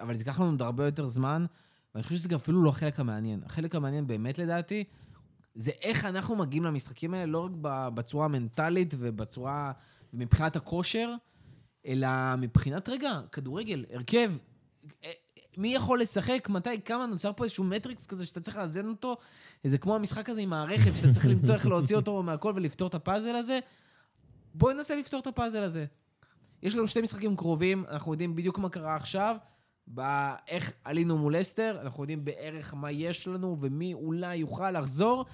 [0.00, 1.44] אבל זה ייקח לנו עוד הרבה יותר זמן,
[1.94, 3.40] ואני חושב שזה גם אפילו לא החלק המעניין.
[3.46, 4.84] החלק המעניין באמת, לדעתי,
[5.58, 7.50] זה איך אנחנו מגיעים למשחקים האלה, לא רק
[7.94, 9.72] בצורה המנטלית ובצורה,
[10.12, 11.14] מבחינת הכושר,
[11.86, 14.32] אלא מבחינת, רגע, כדורגל, הרכב.
[15.04, 15.12] אה,
[15.56, 19.16] מי יכול לשחק, מתי, כמה, נוצר פה איזשהו מטריקס כזה שאתה צריך לאזן אותו,
[19.64, 22.94] זה כמו המשחק הזה עם הרכב, שאתה צריך למצוא איך להוציא אותו מהכל ולפתור את
[22.94, 23.58] הפאזל הזה.
[24.54, 25.84] בואי ננסה לפתור את הפאזל הזה.
[26.62, 29.36] יש לנו שני משחקים קרובים, אנחנו יודעים בדיוק מה קרה עכשיו,
[29.86, 35.24] באיך עלינו מול אסטר, אנחנו יודעים בערך מה יש לנו ומי אולי יוכל לחזור,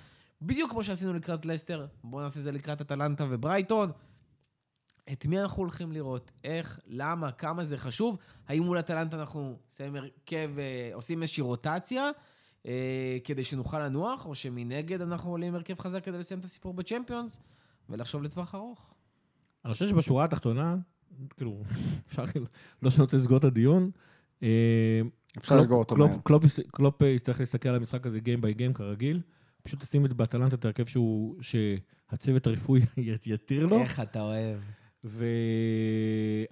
[0.43, 3.91] בדיוק כמו שעשינו לקראת לסטר, בואו נעשה את זה לקראת אטלנטה וברייטון.
[5.12, 6.32] את מי אנחנו הולכים לראות?
[6.45, 6.80] איך?
[6.87, 7.32] למה?
[7.32, 8.18] כמה זה חשוב?
[8.49, 12.11] האם מול אטלנטה אנחנו שמים הרכב, אה, עושים איזושהי רוטציה
[12.66, 16.74] אה, כדי שנוכל לנוח, או שמנגד אנחנו עולים עם הרכב חזק כדי לסיים את הסיפור
[16.74, 17.41] בצ'מפיונס
[17.89, 18.95] ולחשוב לטווח ארוך?
[19.64, 20.76] אני חושב שבשורה התחתונה,
[21.37, 21.62] כאילו,
[22.09, 22.47] אפשר כאילו,
[22.82, 23.91] לא שאני רוצה לסגור את הדיון.
[24.43, 25.01] אה,
[25.39, 25.97] אפשר לסגור אותו
[26.78, 29.20] קלופ- יצטרך להסתכל על המשחק הזה game by game כרגיל.
[29.64, 32.80] פשוט תשים את באטלנטה את ההרכב שהוא, שהצוות הרפואי
[33.26, 33.78] יתיר לו.
[33.80, 34.58] איך אתה אוהב.
[35.04, 35.24] ו...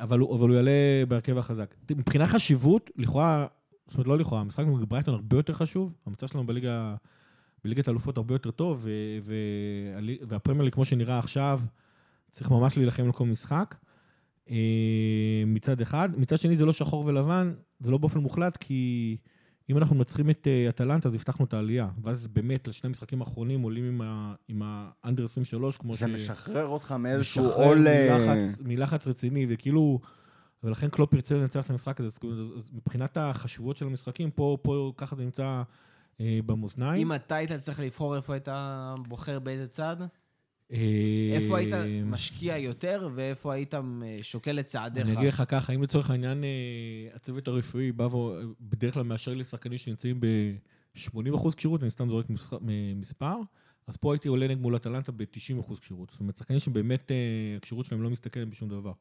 [0.00, 1.74] אבל, הוא, אבל הוא יעלה בהרכב החזק.
[1.90, 3.46] מבחינה חשיבות, לכאורה,
[3.86, 5.94] זאת אומרת, לא לכאורה, המשחק נגד ברייטון הרבה יותר חשוב.
[6.06, 6.94] המצב שלנו בליגה,
[7.64, 11.60] בליגת האלופות הרבה יותר טוב, ו- ו- והפרמייר כמו שנראה עכשיו,
[12.30, 13.74] צריך ממש להילחם על כל משחק.
[14.50, 14.56] אה,
[15.46, 16.08] מצד אחד.
[16.16, 19.16] מצד שני, זה לא שחור ולבן, זה לא באופן מוחלט, כי
[19.72, 21.88] אם אנחנו מנצחים את אה, אטלנטה, אז הבטחנו את העלייה.
[22.02, 24.00] ואז באמת, לשני המשחקים האחרונים עולים
[24.48, 27.88] עם האנדר 23, כמו זה משחרר אותך מאיזשהו עול...
[27.88, 30.00] אה, מלחץ, רציני, וכאילו...
[30.64, 32.08] ולכן קלופ ירצה לנצח את המשחק הזה,
[32.40, 35.62] אז, מבחינת החשיבות של המשחקים, פה, פה ככה זה נמצא
[36.20, 37.06] אה, במאזניים.
[37.06, 38.48] אם אתה היית צריך לבחור איפה היית
[39.08, 39.96] בוחר באיזה צד,
[41.32, 43.80] איפה היית משקיע יותר ואיפה היית אה,
[44.22, 45.06] שוקל את צעדיך?
[45.06, 46.48] אני אגיד לך ככה, אם לצורך העניין אה,
[47.14, 52.26] הצוות הרפואי בא ובדרך כלל מאשר לי שחקנים שנמצאים ב-80% כשירות, אני סתם זורק
[52.96, 53.36] מספר,
[53.86, 56.10] אז פה הייתי עולה נגד מול אטלנטה ב-90% כשירות.
[56.10, 57.16] זאת אומרת, שחקנים שבאמת אה,
[57.56, 58.92] הכשירות שלהם לא מסתכלת בשום דבר.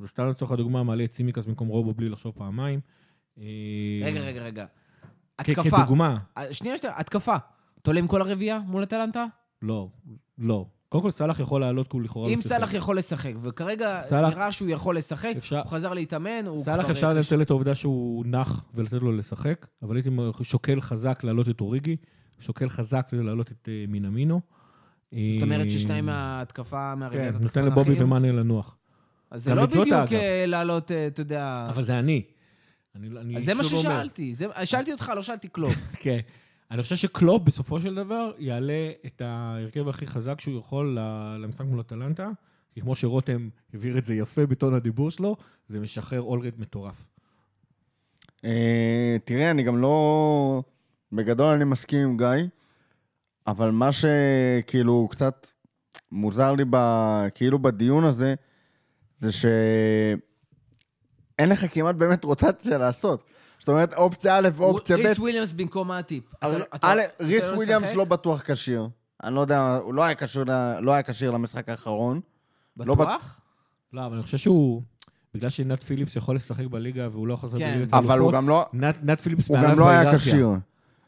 [0.00, 2.80] אז סתם לצורך הדוגמה, מעלה את סימיקס במקום רובו בלי לחשוב פעמיים.
[3.38, 3.44] אה,
[4.04, 4.66] רגע, רגע, רגע.
[5.38, 5.84] התקפה.
[5.84, 6.18] כדוגמה,
[6.50, 7.34] שנייה, שנייה, התקפה.
[7.82, 9.26] אתה עולה עם כל הרביעייה מול אטלנטה?
[9.62, 9.88] לא,
[10.38, 10.66] לא.
[10.90, 12.40] קודם כל, סאלח יכול לעלות כי הוא לכאורה לא אם.
[12.42, 16.82] סאלח יכול לשחק, וכרגע סאלח- נראה שהוא יכול לשחק, אפשר- הוא חזר להתאמן, הוא סאלח
[16.84, 20.10] כבר- אפשר לנצל את העובדה שהוא נח ולתת לו לשחק, אבל הייתי
[20.42, 21.96] שוקל חזק להעלות את אוריגי,
[22.40, 24.40] שוקל חזק להעלות את אה, מינמינו.
[25.10, 28.02] זאת אומרת אה, ששניים מההתקפה, מהרביעיית כן, התקפה נותן לבובי?
[28.04, 28.76] ומאנה לנוח.
[29.30, 29.88] אז זה לא בדיוק.
[30.12, 31.66] אה, לעלות, אה, אתה יודע...
[31.68, 32.22] אבל זה אני.
[32.96, 33.62] אני אני אז זה מה.
[33.64, 34.34] ששאלתי.
[34.34, 35.72] זה- שאלתי אותך, לא שאלתי כלום.
[36.02, 36.18] כן.
[36.70, 40.98] אני חושב שקלופ בסופו של דבר יעלה את ההרכב הכי חזק שהוא יכול
[41.38, 42.28] למשחק מול אטלנטה,
[42.74, 45.36] כי כמו שרותם הבהיר את זה יפה בטון הדיבור שלו,
[45.68, 47.04] זה משחרר אולרד מטורף.
[48.44, 50.62] אה, תראה, אני גם לא...
[51.12, 52.46] בגדול אני מסכים עם גיא,
[53.46, 55.46] אבל מה שכאילו קצת
[56.12, 56.76] מוזר לי ב...
[57.34, 58.34] כאילו בדיון הזה,
[59.18, 60.18] זה שאין
[61.48, 63.30] לך כמעט באמת רוטציה לעשות.
[63.60, 65.90] זאת אומרת, אופציה א' ואופציה ב', ריס וויליאמס במקום.
[65.92, 66.14] אתה
[66.48, 67.96] לא- אתה- א', אתה ריס לא וויליאמס לשחק?
[67.96, 68.88] לא בטוח כשיר.
[69.24, 70.44] אני לא יודע, הוא לא היה כשיר
[70.80, 72.20] לא היה כשיר למשחק האחרון.
[72.76, 73.40] לא בטוח?
[73.92, 74.82] לא, אבל אני חושב שהוא,
[75.34, 77.74] בגלל שנאט פיליפס יכול לשחק בליגה והוא לא חוזר כן.
[77.76, 78.66] בליגת אבל הוא גם לא...
[78.72, 80.32] נאט- נאט פיליפס הוא מעליו גם לא היה בהיררכיה.
[80.32, 80.48] כשיר.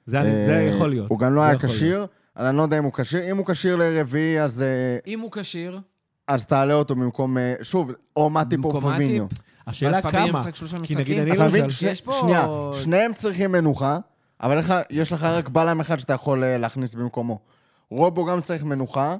[0.07, 1.09] זה זה אה, יכול להיות.
[1.11, 1.68] הוא גם לא היה יכול.
[1.68, 3.30] כשיר, אז אני לא יודע אם הוא כשיר.
[3.30, 5.80] אם הוא כשיר לרביעי, אז, אה, אם הוא כשיר,
[6.28, 9.26] אז תעלה אותו במקום, אה, שוב, או מאטיפ או פביניו.
[9.66, 10.44] השאלה כמה.
[10.84, 10.94] כי?
[10.94, 11.64] נגיד אני אתה מבין?
[11.64, 12.46] למשל, פה- שנייה,
[12.82, 13.98] שניהם צריכים מנוחה,
[14.40, 14.60] אבל
[14.90, 17.38] יש לך רק בלם אחד שאתה יכול אה, להכניס במקומו.
[17.90, 19.16] רובו גם צריך מנוחה,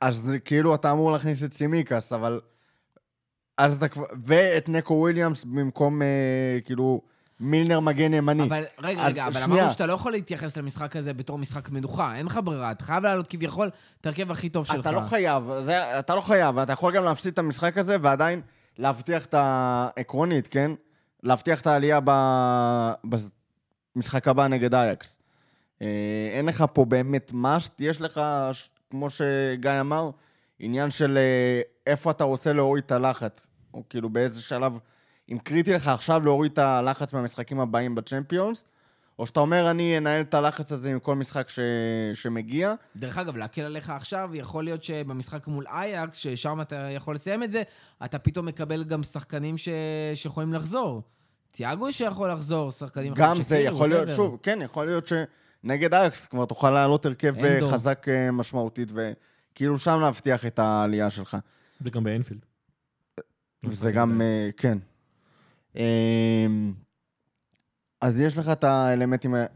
[0.00, 2.40] אז כאילו אתה אמור להכניס את סימיקס, אבל...
[3.58, 4.04] אז אתה כבר...
[4.24, 6.06] ואת נקו וויליאמס במקום, אה,
[6.64, 7.00] כאילו,
[7.40, 8.42] מילנר מגן ימני.
[8.42, 9.46] אבל רגע, אז רגע, אבל שנייה.
[9.46, 13.02] אמרנו שאתה לא יכול להתייחס למשחק הזה בתור משחק מנוחה, אין לך ברירה, אתה חייב
[13.02, 14.80] לעלות כביכול את ההרכב הכי טוב שלך.
[14.80, 18.40] אתה לא חייב, זה, אתה לא חייב, אתה יכול גם להפסיד את המשחק הזה ועדיין
[18.78, 20.70] להבטיח את העקרונית, כן?
[21.22, 22.00] להבטיח את העלייה
[23.94, 25.20] במשחק הבא נגד אייקס.
[25.82, 25.86] אה,
[26.32, 28.20] אין לך פה באמת מאסט, יש לך,
[28.90, 30.10] כמו שגיא אמר,
[30.58, 34.72] עניין של אה, איפה אתה רוצה להוריד את הלחץ, או כאילו באיזה שלב,
[35.32, 38.64] אם קריטי לך עכשיו להוריד את הלחץ מהמשחקים הבאים בצ'מפיונס,
[39.18, 41.58] או שאתה אומר, אני אנהל את הלחץ הזה עם כל משחק ש...
[42.14, 47.42] שמגיע, דרך אגב, להקל עליך עכשיו, יכול להיות שבמשחק מול אייקס, ששם אתה יכול לסיים
[47.42, 47.62] את זה,
[48.04, 49.68] אתה פתאום מקבל גם שחקנים ש...
[50.14, 51.02] שיכולים לחזור.
[51.52, 54.08] תיאגו שיכול לחזור, שחקנים גם אחרים, זה שכאילו, יכול להיות.
[54.16, 55.10] שוב, כן, יכול להיות
[55.64, 57.58] שנגד אייקס כבר תוכל לעלות הרכב אה.
[57.72, 61.36] חזק אה, משמעותית, וכאילו שם להבטיח את העלייה שלך.
[61.80, 62.40] זה גם באנפילד.
[63.68, 64.78] זה גם, אה, כן.
[68.00, 69.46] אז יש לך את האלמנטים, אה,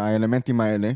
[0.00, 0.92] האלמנטים האלה.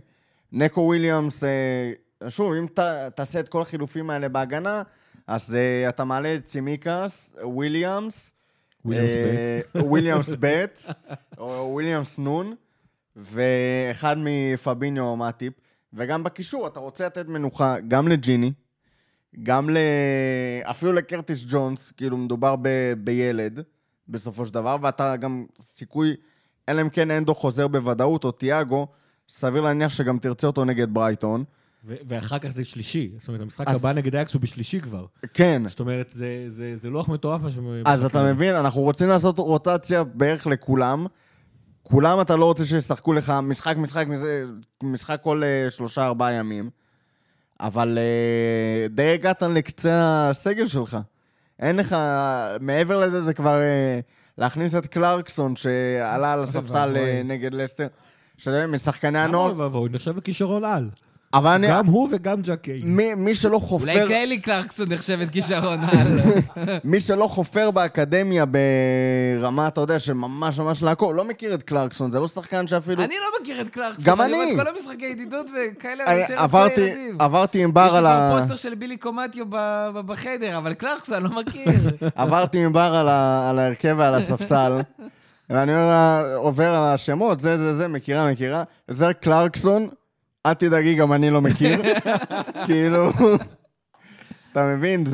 [0.52, 1.92] נקו וויליאמס, אה,
[2.28, 2.80] שוב, אם ת,
[3.14, 4.82] תעשה את כל החילופים האלה בהגנה,
[5.26, 8.32] אז אה, אתה מעלה את צימיקאס, וויליאמס,
[8.84, 9.14] וויליאמס
[9.76, 10.64] אה, וויליאמס ב',
[11.38, 12.54] או וויליאמס נון,
[13.16, 15.52] ואחד מפביניו או מאטיפ,
[15.92, 18.52] וגם בקישור, אתה רוצה לתת מנוחה גם לג'יני,
[19.42, 19.78] גם ל...
[20.62, 22.92] אפילו לקרטיס ג'ונס, כאילו מדובר ב...
[22.98, 23.60] בילד,
[24.08, 26.16] בסופו של דבר, ואתה גם סיכוי,
[26.68, 28.86] אלא אם כן אנדו חוזר בוודאות, או תיאגו,
[29.28, 31.44] סביר להניח שגם תרצה אותו נגד ברייטון.
[31.84, 33.10] ו- ואחר כך זה שלישי.
[33.18, 35.06] זאת אומרת, המשחק אז- הבא נגד אייקס הוא בשלישי כבר.
[35.34, 37.58] כן, זאת אומרת, זה- זה זה לוח מטורף מה ש...
[37.84, 41.06] אז אתה מבין, אנחנו רוצים לעשות רוטציה בערך לכולם.
[41.82, 44.06] כולם אתה לא רוצה שישחקו לך משחק, משחק,
[44.82, 46.70] משחק כל אה, שלושה, ארבעה ימים.
[47.60, 49.90] אבל אה, די הגעת לקצה
[50.30, 50.98] הסגל שלך.
[51.58, 51.96] אין לך,
[52.60, 54.00] מעבר לזה זה כבר אה,
[54.38, 56.96] להכניס את קלרקסון שעלה על הספסל.
[56.96, 57.86] אה, נגד לסטר.
[58.38, 59.88] שאתה יודע, משחקני למה הנוער, אוי ואבוי?
[59.92, 60.88] נחשב לכישרון על.
[61.34, 61.68] אבל אני...
[61.68, 62.80] גם הוא וגם ג'ק קיי.
[62.84, 66.06] מי, מי שלא אולי חופר, קיילי קלרקסון נחשבת כישרון על.
[66.84, 68.44] מי שלא חופר באקדמיה
[69.40, 73.04] ברמה, אתה יודע, של ממש ממש לעקוב, לא מכיר את קלרקסון, זה לא שחקן שאפילו...
[73.04, 74.04] אני לא מכיר את קלרקסון.
[74.04, 74.52] גם אני רואה אני.
[74.54, 77.16] את כל המשחקי ידידות וכאלה, אני עברתי, הילדים.
[77.20, 78.36] עברתי עם יש בר לי על כבר ה...
[78.38, 81.72] פוסטר של בילי קומטיו ב- ב- בחדר, אבל קלרקסון, אני לא מכיר.
[82.14, 83.48] עברתי עם בר על, ה...
[83.50, 84.72] על ההרכב ועל הספסל,
[85.50, 85.72] ואני
[86.34, 88.62] עובר על השמות, זה, זה, זה, מכירה, מכירה.
[88.88, 89.88] זה קלרקסון,
[90.48, 91.82] אל תדאגי, גם אני לא מכיר.
[92.66, 93.10] כאילו,
[94.52, 95.06] אתה מבין,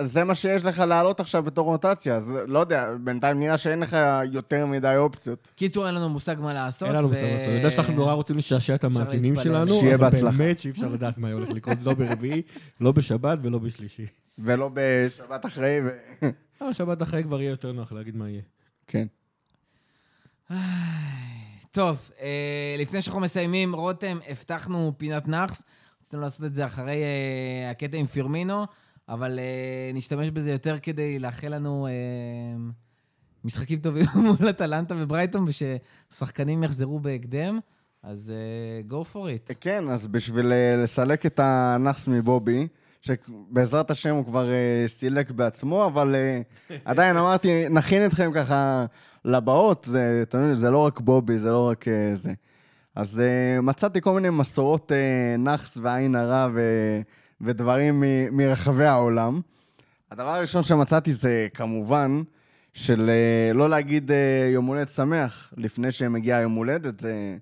[0.00, 2.16] זה, מה שיש לך לעלות עכשיו בתור רוטציה.
[2.16, 3.96] אז לא יודע, בינתיים נראה שאין לך
[4.32, 5.52] יותר מדי אופציות.
[5.56, 6.88] קיצור, אין לנו מושג מה לעשות.
[6.88, 7.22] אין לנו מושג.
[7.22, 9.36] אני יודע שאנחנו נורא רוצים לשעשע את המאזינים.
[9.36, 10.38] שלנו, שיהיה אבל בהצלחה.
[10.38, 12.42] באמת שאי אפשר לדעת מה הולך לקרות, לא ברביעי,
[12.80, 14.06] לא בשבת ולא בשלישי.
[14.38, 15.88] ולא בשבת אחרי, ו...
[16.60, 18.42] אבל שבת אחרי כבר יהיה יותר נוח להגיד מה יהיה.
[18.86, 19.06] כן.
[21.74, 25.62] טוב, אה, לפני שאנחנו מסיימים, רותם, הבטחנו פינת נאחס.
[26.06, 28.66] רצינו לעשות את זה אחרי אה, הקטע עם פירמינו,
[29.08, 31.88] אבל אה, נשתמש בזה יותר כדי לאחל לנו
[33.44, 37.58] משחקים טובים מול אטלנטה וברייטון, וששחקנים יחזרו בהקדם.
[38.02, 38.32] אז
[38.88, 39.54] go for it.
[39.60, 40.52] כן, אז בשביל
[40.82, 42.68] לסלק את הנאחס מבובי,
[43.00, 44.50] שבעזרת השם הוא כבר
[44.86, 46.14] סילק בעצמו, אבל
[46.84, 48.86] עדיין אמרתי, נכין אתכם ככה
[49.24, 52.32] לבאות, זה, יודעים, זה לא רק בובי, זה לא רק אה, זה.
[52.94, 56.60] אז אה, מצאתי כל מיני מסורות אה, נאחס ועין הרע ו,
[57.40, 59.40] ודברים מ, מרחבי העולם.
[60.10, 62.22] הדבר הראשון שמצאתי זה כמובן
[62.72, 63.10] של
[63.54, 64.10] לא להגיד
[64.52, 67.36] יום הולדת שמח לפני שמגיע יום הולדת, זה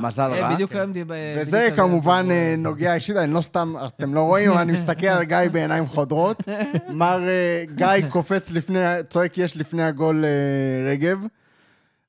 [0.00, 0.54] מזל אה, רע.
[0.54, 1.14] בדיוק היום דיבר...
[1.40, 5.24] וזה כמובן אה, נוגע אישית, אני לא סתם, אתם לא רואים, אבל אני מסתכל על
[5.24, 6.42] גיא בעיניים חודרות.
[6.88, 8.78] מר אה, גיא קופץ לפני,
[9.08, 11.18] צועק יש לפני הגול אה, רגב.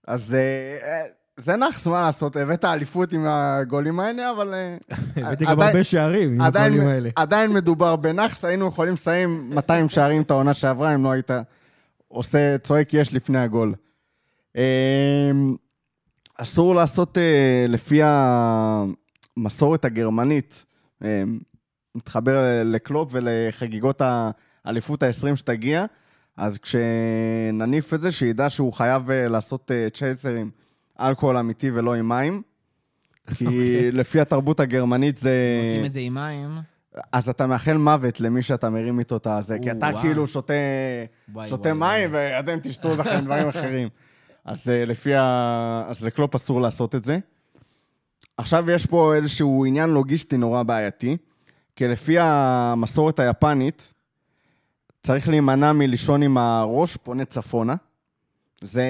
[0.07, 0.39] אז אה,
[0.89, 1.05] אה,
[1.37, 4.53] זה נאחס, מה לעשות, הבאת אליפות עם הגולים האלה, אבל...
[4.53, 4.77] אה,
[5.25, 7.09] הבאתי גם הרבה שערים עם הגולים האלה.
[7.15, 11.31] עדיין מדובר בנאחס, היינו יכולים לסיים 200 שערים את העונה שעברה, אם לא היית
[12.07, 13.73] עושה, צועק יש לפני הגול.
[16.41, 18.01] אסור לעשות אה, לפי
[19.37, 20.65] המסורת הגרמנית,
[21.03, 21.23] אה,
[21.95, 24.01] מתחבר לקלופ ולחגיגות
[24.65, 25.85] האליפות ה-20 שתגיע,
[26.37, 30.51] אז כשנניף את זה, שידע שהוא חייב אה, לעשות אה, צ'ייסרים
[30.99, 32.41] אלכוהול אמיתי ולא עם מים.
[33.35, 33.45] כי
[33.99, 35.61] לפי התרבות הגרמנית זה...
[35.65, 36.49] עושים את זה עם מים.
[37.11, 40.01] אז אתה מאחל מוות למי שאתה מרים איתו את הזה, כי אתה וואו.
[40.01, 40.53] כאילו שותה,
[41.33, 43.89] וואי, שותה וואי, מים ואתם תשתו לכם דברים אחרים.
[44.49, 45.83] אז אה, לפי ה...
[45.87, 47.19] אז לקלופ אסור לעשות את זה.
[48.37, 51.17] עכשיו יש פה איזשהו עניין לוגיסטי נורא בעייתי,
[51.75, 53.93] כי לפי המסורת היפנית,
[55.03, 57.75] צריך להימנע מלישון עם הראש פונה צפונה.
[58.61, 58.83] זה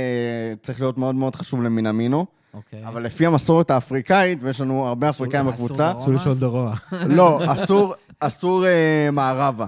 [0.63, 2.25] צריך להיות מאוד מאוד חשוב למינמינו.
[2.53, 2.87] אוקיי.
[2.87, 5.91] אבל לפי המסורת האפריקאית, ויש לנו הרבה אפריקאים אסור בקבוצה?
[5.91, 6.73] עשו לישון דרומה.
[7.17, 9.65] לא, אסור, אסור אה, מערבה.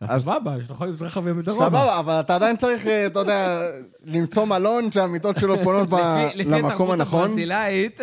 [0.00, 1.64] אז סבבה, יש לך למזרחה ומדרומה.
[1.66, 3.60] סבבה, אבל אתה עדיין צריך, אה, אתה יודע,
[4.04, 7.22] למצוא מלון שהמיטות שלו פונות ב- לפי- לפי למקום התרבות הנכון.
[7.24, 8.00] הברזילאית,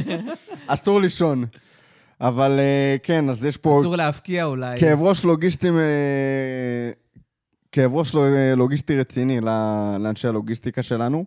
[0.66, 1.44] אסור לישון.
[2.20, 4.80] אבל אה, כן, אז יש פה אסור להפקיע אולי.
[4.80, 5.74] כאב ראש לוגיסטי, אה,
[7.72, 8.14] כאב ראש
[8.56, 9.40] לוגיסטי רציני
[10.00, 11.24] לאנשי הלוגיסטיקה שלנו.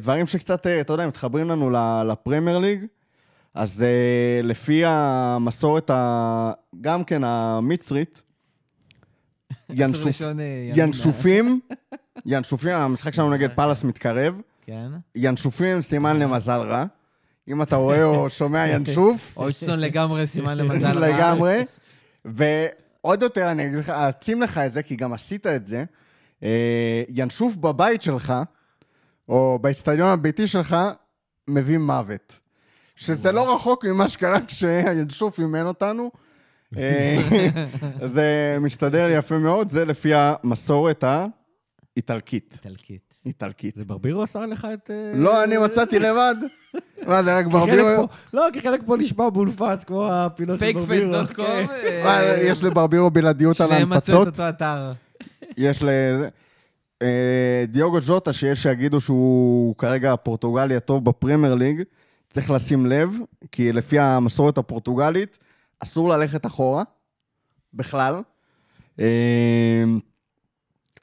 [0.00, 1.70] דברים שקצת, אתה יודע, מתחברים לנו
[2.08, 2.84] לפרמייר ליג.
[3.54, 3.84] אז
[4.42, 6.50] לפי המסורת, ה-
[6.80, 8.22] גם כן המצרית,
[10.76, 11.60] ינשופים,
[12.26, 14.88] ינשופים, המשחק שלנו נגד פאלאס מתקרב, כן.
[15.14, 16.84] ינשופים סימן למזל רע.
[17.48, 21.08] אם אתה רואה או שומע ינשוף, אויצ'סון לגמרי סימן למזל רע.
[21.08, 21.64] לגמרי.
[22.24, 25.84] ועוד יותר, אני אגיד לך, אעצים לך את זה, כי גם עשית את זה.
[26.42, 28.34] אה, ינשוף בבית שלך,
[29.28, 30.76] או באצטדיון הביתי שלך,
[31.48, 32.40] מביא מוות.
[32.96, 36.10] שזה לא רחוק ממה שקרה כשהינשוף אימן אותנו.
[36.76, 37.18] אה,
[38.14, 42.52] זה מסתדר לי יפה מאוד, זה לפי המסורת האיטלקית.
[42.52, 43.14] איטלקית.
[43.26, 43.74] איטלקית.
[43.74, 44.90] זה ברבירו עשה לך את...
[44.90, 46.34] אה, לא, אני מצאתי לבד.
[47.06, 48.08] מה, זה רק ברבירו?
[48.32, 50.86] לא, כי חלק פה נשמע מונפץ, כמו הפינות של ברבירו.
[50.86, 51.66] פייקפייס.קום.
[51.82, 52.00] כן.
[52.04, 54.26] מה, יש לברבירו בלעדיות על שניהם מצאו את ההנפצות?
[54.26, 54.92] אותו אתר.
[55.56, 55.88] יש ל...
[57.02, 61.82] אה, דיוגו ג'וטה, שיש שיגידו שהוא כרגע הפורטוגלי הטוב בפרמייר ליג,
[62.32, 63.14] צריך לשים לב,
[63.52, 65.38] כי לפי המסורת הפורטוגלית,
[65.80, 66.82] אסור ללכת אחורה,
[67.74, 68.22] בכלל.
[69.00, 69.84] אה,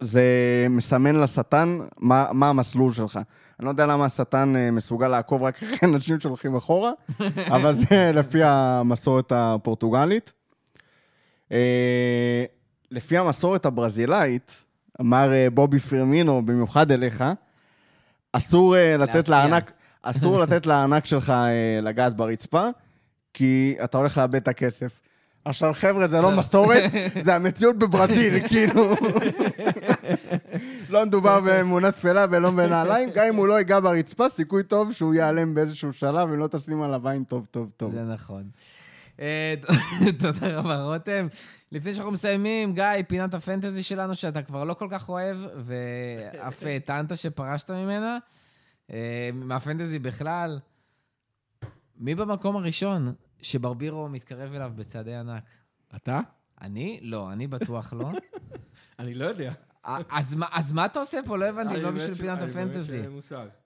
[0.01, 0.23] זה
[0.69, 3.19] מסמן לשטן מה, מה המסלול שלך.
[3.59, 6.91] אני לא יודע למה השטן אה, מסוגל לעקוב רק אחרי אנשים שהולכים אחורה,
[7.55, 10.33] אבל זה לפי המסורת הפורטוגלית.
[11.51, 12.45] אה,
[12.91, 14.51] לפי המסורת הברזילאית,
[15.01, 17.23] אמר אה, בובי פרמינו, במיוחד אליך,
[18.31, 19.29] אסור לתת.
[19.29, 19.71] לארנק,
[20.01, 21.33] אסור לתת לארנק שלך
[21.81, 22.67] לגעת ברצפה,
[23.35, 24.99] כי אתה הולך לאבד את הכסף.
[25.45, 26.83] עכשיו, חבר'ה, זה לא מסורת,
[27.23, 28.95] זה המציאות בברזיל, כאילו.
[30.89, 35.13] לא מדובר באמונה תפלה ולא בנעליים, גם אם הוא לא ייגע ברצפה, סיכוי טוב שהוא
[35.13, 37.91] ייעלם באיזשהו שלב, אם לא תשים עליו עין טוב טוב טוב.
[37.91, 38.43] זה נכון.
[39.19, 39.53] אה,
[40.19, 41.27] תודה רבה, רותם.
[41.71, 47.17] לפני שאנחנו מסיימים, גיא, פינת הפנטזי שלנו, שאתה כבר לא כל כך אוהב, ואף טענת
[47.17, 48.17] שפרשת ממנה,
[48.91, 50.59] אה, מהפנטזי בכלל.
[51.97, 55.43] מי במקום הראשון שברבירו מתקרב אליו בצעדי ענק?
[55.95, 56.19] אתה?
[56.61, 56.99] אני?
[57.01, 58.09] לא, אני בטוח לא.
[58.99, 59.53] אני לא יודע.
[59.85, 61.37] אה, אז מה- אז מה אתה עושה פה?
[61.37, 63.01] לא הבנתי, אני לא בשביל פינת הפנטזי.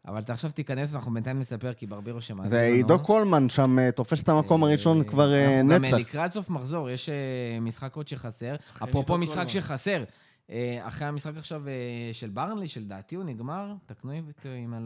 [0.08, 2.76] אבל אתה עכשיו תיכנס ואנחנו בינתיים נספר, כי ברבירו שמאזין זה לנו.
[2.76, 5.98] עידו קולמן שם אה, תופס את המקום הראשון כבר אה, אנחנו גם אה, נצח.
[5.98, 7.16] לקראת סוף מחזור, יש אה,
[7.62, 8.56] משחק עוד שחסר.
[8.84, 9.48] אפרופו משחק.
[9.48, 10.04] שחסר,
[10.50, 11.74] אה, אחרי המשחק עכשיו אה,
[12.14, 14.12] של ברנלי, שלדעתי הוא נגמר, תקנו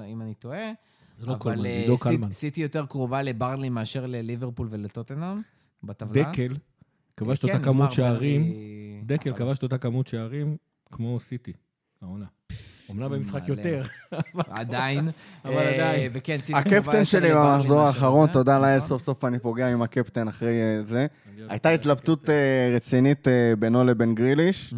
[0.08, 0.72] אם אני טועה.
[1.14, 2.31] זה לא אבל, קולמן, זה אה, סיט- קלמן.
[2.31, 5.41] סיטי יותר קרובה לברנלי מאשר לליברפול ולטוטנאם
[5.84, 6.23] בטבלה.
[6.23, 6.56] דקל
[7.18, 8.53] כבש את אותה כמות שערים,
[9.06, 10.57] דקל אבל כבש את אותה כמות שערים
[10.91, 11.53] כמו סיטי,
[12.02, 12.26] העונה.
[12.90, 13.48] אומנם במשחק.
[13.48, 13.84] יותר.
[14.49, 15.10] עדיין.
[15.45, 16.11] אבל אה, עדיין.
[16.15, 18.30] וכן, סיטי קרובה יותר הקפטן שלי במחזור האחרון.
[18.31, 18.90] תודה לאל, נכון.
[18.90, 21.07] סוף סוף אני פוגע עם הקפטן אחרי אה, זה.
[21.49, 22.30] הייתה התלבטות.
[22.30, 24.73] אה, רצינית אה, בינו לבין גריליש.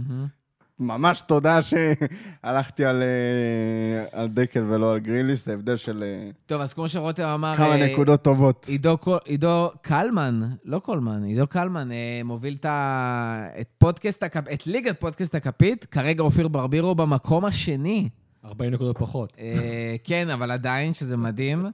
[0.80, 6.62] ממש תודה שהלכתי על, אה, על דקל ולא על גריליש, זה הבדל של אה, טוב,
[6.62, 7.56] אז כמו שרותם אמר...
[7.58, 8.66] כמה אה, נקודות טובות.
[8.68, 13.48] עידו, עידו קלמן, לא קולמן, עידו קלמן אה, מוביל את, ה...
[13.62, 14.24] את פודקאסט.
[14.54, 18.10] את ליגת פודקאסט הכפית, כרגע אופיר ברבירו במקום השני.
[18.46, 19.34] 40 נקודות פחות.
[19.40, 21.66] אה, כן, אבל עדיין, שזה מדהים.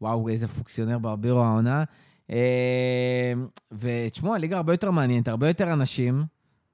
[0.00, 1.84] וואו, איזה פוקסיונר ברבירו העונה.
[3.72, 6.24] ותשמעו, הליגה הרבה יותר מעניינת, הרבה יותר אנשים.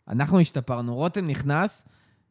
[0.09, 1.89] אנחנו השתפרנו, רותם נכנס,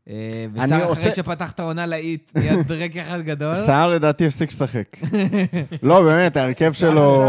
[0.10, 0.14] אה,
[0.53, 3.56] ושר אחרי עושה- שפתח את העונה להיט, נהיה דרק אחד גדול.
[3.56, 4.97] סער לדעתי הפסיק לשחק.
[5.84, 7.22] לא, באמת, ההרכב שלו...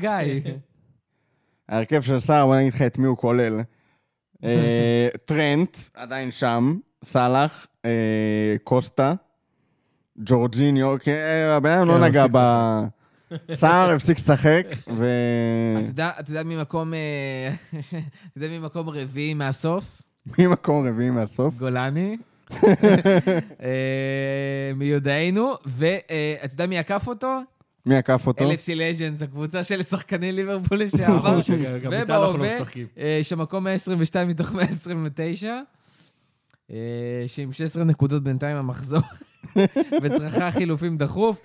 [0.00, 0.10] גיא.
[1.68, 3.60] ההרכב של סער, בוא נגיד לך את מי הוא כולל.
[4.44, 7.90] אה, טרנט, עדיין שם, סאלח, אה,
[8.64, 9.14] קוסטה,
[10.18, 11.12] ג'ורג'יניו, כן,
[11.56, 12.38] הבן אדם כן, לא הוא נגע ב...
[13.52, 14.66] סער הפסיק לשחק,
[14.98, 15.06] ו...
[15.94, 17.96] אתה יודע- ממקום, אה, אתה
[18.44, 20.02] יודע ממקום רביעי מהסוף?
[20.38, 21.54] ממקום רביעי מהסוף.
[21.58, 22.16] גולני.
[23.62, 23.68] אה,
[24.76, 26.14] מיודענו, ואתה
[26.54, 27.40] יודע מי עקף אותו?
[27.86, 28.50] מי עקף אותו?
[28.50, 31.42] LFC Legends, הקבוצה של שחקני ליברפול לשעבר.
[31.42, 31.56] שגם
[31.92, 32.86] איתה אנחנו לא ובהווה, משחקים.
[32.98, 35.60] אה, שמקום 122 מתוך 129,
[36.70, 36.76] אה,
[37.26, 39.00] שעם 16 נקודות בינתיים המחזור,
[40.02, 41.40] וצריכה חילופים דחוף.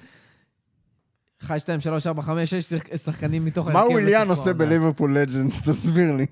[1.45, 4.53] 1, 2, 3, 4, 5, 6 שחקנים מתוך מה ההרכב וויליאן עושה.
[4.53, 5.59] בליברפול לג'נדס?
[5.69, 6.25] תסביר לי.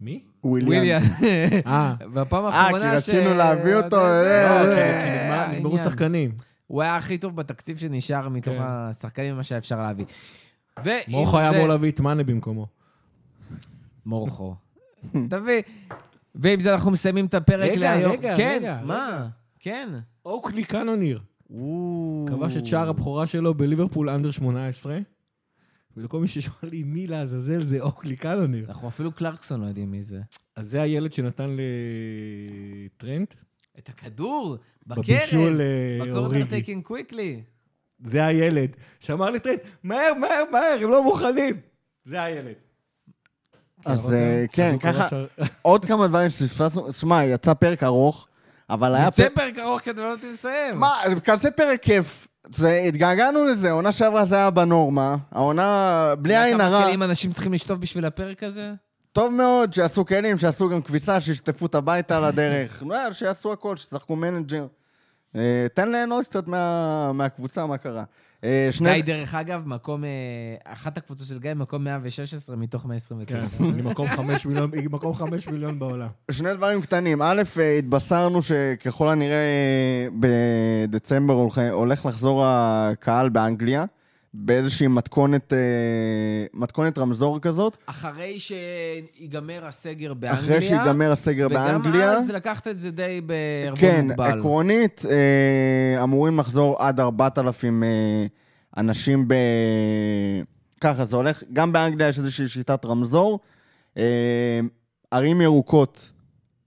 [0.00, 0.24] מי?
[0.44, 1.02] וויליאן.
[1.66, 4.72] אה, והפעם אה, האחרונה כי רצינו להביא אותו, אה, אה, נגמר-
[5.40, 5.60] העניין.
[5.60, 6.30] נגמרו שחקנים.
[6.66, 8.62] הוא היה הכי טוב בתקציב שנשאר מתוך כן.
[8.62, 10.04] השחקנים, מה שהיה אפשר להביא.
[11.08, 12.66] מורכו היה אמור להביא את מאנה במקומו.
[14.06, 14.54] מורכו.
[15.30, 15.62] תביא.
[16.34, 18.12] ועם זה אנחנו מסיימים את הפרק רגע, להיום.
[18.12, 19.26] רגע, כן, רגע, מה?
[19.60, 19.88] כן.
[20.26, 21.20] אוקלי קאנוניר.
[22.28, 24.98] כבש את שער הבכורה שלו בליברפול אנדר 18.
[25.96, 28.64] ולכל מי ששואל לי מי לעזאזל זה אוקלי קאנוניר.
[28.68, 30.20] אנחנו אפילו קלרקסון לא יודעים מי זה.
[30.56, 31.56] אז זה הילד שנתן
[32.96, 33.34] לטרנט,
[33.78, 34.56] את הכדור,
[34.86, 36.82] בבישול בקרן, אה, בקורנר אוריגי.
[36.82, 37.42] קוויקלי.
[38.04, 38.70] זה הילד
[39.00, 41.56] שאמר לטרנט, מהר, מהר, מהר, הם לא מוכנים.
[42.04, 42.54] זה הילד.
[43.84, 45.08] אז אה, אז כן, ככה,
[45.62, 46.92] עוד כמה דברים שפספסנו.
[46.92, 48.28] שמע, יצא פרק ארוך,
[48.70, 49.58] אבל היה יוצא פרק...
[49.58, 50.76] ארוך כדי לא נותנים לסיים.
[50.78, 52.28] מה, זה כזה פרק כיף.
[52.54, 55.16] זה, התגעגענו לזה, עונה שעברה זה היה בנורמה.
[55.32, 58.72] העונה, בלי עין כמה הרע, כלים אנשים צריכים לשטוף בשביל הפרק הזה?
[59.12, 62.82] טוב מאוד שיעשו כלים, שיעשו גם כביסה, שישטפו את הביתה על הדרך.
[62.88, 64.66] לא, שיעשו הכל, שישחקו manager.
[65.36, 68.04] אה, תן ליהנות קצת מה- מהקבוצה, מה קרה.
[68.44, 68.94] אה, שני...
[68.94, 70.04] גיא, דרך אגב, מקום...
[70.04, 70.08] אה,
[70.64, 73.48] אחת הקבוצות של גיא, מקום 116 מתוך 129.
[73.58, 76.08] כן, אני מקום חמש מיליון, היא מקום חמש מיליון בעולם.
[76.30, 77.22] שני דברים קטנים.
[77.22, 83.84] א', אה, התבשרנו שככל הנראה אה, בדצמבר הולך לחזור הקהל באנגליה,
[84.34, 85.58] באיזושהי מתכונת, אה,
[86.54, 90.44] מתכונת רמזור כזאת, אחרי שיגמר הסגר באנגליה.
[90.44, 92.10] אחרי שיגמר הסגר באנגליה.
[92.10, 94.38] וגם אז לקחת את זה די בערבון כן, מוגבל.
[94.38, 97.88] עקרונית, אה, אמורים לחזור עד 4,000 אה,
[98.76, 99.34] אנשים ב...
[100.80, 103.40] ככה זה הולך, גם באנגליה יש איזושהי שיטת רמזור.
[105.10, 106.12] ערים ירוקות,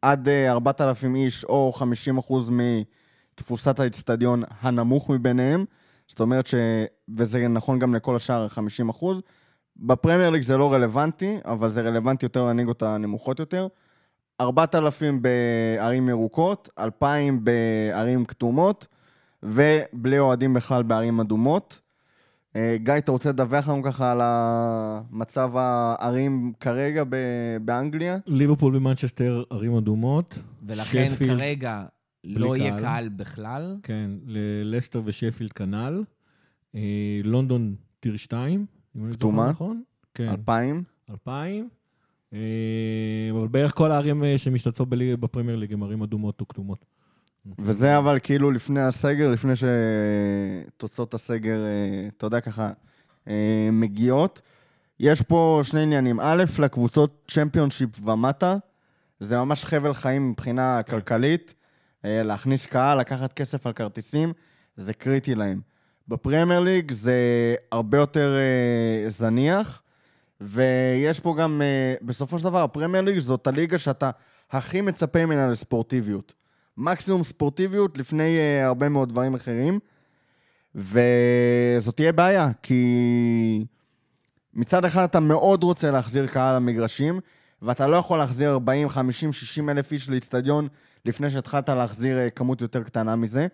[0.01, 1.73] עד אה, 4,000 איש, או
[2.19, 5.65] 50% מתפוסת האצטדיון הנמוך מביניהם.
[6.07, 6.55] זאת אומרת ש...
[7.17, 8.47] וזה נכון גם לכל השאר,
[8.91, 9.05] 50%.
[9.77, 13.67] בפרמייר ליג זה לא רלוונטי, אבל זה רלוונטי יותר לליגות הנמוכות יותר.
[14.41, 18.87] 4,000 בערים ירוקות, 2,000 בערים כתומות,
[19.43, 21.81] ובלי אוהדים בכלל בערים אדומות.
[22.55, 28.17] אה, גיא, אתה רוצה לדווח לנו ככה על המצב הערים כרגע ב- באנגליה?
[28.27, 30.39] ליברפול ומנצ'סטר ערים אדומות.
[30.67, 31.83] ולכן שפילד, כרגע
[32.23, 32.79] לא יהיה.
[32.79, 33.77] קהל בכלל.
[33.83, 36.03] כן, ללסטר ושפילד כנ"ל.
[36.75, 36.81] אה,
[37.23, 38.65] לונדון tier 2,
[38.95, 39.49] אם אני זוכר כתומה?
[39.49, 39.81] נכון.
[40.13, 40.83] כן, אלפיים?
[41.09, 41.69] 2000.
[42.33, 42.39] אה,
[43.31, 46.85] אבל בערך כל הערים אה, שמשתתפות בליג- בפרמייר ליג הן ערים אדומות או כתומות.
[47.59, 51.59] וזה אבל כאילו לפני הסגר, לפני שתוצאות הסגר,
[52.17, 52.71] אתה יודע, ככה,
[53.71, 54.41] מגיעות.
[54.99, 56.19] יש פה שני עניינים.
[56.19, 58.57] א', לקבוצות צ'מפיונשיפ ומטה,
[59.19, 61.53] זה ממש חבל חיים מבחינה כלכלית.
[62.05, 64.33] אה, להכניס קהל, לקחת כסף על כרטיסים,
[64.77, 65.61] זה קריטי להם.
[66.09, 67.15] בפרמייר ליג זה
[67.71, 69.81] הרבה יותר אה, זניח,
[70.41, 74.11] ויש פה גם, אה, בסופו של דבר, הפרמייר ליג זאת הליגה שאתה
[74.51, 76.33] הכי מצפה ממנה לספורטיביות.
[76.77, 79.79] מקסימום ספורטיביות לפני uh, הרבה מאוד דברים אחרים,
[80.75, 83.65] וזאת תהיה בעיה, כי
[84.53, 87.19] מצד אחד אתה מאוד רוצה להחזיר קהל למגרשים,
[87.61, 90.67] ואתה לא יכול להחזיר 40, 50, 60 אלף איש לאיצטדיון
[91.05, 93.47] לפני שהתחלת להחזיר uh, כמות יותר קטנה מזה,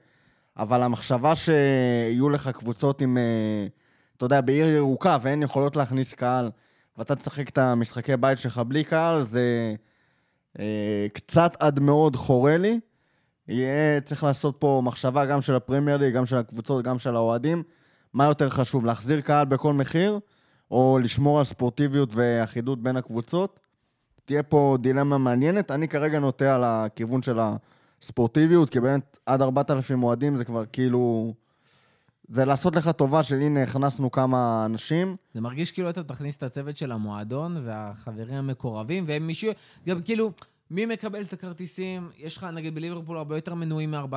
[0.57, 3.69] אבל המחשבה שיהיו לך קבוצות עם, uh,
[4.18, 6.52] אתה יודע, בעיר ירוקה ואין יכולות להכניס קהל,
[6.98, 9.76] ואתה תשחק את המשחקי בית שלך בלי קהל, זה
[10.57, 10.60] uh,
[11.14, 12.80] קצת עד מאוד חורה לי.
[13.48, 17.64] יהיה צריך לעשות פה מחשבה גם של הפרמייר ליג, גם של הקבוצות, גם של האוהדים.
[18.14, 20.19] מה יותר חשוב, להחזיר קהל בכל מחיר,
[20.72, 23.60] או לשמור על ספורטיביות ואחידות בין הקבוצות?
[24.26, 25.72] תהיה פה דילמה מעניינת.
[25.72, 27.40] אני כרגע נוטה על הכיוון של
[28.06, 31.34] הספורטיביות, כי באמת עד 4,000 אוהדים זה כבר כאילו...
[32.27, 35.15] זה לעשות לך טובה של הנה, הכנסנו כמה אנשים.
[35.34, 39.52] זה מרגיש כאילו אתה תכניס את הצוות של המועדון והחברים המקורבים, והם מישהו...
[39.88, 40.32] גם כאילו,
[40.72, 42.10] מי מקבל את הכרטיסים?
[42.18, 44.07] יש לך, נגיד, בליברפול הרבה יותר מנויים מ-4,000.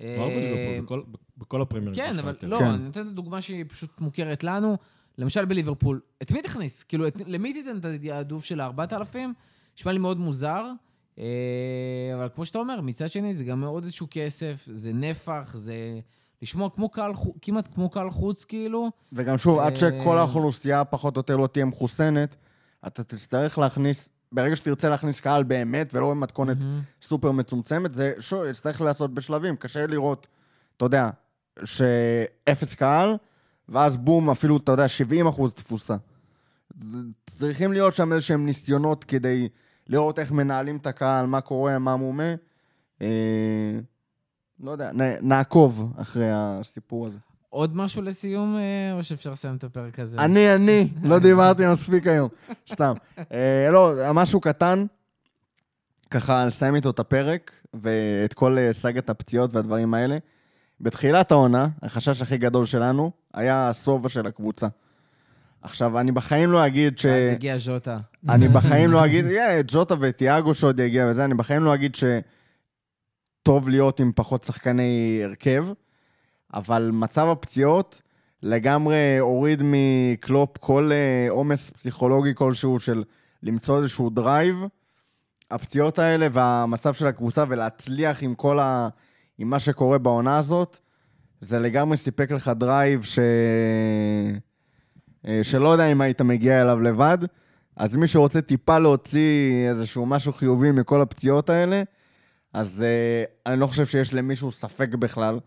[0.00, 1.02] לא בליברפול, בכל-
[1.38, 1.96] בכל הפרמייר ליג.
[2.00, 2.46] כן, אבל יותר.
[2.46, 2.64] לא, כן.
[2.64, 4.76] אני נותן את דוגמה שהיא פשוט מוכרת לנו.
[5.18, 6.82] למשל בליברפול, את מי תכניס?
[6.82, 9.16] כאילו, למי תיתן את התעדוף של ה-4,000?
[9.78, 10.72] נשמע לי מאוד מוזר, אה,
[12.14, 15.74] אבל כמו שאתה אומר, מצד שני זה גם מאוד איזשהו כסף, זה נפח, זה
[16.42, 17.12] לשמוע כמו קהל,
[17.42, 18.90] כמעט כמו קהל חוץ, כאילו.
[19.12, 22.36] וגם שוב, עד אה, שכל האוכלוסייה פחות או יותר לא תהיה מחוסנת,
[22.86, 26.80] אתה תצטרך להכניס, ברגע שתרצה להכניס קהל באמת, ולא במתכונת מהמם.
[27.02, 29.56] סופר מצומצמת, זה שוב, יצטרך לעשות בשלבים.
[29.56, 30.26] קשה לראות,
[30.76, 31.10] אתה יודע,
[31.64, 33.16] שאפס קהל,
[33.68, 35.96] ואז בום, אפילו, אתה יודע, 70 אחוז תפוסה.
[37.26, 39.48] צריכים להיות שם איזשהם ניסיונות כדי
[39.88, 42.34] לראות איך מנהלים את הקהל, מה קורה, מה מומה.
[43.02, 43.08] אה,
[44.60, 44.90] לא יודע,
[45.22, 47.18] נעקוב אחרי הסיפור הזה.
[47.50, 50.18] עוד משהו לסיום, אה, או שאפשר לסיים את הפרק הזה?
[50.18, 52.28] אני, אני, לא דיברתי מספיק היום,
[52.72, 52.94] סתם.
[53.32, 54.86] אה, לא, משהו קטן,
[56.10, 60.18] ככה לסיים איתו את הפרק, ואת כל סאגת הפציעות והדברים האלה.
[60.80, 64.66] בתחילת העונה, החשש הכי גדול שלנו היה הסובה של הקבוצה.
[65.64, 67.04] עכשיו, אני בחיים לא אגיד ש...
[67.04, 67.98] ואז הגיע ז'וטה.
[68.28, 71.96] אני בחיים לא אגיד, יהיה, ג'וטה וטיאגו שעוד יגיע וזה, אני בחיים לא אגיד
[73.42, 75.66] שטוב להיות עם פחות שחקני הרכב,
[76.54, 78.02] אבל מצב הפציעות
[78.42, 83.04] לגמרי הוריד מקלופ כל אה, עומס פסיכולוגי כלשהו של
[83.42, 84.56] למצוא איזשהו drive.
[85.50, 88.88] הפציעות האלה והמצב של הקבוצה ולהצליח עם כל ה...
[89.38, 90.78] עם מה שקורה בעונה הזאת,
[91.40, 93.18] זה לגמרי סיפק לך drive ש...
[95.28, 97.18] אה, שלא יודע אם היית מגיע אליו לבד.
[97.76, 101.82] אז מי שרוצה טיפה להוציא איזשהו משהו חיובי מכל הפציעות האלה,
[102.52, 105.40] אז אה, אני לא חושב שיש למישהו ספק בכלל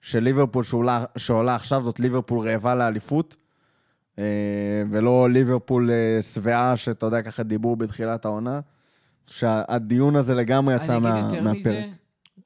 [0.00, 3.36] שליברפול שעולה, שעולה עכשיו זאת ליברפול רעבה לאליפות,
[4.16, 4.18] אה,
[4.90, 5.90] ולא ליברפול
[6.20, 8.60] שבעה שאתה יודע, ככה דיבור בתחילת העונה,
[9.26, 11.88] שהדיון הזה לגמרי יצא אני מה, אגיד יותר מהפרק.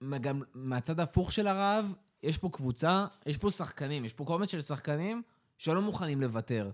[0.00, 4.50] מזה, גם מהצד ההפוך של הרעב, יש פה קבוצה, יש פה שחקנים, יש פה קומץ
[4.50, 5.22] של שחקנים
[5.58, 6.70] שלא מוכנים לוותר.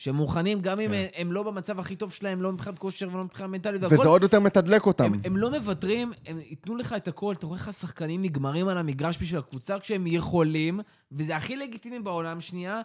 [0.00, 0.94] שמוכנים, גם אם כן.
[0.94, 4.22] הם, הם לא במצב הכי טוב שלהם, לא מבחינת כושר ולא מבחינה מנטלית, וזה עוד
[4.22, 5.04] יותר מתדלק אותם.
[5.04, 8.78] הם, הם לא מוותרים, הם ייתנו לך את הכל, אתה רואה איך השחקנים נגמרים על
[8.78, 10.80] המגרש בשביל הקבוצה כשהם יכולים,
[11.12, 12.80] וזה הכי לגיטימי בעולם שנייה,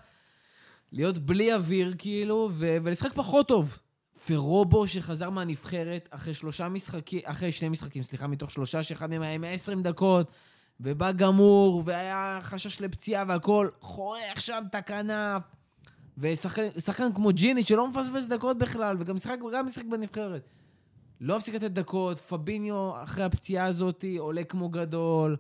[0.92, 3.80] להיות בלי אוויר כאילו, ו- ולשחק פחות טוב.
[4.30, 9.38] ורובו שחזר מהנבחרת אחרי שלושה משחקים, אחרי שני משחקים, סליחה, מתוך שלושה, שאחד מהם היה
[9.38, 10.32] 120 דקות,
[10.80, 15.44] ובא גמור, והיה חשש לפציעה והכל, חורך שם את הכנף.
[16.18, 20.48] ושחקן שחקן כמו ג'יני, שלא מפספס דקות בכלל, וגם משחק, גם משחק בנבחרת.
[21.22, 25.38] לא הפסיק לתת דקות, פביניו אחרי הפציעה הזאת עולה כמו גדול,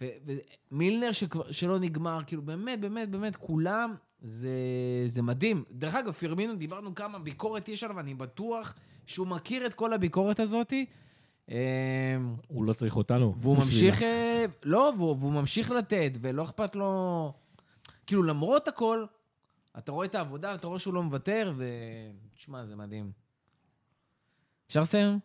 [0.00, 1.10] ומילנר
[1.50, 4.48] שלא נגמר, כאילו באמת, באמת, באמת, כולם, זה,
[5.06, 5.64] זה מדהים.
[5.70, 8.74] דרך אגב, פירמינו, דיברנו כמה ביקורת יש עליו, אני בטוח
[9.06, 10.72] שהוא מכיר את כל הביקורת הזאת.
[11.50, 11.56] אמ,
[12.48, 13.34] הוא לא צריך אותנו.
[13.38, 13.56] והוא.
[13.56, 17.32] ממשיך, אה, לא, והוא, והוא ממשיך לתת, ולא אכפת לו...
[18.06, 19.04] כאילו, למרות הכל,
[19.78, 23.10] אתה רואה את העבודה, אתה רואה שהוא לא מוותר, ותשמע, זה מדהים.
[24.66, 25.18] אפשר לסיים?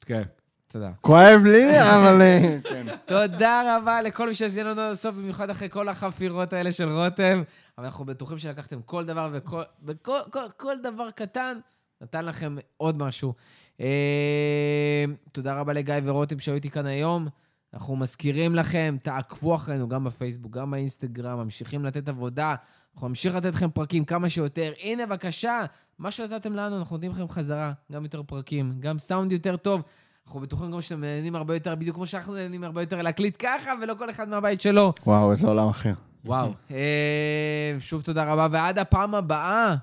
[0.00, 0.22] כן.
[0.68, 0.90] תודה.
[1.00, 2.22] כואב לי, אבל...
[2.22, 2.86] אה, כן.
[3.06, 7.42] תודה רבה לכל מי שהזין לנו עד הסוף, במיוחד אחרי כל החפירות האלה של רותם.
[7.78, 11.58] אבל אנחנו בטוחים שלקחתם כל דבר וכל וכל, כל, כל דבר קטן
[12.00, 13.34] נתן לכם עוד משהו.
[13.80, 17.28] אה, תודה רבה לגיא ורותם שהיו איתי כאן היום.
[17.74, 22.54] אנחנו מזכירים לכם, תעקבו אחרינו גם בפייסבוק, גם באינסטגרם, ממשיכים לתת עבודה.
[22.94, 24.72] אנחנו נמשיך לתת לכם פרקים כמה שיותר.
[24.82, 25.64] הנה, בבקשה,
[25.98, 27.72] מה שנתתם לנו, אנחנו נותנים לכם חזרה.
[27.92, 29.82] גם יותר פרקים, גם סאונד יותר טוב.
[30.26, 33.72] אנחנו בטוחים גם שאתם נהנים הרבה יותר, בדיוק כמו שאנחנו נהנים הרבה יותר להקליט ככה,
[33.82, 34.92] ולא כל אחד מהבית שלו.
[35.06, 35.92] וואו, איזה עולם אחר.
[36.24, 36.52] וואו.
[36.70, 39.74] אה, שוב תודה רבה, ועד הפעם הבאה,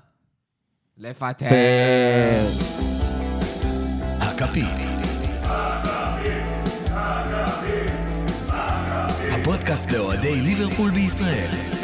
[0.98, 1.46] לפטר.
[4.50, 4.90] הכפית.
[9.32, 11.79] הפודקאסט לאוהדי ליברפול בישראל.